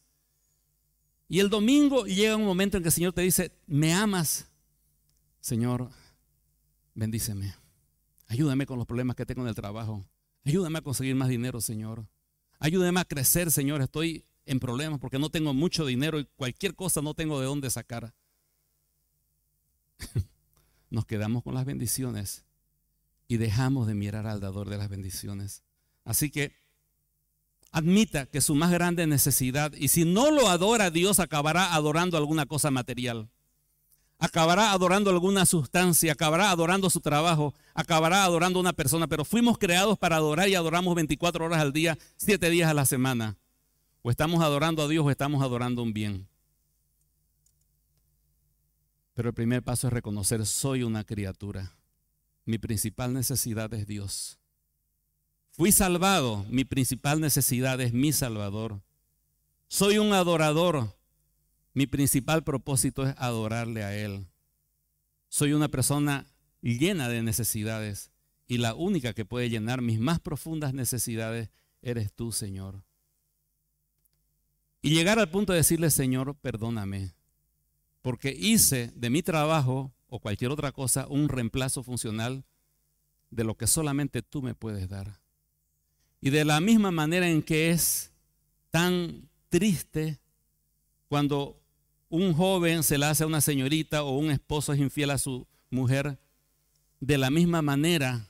Y 1.27 1.39
el 1.39 1.49
domingo 1.49 2.05
llega 2.05 2.35
un 2.35 2.45
momento 2.45 2.77
en 2.77 2.83
que 2.83 2.89
el 2.89 2.93
Señor 2.93 3.13
te 3.13 3.21
dice, 3.21 3.51
me 3.67 3.93
amas. 3.93 4.47
Señor, 5.41 5.89
bendíceme. 6.93 7.55
Ayúdame 8.27 8.65
con 8.65 8.77
los 8.77 8.87
problemas 8.87 9.15
que 9.15 9.25
tengo 9.25 9.41
en 9.41 9.49
el 9.49 9.55
trabajo. 9.55 10.05
Ayúdame 10.45 10.79
a 10.79 10.81
conseguir 10.81 11.15
más 11.15 11.27
dinero, 11.27 11.59
Señor. 11.59 12.05
Ayúdame 12.59 12.99
a 12.99 13.05
crecer, 13.05 13.51
Señor. 13.51 13.81
Estoy 13.81 14.25
en 14.45 14.59
problemas 14.59 14.99
porque 14.99 15.19
no 15.19 15.29
tengo 15.29 15.53
mucho 15.53 15.85
dinero 15.85 16.19
y 16.19 16.25
cualquier 16.35 16.75
cosa 16.75 17.01
no 17.01 17.13
tengo 17.13 17.39
de 17.39 17.45
dónde 17.45 17.69
sacar. 17.69 18.13
Nos 20.89 21.05
quedamos 21.05 21.43
con 21.43 21.53
las 21.53 21.65
bendiciones 21.65 22.45
y 23.27 23.37
dejamos 23.37 23.87
de 23.87 23.95
mirar 23.95 24.27
al 24.27 24.39
dador 24.39 24.69
de 24.69 24.77
las 24.77 24.89
bendiciones. 24.89 25.63
Así 26.03 26.29
que 26.29 26.53
admita 27.71 28.27
que 28.27 28.41
su 28.41 28.55
más 28.55 28.71
grande 28.71 29.07
necesidad, 29.07 29.73
y 29.73 29.89
si 29.89 30.05
no 30.05 30.31
lo 30.31 30.47
adora 30.47 30.91
Dios, 30.91 31.19
acabará 31.19 31.73
adorando 31.73 32.17
alguna 32.17 32.45
cosa 32.45 32.71
material 32.71 33.29
acabará 34.17 34.71
adorando 34.71 35.09
alguna 35.09 35.45
sustancia, 35.45 36.13
acabará 36.13 36.49
adorando 36.49 36.89
su 36.89 37.01
trabajo, 37.01 37.53
acabará 37.73 38.23
adorando 38.23 38.59
una 38.59 38.73
persona, 38.73 39.07
pero 39.07 39.25
fuimos 39.25 39.57
creados 39.57 39.97
para 39.97 40.15
adorar 40.15 40.49
y 40.49 40.55
adoramos 40.55 40.95
24 40.95 41.45
horas 41.45 41.59
al 41.59 41.73
día, 41.73 41.97
7 42.17 42.49
días 42.49 42.69
a 42.69 42.73
la 42.73 42.85
semana. 42.85 43.37
O 44.01 44.11
estamos 44.11 44.43
adorando 44.43 44.83
a 44.83 44.87
Dios 44.87 45.05
o 45.05 45.11
estamos 45.11 45.41
adorando 45.41 45.81
un 45.81 45.93
bien. 45.93 46.27
Pero 49.15 49.29
el 49.29 49.35
primer 49.35 49.63
paso 49.63 49.87
es 49.87 49.93
reconocer, 49.93 50.45
soy 50.45 50.83
una 50.83 51.03
criatura. 51.03 51.75
Mi 52.43 52.57
principal 52.57 53.13
necesidad 53.13 53.73
es 53.73 53.87
Dios. 53.87 54.37
Fui 55.51 55.71
salvado, 55.71 56.45
mi 56.49 56.65
principal 56.65 57.21
necesidad 57.21 57.79
es 57.79 57.93
mi 57.93 58.11
Salvador. 58.11 58.81
Soy 59.67 59.97
un 59.97 60.11
adorador, 60.11 60.93
mi 61.75 61.87
principal 61.87 62.43
propósito 62.43 63.05
es 63.05 63.13
adorarle 63.17 63.83
a 63.83 63.93
Él. 63.95 64.25
Soy 65.27 65.51
una 65.51 65.67
persona 65.67 66.25
llena 66.61 67.09
de 67.09 67.21
necesidades 67.21 68.11
y 68.47 68.59
la 68.59 68.73
única 68.73 69.13
que 69.13 69.25
puede 69.25 69.49
llenar 69.49 69.81
mis 69.81 69.99
más 69.99 70.21
profundas 70.21 70.73
necesidades 70.73 71.49
eres 71.81 72.13
tú, 72.13 72.31
Señor. 72.31 72.83
Y 74.81 74.91
llegar 74.91 75.19
al 75.19 75.29
punto 75.29 75.51
de 75.51 75.57
decirle, 75.57 75.91
Señor, 75.91 76.35
perdóname, 76.35 77.13
porque 78.01 78.29
hice 78.31 78.93
de 78.95 79.09
mi 79.09 79.21
trabajo 79.21 79.93
o 80.07 80.21
cualquier 80.21 80.51
otra 80.51 80.71
cosa 80.71 81.07
un 81.07 81.27
reemplazo 81.27 81.83
funcional 81.83 82.45
de 83.31 83.43
lo 83.43 83.57
que 83.57 83.67
solamente 83.67 84.21
tú 84.21 84.41
me 84.41 84.55
puedes 84.55 84.87
dar. 84.87 85.19
Y 86.21 86.29
de 86.29 86.45
la 86.45 86.61
misma 86.61 86.91
manera 86.91 87.27
en 87.27 87.43
que 87.43 87.71
es 87.71 88.13
tan 88.69 89.29
triste 89.49 90.21
cuando 91.09 91.64
un 92.15 92.33
joven 92.33 92.83
se 92.83 92.97
la 92.97 93.09
hace 93.09 93.23
a 93.23 93.27
una 93.27 93.41
señorita 93.41 94.03
o 94.03 94.17
un 94.17 94.31
esposo 94.31 94.73
es 94.73 94.79
infiel 94.79 95.11
a 95.11 95.17
su 95.17 95.47
mujer, 95.69 96.17
de 96.99 97.17
la 97.17 97.29
misma 97.29 97.61
manera, 97.61 98.29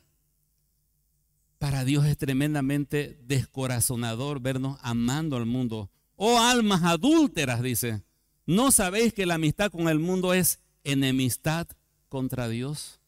para 1.59 1.85
Dios 1.85 2.05
es 2.05 2.17
tremendamente 2.17 3.19
descorazonador 3.23 4.39
vernos 4.39 4.77
amando 4.81 5.37
al 5.37 5.45
mundo. 5.45 5.89
Oh 6.15 6.39
almas 6.39 6.83
adúlteras, 6.83 7.61
dice, 7.61 8.03
¿no 8.45 8.71
sabéis 8.71 9.13
que 9.13 9.25
la 9.25 9.35
amistad 9.35 9.71
con 9.71 9.87
el 9.87 9.99
mundo 9.99 10.33
es 10.33 10.59
enemistad 10.83 11.67
contra 12.09 12.47
Dios? 12.49 12.99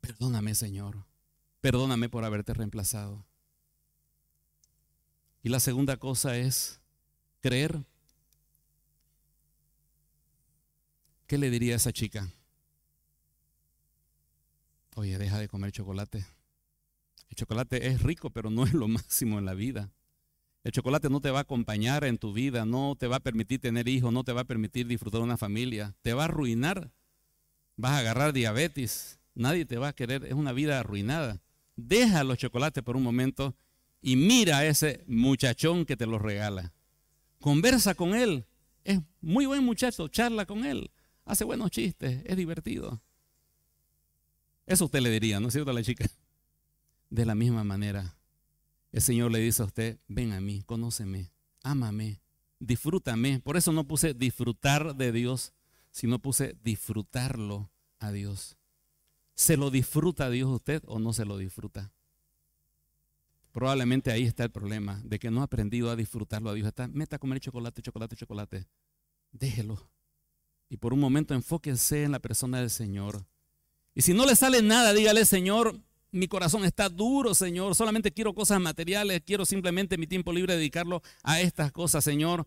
Perdóname, 0.00 0.54
Señor. 0.54 1.06
Perdóname 1.60 2.08
por 2.08 2.24
haberte 2.24 2.54
reemplazado. 2.54 3.24
Y 5.42 5.48
la 5.48 5.60
segunda 5.60 5.96
cosa 5.96 6.36
es 6.36 6.80
creer 7.40 7.84
¿Qué 11.28 11.36
le 11.36 11.50
diría 11.50 11.74
a 11.74 11.76
esa 11.76 11.92
chica? 11.92 12.26
Oye, 14.96 15.18
deja 15.18 15.38
de 15.38 15.46
comer 15.46 15.72
chocolate. 15.72 16.24
El 17.28 17.36
chocolate 17.36 17.88
es 17.88 18.02
rico, 18.02 18.30
pero 18.30 18.48
no 18.48 18.64
es 18.64 18.72
lo 18.72 18.88
máximo 18.88 19.38
en 19.38 19.44
la 19.44 19.52
vida. 19.52 19.92
El 20.64 20.72
chocolate 20.72 21.10
no 21.10 21.20
te 21.20 21.30
va 21.30 21.40
a 21.40 21.42
acompañar 21.42 22.04
en 22.04 22.16
tu 22.16 22.32
vida, 22.32 22.64
no 22.64 22.96
te 22.98 23.06
va 23.06 23.16
a 23.16 23.20
permitir 23.20 23.60
tener 23.60 23.88
hijos, 23.88 24.10
no 24.10 24.24
te 24.24 24.32
va 24.32 24.40
a 24.40 24.44
permitir 24.44 24.86
disfrutar 24.86 25.20
de 25.20 25.24
una 25.24 25.36
familia, 25.36 25.94
te 26.00 26.14
va 26.14 26.22
a 26.22 26.24
arruinar. 26.24 26.92
Vas 27.76 27.92
a 27.92 27.98
agarrar 27.98 28.32
diabetes, 28.32 29.20
nadie 29.34 29.66
te 29.66 29.76
va 29.76 29.88
a 29.88 29.92
querer, 29.92 30.24
es 30.24 30.32
una 30.32 30.52
vida 30.52 30.80
arruinada. 30.80 31.42
Deja 31.76 32.24
los 32.24 32.38
chocolates 32.38 32.82
por 32.82 32.96
un 32.96 33.02
momento 33.02 33.54
y 34.00 34.16
mira 34.16 34.58
a 34.58 34.66
ese 34.66 35.04
muchachón 35.06 35.84
que 35.84 35.98
te 35.98 36.06
los 36.06 36.22
regala. 36.22 36.72
Conversa 37.38 37.94
con 37.94 38.14
él, 38.14 38.46
es 38.82 39.00
muy 39.20 39.44
buen 39.44 39.62
muchacho, 39.62 40.08
charla 40.08 40.46
con 40.46 40.64
él 40.64 40.90
hace 41.28 41.44
buenos 41.44 41.70
chistes, 41.70 42.22
es 42.24 42.36
divertido. 42.36 43.00
Eso 44.66 44.86
usted 44.86 45.00
le 45.00 45.10
diría, 45.10 45.40
¿no 45.40 45.48
es 45.48 45.52
cierto 45.52 45.70
a 45.70 45.74
la 45.74 45.82
chica? 45.82 46.06
De 47.10 47.24
la 47.24 47.34
misma 47.34 47.64
manera, 47.64 48.18
el 48.92 49.00
Señor 49.00 49.30
le 49.30 49.38
dice 49.38 49.62
a 49.62 49.66
usted, 49.66 49.98
ven 50.08 50.32
a 50.32 50.40
mí, 50.40 50.62
conóceme, 50.62 51.30
ámame, 51.62 52.20
disfrútame. 52.58 53.40
Por 53.40 53.56
eso 53.56 53.72
no 53.72 53.86
puse 53.86 54.14
disfrutar 54.14 54.96
de 54.96 55.12
Dios, 55.12 55.52
sino 55.90 56.18
puse 56.18 56.56
disfrutarlo 56.62 57.70
a 57.98 58.10
Dios. 58.10 58.56
¿Se 59.34 59.56
lo 59.56 59.70
disfruta 59.70 60.26
a 60.26 60.30
Dios 60.30 60.50
usted 60.50 60.82
o 60.86 60.98
no 60.98 61.12
se 61.12 61.24
lo 61.24 61.38
disfruta? 61.38 61.92
Probablemente 63.52 64.10
ahí 64.10 64.24
está 64.24 64.44
el 64.44 64.50
problema, 64.50 65.00
de 65.04 65.18
que 65.18 65.30
no 65.30 65.40
ha 65.40 65.44
aprendido 65.44 65.90
a 65.90 65.96
disfrutarlo 65.96 66.50
a 66.50 66.54
Dios. 66.54 66.68
Está, 66.68 66.88
meta 66.88 67.16
a 67.16 67.18
comer 67.18 67.40
chocolate, 67.40 67.82
chocolate, 67.82 68.16
chocolate. 68.16 68.66
Déjelo. 69.32 69.90
Y 70.68 70.76
por 70.76 70.92
un 70.92 71.00
momento 71.00 71.34
enfóquese 71.34 72.04
en 72.04 72.12
la 72.12 72.18
persona 72.18 72.60
del 72.60 72.70
Señor. 72.70 73.24
Y 73.94 74.02
si 74.02 74.14
no 74.14 74.26
le 74.26 74.36
sale 74.36 74.62
nada, 74.62 74.92
dígale, 74.92 75.24
Señor, 75.24 75.74
mi 76.10 76.28
corazón 76.28 76.64
está 76.64 76.88
duro, 76.88 77.34
Señor. 77.34 77.74
Solamente 77.74 78.12
quiero 78.12 78.34
cosas 78.34 78.60
materiales. 78.60 79.22
Quiero 79.26 79.44
simplemente 79.44 79.98
mi 79.98 80.06
tiempo 80.06 80.32
libre 80.32 80.56
dedicarlo 80.56 81.02
a 81.22 81.40
estas 81.40 81.72
cosas, 81.72 82.04
Señor. 82.04 82.46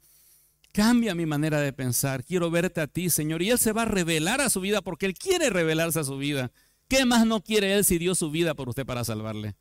Cambia 0.71 1.13
mi 1.13 1.25
manera 1.25 1.59
de 1.59 1.73
pensar. 1.73 2.23
Quiero 2.23 2.49
verte 2.49 2.81
a 2.81 2.87
ti, 2.87 3.09
Señor. 3.09 3.41
Y 3.41 3.49
Él 3.49 3.59
se 3.59 3.73
va 3.73 3.83
a 3.83 3.85
revelar 3.85 4.41
a 4.41 4.49
su 4.49 4.61
vida 4.61 4.81
porque 4.81 5.05
Él 5.05 5.13
quiere 5.13 5.49
revelarse 5.49 5.99
a 5.99 6.03
su 6.03 6.17
vida. 6.17 6.51
¿Qué 6.87 7.05
más 7.05 7.25
no 7.25 7.41
quiere 7.41 7.73
Él 7.73 7.85
si 7.85 7.97
dio 7.97 8.15
su 8.15 8.31
vida 8.31 8.53
por 8.53 8.69
usted 8.69 8.85
para 8.85 9.03
salvarle? 9.03 9.55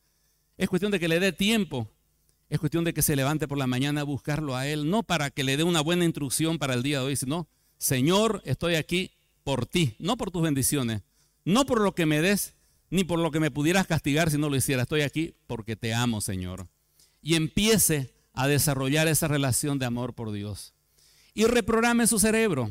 Es 0.57 0.69
cuestión 0.69 0.93
de 0.93 1.01
que 1.01 1.09
le 1.09 1.21
dé 1.21 1.33
tiempo. 1.33 1.89
Es 2.49 2.59
cuestión 2.59 2.85
de 2.85 2.95
que 2.95 3.03
se 3.03 3.17
levante 3.17 3.49
por 3.49 3.59
la 3.59 3.67
mañana 3.67 4.03
a 4.03 4.05
buscarlo 4.05 4.57
a 4.57 4.67
Él. 4.67 4.89
No 4.89 5.03
para 5.03 5.31
que 5.31 5.45
le 5.45 5.57
dé 5.57 5.65
una 5.65 5.81
buena 5.81 6.05
instrucción 6.05 6.59
para 6.59 6.75
el 6.75 6.83
día 6.83 7.01
de 7.01 7.07
hoy, 7.07 7.17
sino 7.17 7.49
Señor, 7.81 8.43
estoy 8.45 8.75
aquí 8.75 9.11
por 9.43 9.65
ti, 9.65 9.97
no 9.99 10.19
por 10.19 10.31
tus 10.31 10.43
bendiciones, 10.43 11.01
no 11.45 11.65
por 11.65 11.81
lo 11.81 11.95
que 11.95 12.05
me 12.05 12.21
des, 12.21 12.53
ni 12.91 13.05
por 13.05 13.19
lo 13.19 13.31
que 13.31 13.41
me 13.41 13.51
pudieras 13.51 13.87
castigar 13.87 14.31
si 14.31 14.37
no 14.37 14.51
lo 14.51 14.57
hiciera. 14.57 14.83
Estoy 14.83 15.01
aquí 15.01 15.35
porque 15.47 15.75
te 15.75 15.95
amo, 15.95 16.21
Señor. 16.21 16.69
Y 17.23 17.37
empiece 17.37 18.13
a 18.35 18.47
desarrollar 18.47 19.09
esa 19.09 19.29
relación 19.29 19.79
de 19.79 19.87
amor 19.87 20.15
por 20.15 20.31
Dios. 20.31 20.75
Y 21.33 21.47
reprograme 21.47 22.07
su 22.07 22.19
cerebro. 22.19 22.71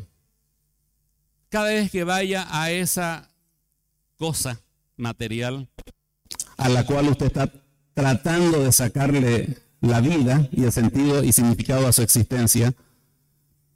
Cada 1.50 1.70
vez 1.70 1.90
que 1.90 2.04
vaya 2.04 2.48
a 2.50 2.70
esa 2.72 3.32
cosa 4.18 4.62
material 4.96 5.68
a 6.60 6.70
la 6.70 6.86
cual 6.86 7.08
usted 7.08 7.28
está 7.28 7.52
tratando 7.94 8.64
de 8.64 8.72
sacarle 8.72 9.58
la 9.82 10.02
vida 10.02 10.48
y 10.52 10.66
el 10.66 10.72
sentido 10.72 11.24
y 11.24 11.32
significado 11.32 11.88
a 11.88 11.94
su 11.94 12.02
existencia, 12.02 12.76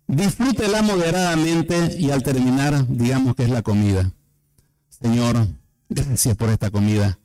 disfrútela 0.07 0.81
moderadamente 0.81 1.95
y 1.97 2.11
al 2.11 2.23
terminar, 2.23 2.87
digamos 2.87 3.35
que 3.35 3.43
es 3.43 3.49
la 3.49 3.61
comida. 3.61 4.11
Señor, 4.89 5.47
gracias 5.89 6.35
por 6.35 6.49
esta 6.49 6.71
comida. 6.71 7.19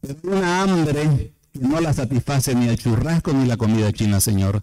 Pero 0.00 0.16
una 0.24 0.62
hambre 0.62 1.34
que 1.52 1.60
no 1.60 1.80
la 1.80 1.92
satisface 1.92 2.54
ni 2.54 2.68
el 2.68 2.78
churrasco 2.78 3.32
ni 3.32 3.46
la 3.46 3.56
comida 3.56 3.92
china, 3.92 4.20
Señor. 4.20 4.62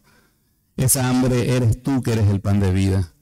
Esa 0.77 1.07
hambre 1.07 1.55
eres 1.55 1.83
tú 1.83 2.01
que 2.01 2.13
eres 2.13 2.27
el 2.29 2.41
pan 2.41 2.59
de 2.59 2.71
vida. 2.71 3.13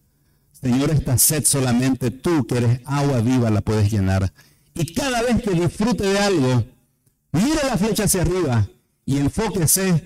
Señor, 0.51 0.91
esta 0.91 1.17
sed 1.17 1.43
solamente 1.45 2.11
tú 2.11 2.45
que 2.45 2.57
eres 2.57 2.79
agua 2.85 3.19
viva 3.21 3.49
la 3.49 3.61
puedes 3.61 3.91
llenar. 3.91 4.31
Y 4.73 4.93
cada 4.93 5.21
vez 5.23 5.41
que 5.41 5.51
disfrute 5.51 6.03
de 6.03 6.19
algo, 6.19 6.65
mire 7.31 7.59
la 7.67 7.77
flecha 7.77 8.03
hacia 8.03 8.21
arriba 8.21 8.67
y 9.05 9.17
enfóquese 9.17 10.05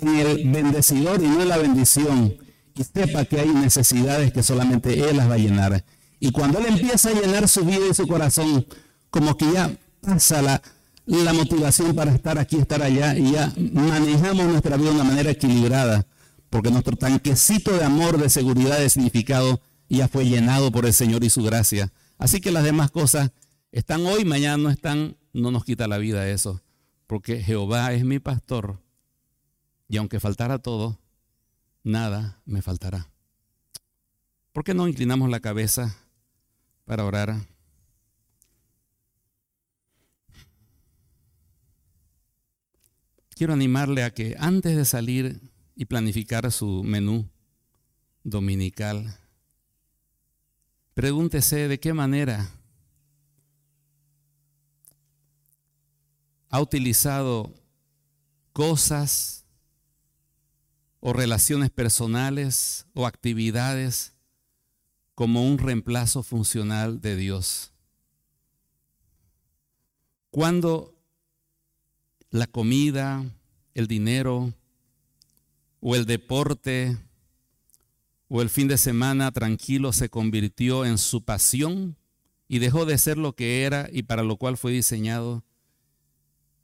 en 0.00 0.08
el 0.08 0.50
bendecidor 0.50 1.22
y 1.22 1.26
no 1.26 1.42
en 1.42 1.48
la 1.48 1.58
bendición. 1.58 2.36
Y 2.76 2.84
sepa 2.84 3.24
que 3.24 3.40
hay 3.40 3.48
necesidades 3.48 4.32
que 4.32 4.42
solamente 4.42 5.08
Él 5.08 5.16
las 5.16 5.28
va 5.30 5.34
a 5.34 5.38
llenar. 5.38 5.84
Y 6.20 6.30
cuando 6.30 6.58
Él 6.58 6.66
empieza 6.66 7.10
a 7.10 7.12
llenar 7.12 7.48
su 7.48 7.64
vida 7.64 7.86
y 7.90 7.94
su 7.94 8.06
corazón, 8.06 8.66
como 9.10 9.36
que 9.36 9.50
ya 9.52 9.70
pasa 10.00 10.42
la, 10.42 10.62
la 11.06 11.32
motivación 11.32 11.94
para 11.94 12.12
estar 12.12 12.38
aquí, 12.38 12.56
estar 12.56 12.82
allá, 12.82 13.16
y 13.16 13.32
ya 13.32 13.52
manejamos 13.72 14.46
nuestra 14.46 14.76
vida 14.76 14.90
de 14.90 14.96
una 14.96 15.04
manera 15.04 15.30
equilibrada, 15.30 16.06
porque 16.50 16.70
nuestro 16.70 16.96
tanquecito 16.96 17.72
de 17.72 17.84
amor, 17.84 18.18
de 18.18 18.28
seguridad, 18.28 18.78
de 18.78 18.90
significado, 18.90 19.60
ya 19.88 20.08
fue 20.08 20.26
llenado 20.26 20.70
por 20.70 20.84
el 20.84 20.92
Señor 20.92 21.24
y 21.24 21.30
su 21.30 21.42
gracia. 21.42 21.92
Así 22.18 22.40
que 22.40 22.50
las 22.50 22.64
demás 22.64 22.90
cosas 22.90 23.30
están 23.72 24.04
hoy, 24.06 24.24
mañana 24.24 24.56
no 24.56 24.70
están, 24.70 25.16
no 25.32 25.50
nos 25.50 25.64
quita 25.64 25.86
la 25.88 25.98
vida 25.98 26.28
eso 26.28 26.60
porque 27.06 27.42
Jehová 27.42 27.92
es 27.92 28.04
mi 28.04 28.18
pastor 28.18 28.80
y 29.88 29.96
aunque 29.96 30.20
faltara 30.20 30.58
todo, 30.58 30.98
nada 31.86 32.42
me 32.44 32.62
faltará. 32.62 33.08
¿Por 34.52 34.64
qué 34.64 34.74
no 34.74 34.88
inclinamos 34.88 35.30
la 35.30 35.38
cabeza 35.38 35.96
para 36.84 37.04
orar? 37.04 37.46
Quiero 43.30 43.52
animarle 43.52 44.02
a 44.02 44.12
que 44.12 44.34
antes 44.38 44.76
de 44.76 44.84
salir 44.84 45.40
y 45.76 45.84
planificar 45.84 46.50
su 46.50 46.82
menú 46.82 47.30
dominical, 48.24 49.16
pregúntese 50.94 51.68
de 51.68 51.78
qué 51.78 51.92
manera 51.92 52.50
ha 56.48 56.60
utilizado 56.60 57.54
cosas 58.52 59.45
o 61.08 61.12
relaciones 61.12 61.70
personales 61.70 62.84
o 62.92 63.06
actividades 63.06 64.12
como 65.14 65.46
un 65.46 65.56
reemplazo 65.56 66.24
funcional 66.24 67.00
de 67.00 67.14
Dios. 67.14 67.72
Cuando 70.32 70.98
la 72.30 72.48
comida, 72.48 73.24
el 73.74 73.86
dinero 73.86 74.52
o 75.78 75.94
el 75.94 76.06
deporte 76.06 76.98
o 78.26 78.42
el 78.42 78.50
fin 78.50 78.66
de 78.66 78.76
semana 78.76 79.30
tranquilo 79.30 79.92
se 79.92 80.08
convirtió 80.08 80.84
en 80.84 80.98
su 80.98 81.24
pasión 81.24 81.96
y 82.48 82.58
dejó 82.58 82.84
de 82.84 82.98
ser 82.98 83.16
lo 83.16 83.32
que 83.36 83.62
era 83.62 83.88
y 83.92 84.02
para 84.02 84.24
lo 84.24 84.38
cual 84.38 84.56
fue 84.56 84.72
diseñado, 84.72 85.44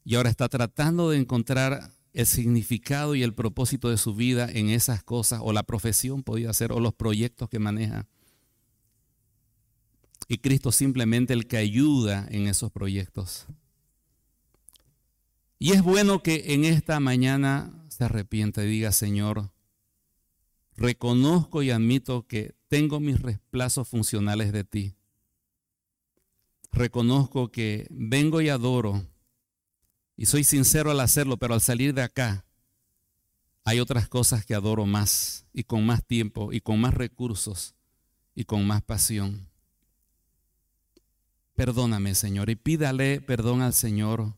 y 0.04 0.16
ahora 0.16 0.30
está 0.30 0.48
tratando 0.48 1.10
de 1.10 1.18
encontrar 1.18 1.92
el 2.12 2.26
significado 2.26 3.14
y 3.14 3.22
el 3.22 3.34
propósito 3.34 3.88
de 3.88 3.96
su 3.96 4.14
vida 4.14 4.48
en 4.50 4.68
esas 4.68 5.02
cosas, 5.02 5.40
o 5.42 5.52
la 5.52 5.62
profesión 5.62 6.22
podía 6.22 6.52
ser, 6.52 6.72
o 6.72 6.80
los 6.80 6.94
proyectos 6.94 7.48
que 7.48 7.58
maneja. 7.58 8.06
Y 10.28 10.38
Cristo 10.38 10.72
simplemente 10.72 11.32
el 11.32 11.46
que 11.46 11.56
ayuda 11.56 12.26
en 12.30 12.46
esos 12.46 12.70
proyectos. 12.70 13.46
Y 15.58 15.72
es 15.72 15.82
bueno 15.82 16.22
que 16.22 16.54
en 16.54 16.64
esta 16.64 17.00
mañana 17.00 17.72
se 17.88 18.04
arrepienta 18.04 18.64
y 18.64 18.68
diga, 18.68 18.92
Señor, 18.92 19.52
reconozco 20.76 21.62
y 21.62 21.70
admito 21.70 22.26
que 22.26 22.54
tengo 22.68 23.00
mis 23.00 23.20
reemplazos 23.20 23.88
funcionales 23.88 24.52
de 24.52 24.64
ti. 24.64 24.96
Reconozco 26.72 27.52
que 27.52 27.86
vengo 27.90 28.40
y 28.40 28.48
adoro 28.48 29.06
y 30.16 30.26
soy 30.26 30.44
sincero 30.44 30.90
al 30.90 31.00
hacerlo, 31.00 31.36
pero 31.36 31.54
al 31.54 31.60
salir 31.60 31.94
de 31.94 32.02
acá, 32.02 32.44
hay 33.64 33.80
otras 33.80 34.08
cosas 34.08 34.44
que 34.44 34.54
adoro 34.54 34.86
más 34.86 35.46
y 35.52 35.64
con 35.64 35.86
más 35.86 36.04
tiempo 36.04 36.52
y 36.52 36.60
con 36.60 36.80
más 36.80 36.94
recursos 36.94 37.74
y 38.34 38.44
con 38.44 38.66
más 38.66 38.82
pasión. 38.82 39.48
Perdóname, 41.54 42.14
Señor, 42.14 42.50
y 42.50 42.56
pídale 42.56 43.20
perdón 43.20 43.62
al 43.62 43.74
Señor 43.74 44.34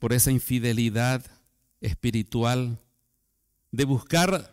por 0.00 0.12
esa 0.12 0.30
infidelidad 0.30 1.24
espiritual 1.80 2.78
de 3.70 3.84
buscar 3.84 4.52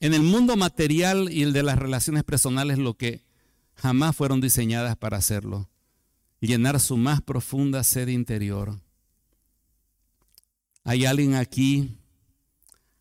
en 0.00 0.14
el 0.14 0.22
mundo 0.22 0.56
material 0.56 1.30
y 1.30 1.42
el 1.42 1.52
de 1.52 1.62
las 1.62 1.78
relaciones 1.78 2.24
personales 2.24 2.78
lo 2.78 2.94
que 2.94 3.24
jamás 3.76 4.16
fueron 4.16 4.40
diseñadas 4.40 4.96
para 4.96 5.18
hacerlo 5.18 5.68
llenar 6.46 6.80
su 6.80 6.96
más 6.96 7.22
profunda 7.22 7.82
sed 7.82 8.08
interior. 8.08 8.78
¿Hay 10.84 11.06
alguien 11.06 11.34
aquí, 11.34 11.98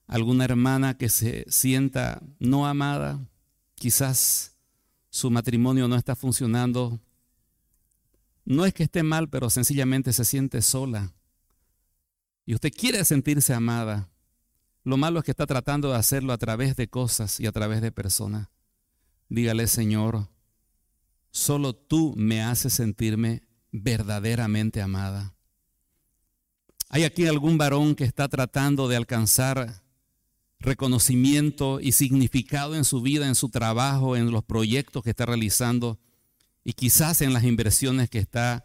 alguna 0.07 0.45
hermana 0.45 0.97
que 0.97 1.09
se 1.09 1.45
sienta 1.49 2.21
no 2.39 2.65
amada? 2.65 3.19
Quizás 3.75 4.55
su 5.09 5.29
matrimonio 5.29 5.87
no 5.87 5.95
está 5.95 6.15
funcionando. 6.15 6.99
No 8.45 8.65
es 8.65 8.73
que 8.73 8.83
esté 8.83 9.03
mal, 9.03 9.29
pero 9.29 9.49
sencillamente 9.49 10.13
se 10.13 10.25
siente 10.25 10.61
sola. 10.61 11.13
Y 12.45 12.55
usted 12.55 12.71
quiere 12.71 13.03
sentirse 13.05 13.53
amada. 13.53 14.09
Lo 14.83 14.97
malo 14.97 15.19
es 15.19 15.25
que 15.25 15.31
está 15.31 15.45
tratando 15.45 15.91
de 15.91 15.97
hacerlo 15.97 16.33
a 16.33 16.37
través 16.37 16.75
de 16.75 16.89
cosas 16.89 17.39
y 17.39 17.45
a 17.45 17.51
través 17.51 17.81
de 17.81 17.91
personas. 17.91 18.49
Dígale, 19.29 19.67
Señor, 19.67 20.27
Solo 21.33 21.73
tú 21.73 22.13
me 22.15 22.43
haces 22.43 22.73
sentirme 22.73 23.41
verdaderamente 23.71 24.83
amada. 24.83 25.33
¿Hay 26.89 27.05
aquí 27.05 27.25
algún 27.25 27.57
varón 27.57 27.95
que 27.95 28.03
está 28.03 28.29
tratando 28.29 28.87
de 28.87 28.97
alcanzar 28.97 29.81
reconocimiento 30.59 31.79
y 31.79 31.93
significado 31.93 32.75
en 32.75 32.85
su 32.85 33.01
vida, 33.01 33.27
en 33.27 33.33
su 33.33 33.49
trabajo, 33.49 34.15
en 34.15 34.29
los 34.29 34.43
proyectos 34.43 35.03
que 35.03 35.09
está 35.09 35.25
realizando 35.25 35.99
y 36.63 36.73
quizás 36.73 37.21
en 37.21 37.33
las 37.33 37.43
inversiones 37.45 38.11
que 38.11 38.19
está 38.19 38.63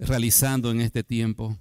realizando 0.00 0.72
en 0.72 0.80
este 0.80 1.04
tiempo? 1.04 1.56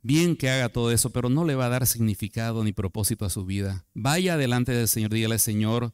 Bien 0.00 0.34
que 0.34 0.48
haga 0.48 0.70
todo 0.70 0.92
eso, 0.92 1.10
pero 1.10 1.28
no 1.28 1.44
le 1.44 1.56
va 1.56 1.66
a 1.66 1.68
dar 1.68 1.86
significado 1.86 2.64
ni 2.64 2.72
propósito 2.72 3.26
a 3.26 3.30
su 3.30 3.44
vida. 3.44 3.84
Vaya 3.92 4.38
delante 4.38 4.72
del 4.72 4.88
Señor, 4.88 5.10
dígale, 5.10 5.38
Señor, 5.38 5.92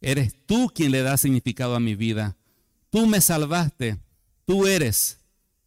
Eres 0.00 0.34
tú 0.46 0.70
quien 0.74 0.92
le 0.92 1.02
da 1.02 1.16
significado 1.16 1.74
a 1.74 1.80
mi 1.80 1.94
vida. 1.94 2.36
Tú 2.90 3.06
me 3.06 3.20
salvaste. 3.20 3.98
Tú 4.44 4.66
eres 4.66 5.18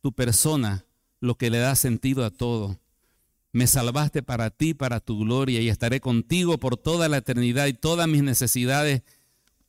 tu 0.02 0.12
persona, 0.12 0.86
lo 1.20 1.36
que 1.36 1.50
le 1.50 1.60
da 1.60 1.76
sentido 1.76 2.26
a 2.26 2.32
todo. 2.32 2.80
Me 3.52 3.68
salvaste 3.68 4.24
para 4.24 4.50
ti, 4.50 4.74
para 4.74 5.00
tu 5.00 5.20
gloria, 5.20 5.62
y 5.62 5.70
estaré 5.70 6.00
contigo 6.00 6.58
por 6.58 6.78
toda 6.78 7.10
la 7.10 7.18
eternidad 7.18 7.68
y 7.68 7.74
todas 7.74 8.08
mis 8.08 8.24
necesidades, 8.24 9.04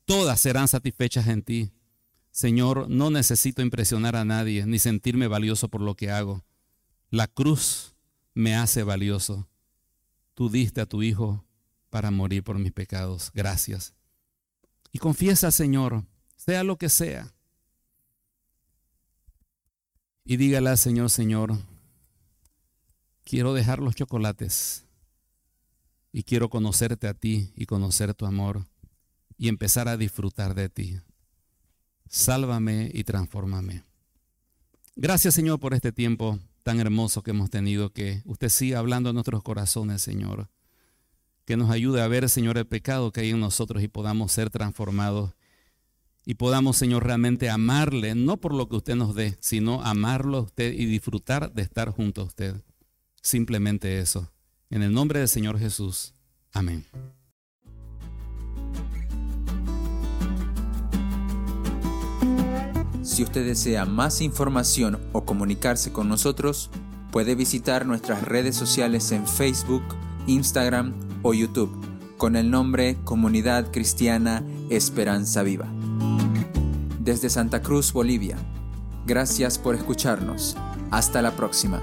todas 0.04 0.40
serán 0.40 0.68
satisfechas 0.68 1.26
en 1.26 1.42
ti. 1.42 1.72
Señor, 2.30 2.88
no 2.88 3.10
necesito 3.10 3.60
impresionar 3.60 4.16
a 4.16 4.24
nadie 4.24 4.64
ni 4.64 4.78
sentirme 4.78 5.26
valioso 5.26 5.68
por 5.68 5.82
lo 5.82 5.94
que 5.96 6.10
hago. 6.10 6.44
La 7.10 7.26
cruz 7.26 7.94
me 8.32 8.54
hace 8.54 8.82
valioso. 8.82 9.46
Tú 10.34 10.48
diste 10.48 10.80
a 10.80 10.86
tu 10.86 11.02
Hijo 11.02 11.44
para 11.90 12.10
morir 12.10 12.42
por 12.42 12.58
mis 12.58 12.72
pecados. 12.72 13.30
Gracias. 13.34 13.94
Y 14.92 14.98
confiesa, 14.98 15.50
Señor, 15.50 16.04
sea 16.36 16.62
lo 16.62 16.76
que 16.76 16.88
sea. 16.88 17.34
Y 20.24 20.36
dígale 20.36 20.70
al 20.70 20.78
Señor, 20.78 21.10
Señor, 21.10 21.58
quiero 23.24 23.54
dejar 23.54 23.80
los 23.80 23.94
chocolates 23.96 24.84
y 26.12 26.22
quiero 26.22 26.50
conocerte 26.50 27.08
a 27.08 27.14
ti 27.14 27.52
y 27.56 27.66
conocer 27.66 28.14
tu 28.14 28.26
amor. 28.26 28.66
y 29.38 29.48
empezar 29.48 29.88
a 29.88 29.96
disfrutar 29.96 30.54
de 30.54 30.68
ti. 30.68 31.00
Sálvame 32.08 32.90
y 32.94 33.02
transfórmame. 33.02 33.82
Gracias 34.94 35.34
Señor 35.34 35.58
por 35.58 35.74
este 35.74 35.90
tiempo 35.90 36.38
tan 36.62 36.78
hermoso 36.78 37.22
que 37.22 37.32
hemos 37.32 37.50
tenido, 37.50 37.92
que 37.92 38.22
usted 38.24 38.50
siga 38.50 38.78
hablando 38.78 39.10
a 39.10 39.12
nuestros 39.12 39.42
corazones, 39.42 40.00
Señor. 40.00 40.48
Que 41.44 41.56
nos 41.56 41.70
ayude 41.70 42.00
a 42.02 42.08
ver, 42.08 42.28
Señor, 42.28 42.58
el 42.58 42.66
pecado 42.66 43.12
que 43.12 43.20
hay 43.22 43.30
en 43.30 43.40
nosotros 43.40 43.82
y 43.82 43.88
podamos 43.88 44.32
ser 44.32 44.50
transformados. 44.50 45.34
Y 46.24 46.34
podamos, 46.34 46.76
Señor, 46.76 47.04
realmente 47.04 47.50
amarle, 47.50 48.14
no 48.14 48.36
por 48.36 48.54
lo 48.54 48.68
que 48.68 48.76
usted 48.76 48.94
nos 48.94 49.14
dé, 49.14 49.36
sino 49.40 49.82
amarlo 49.82 50.38
a 50.38 50.42
usted 50.42 50.72
y 50.72 50.86
disfrutar 50.86 51.52
de 51.52 51.62
estar 51.62 51.90
junto 51.90 52.20
a 52.20 52.24
usted. 52.24 52.62
Simplemente 53.22 53.98
eso. 53.98 54.30
En 54.70 54.82
el 54.82 54.92
nombre 54.92 55.18
del 55.18 55.28
Señor 55.28 55.58
Jesús. 55.58 56.14
Amén. 56.52 56.86
Si 63.02 63.24
usted 63.24 63.44
desea 63.44 63.84
más 63.84 64.20
información 64.20 65.00
o 65.12 65.24
comunicarse 65.24 65.92
con 65.92 66.08
nosotros, 66.08 66.70
puede 67.10 67.34
visitar 67.34 67.84
nuestras 67.84 68.22
redes 68.22 68.54
sociales 68.56 69.10
en 69.10 69.26
Facebook, 69.26 69.82
Instagram 70.26 70.94
o 71.22 71.34
YouTube 71.34 71.72
con 72.16 72.36
el 72.36 72.50
nombre 72.50 72.98
Comunidad 73.04 73.72
Cristiana 73.72 74.44
Esperanza 74.70 75.42
Viva. 75.42 75.66
Desde 77.00 77.28
Santa 77.30 77.62
Cruz, 77.62 77.92
Bolivia. 77.92 78.36
Gracias 79.06 79.58
por 79.58 79.74
escucharnos. 79.74 80.56
Hasta 80.90 81.20
la 81.20 81.32
próxima. 81.32 81.80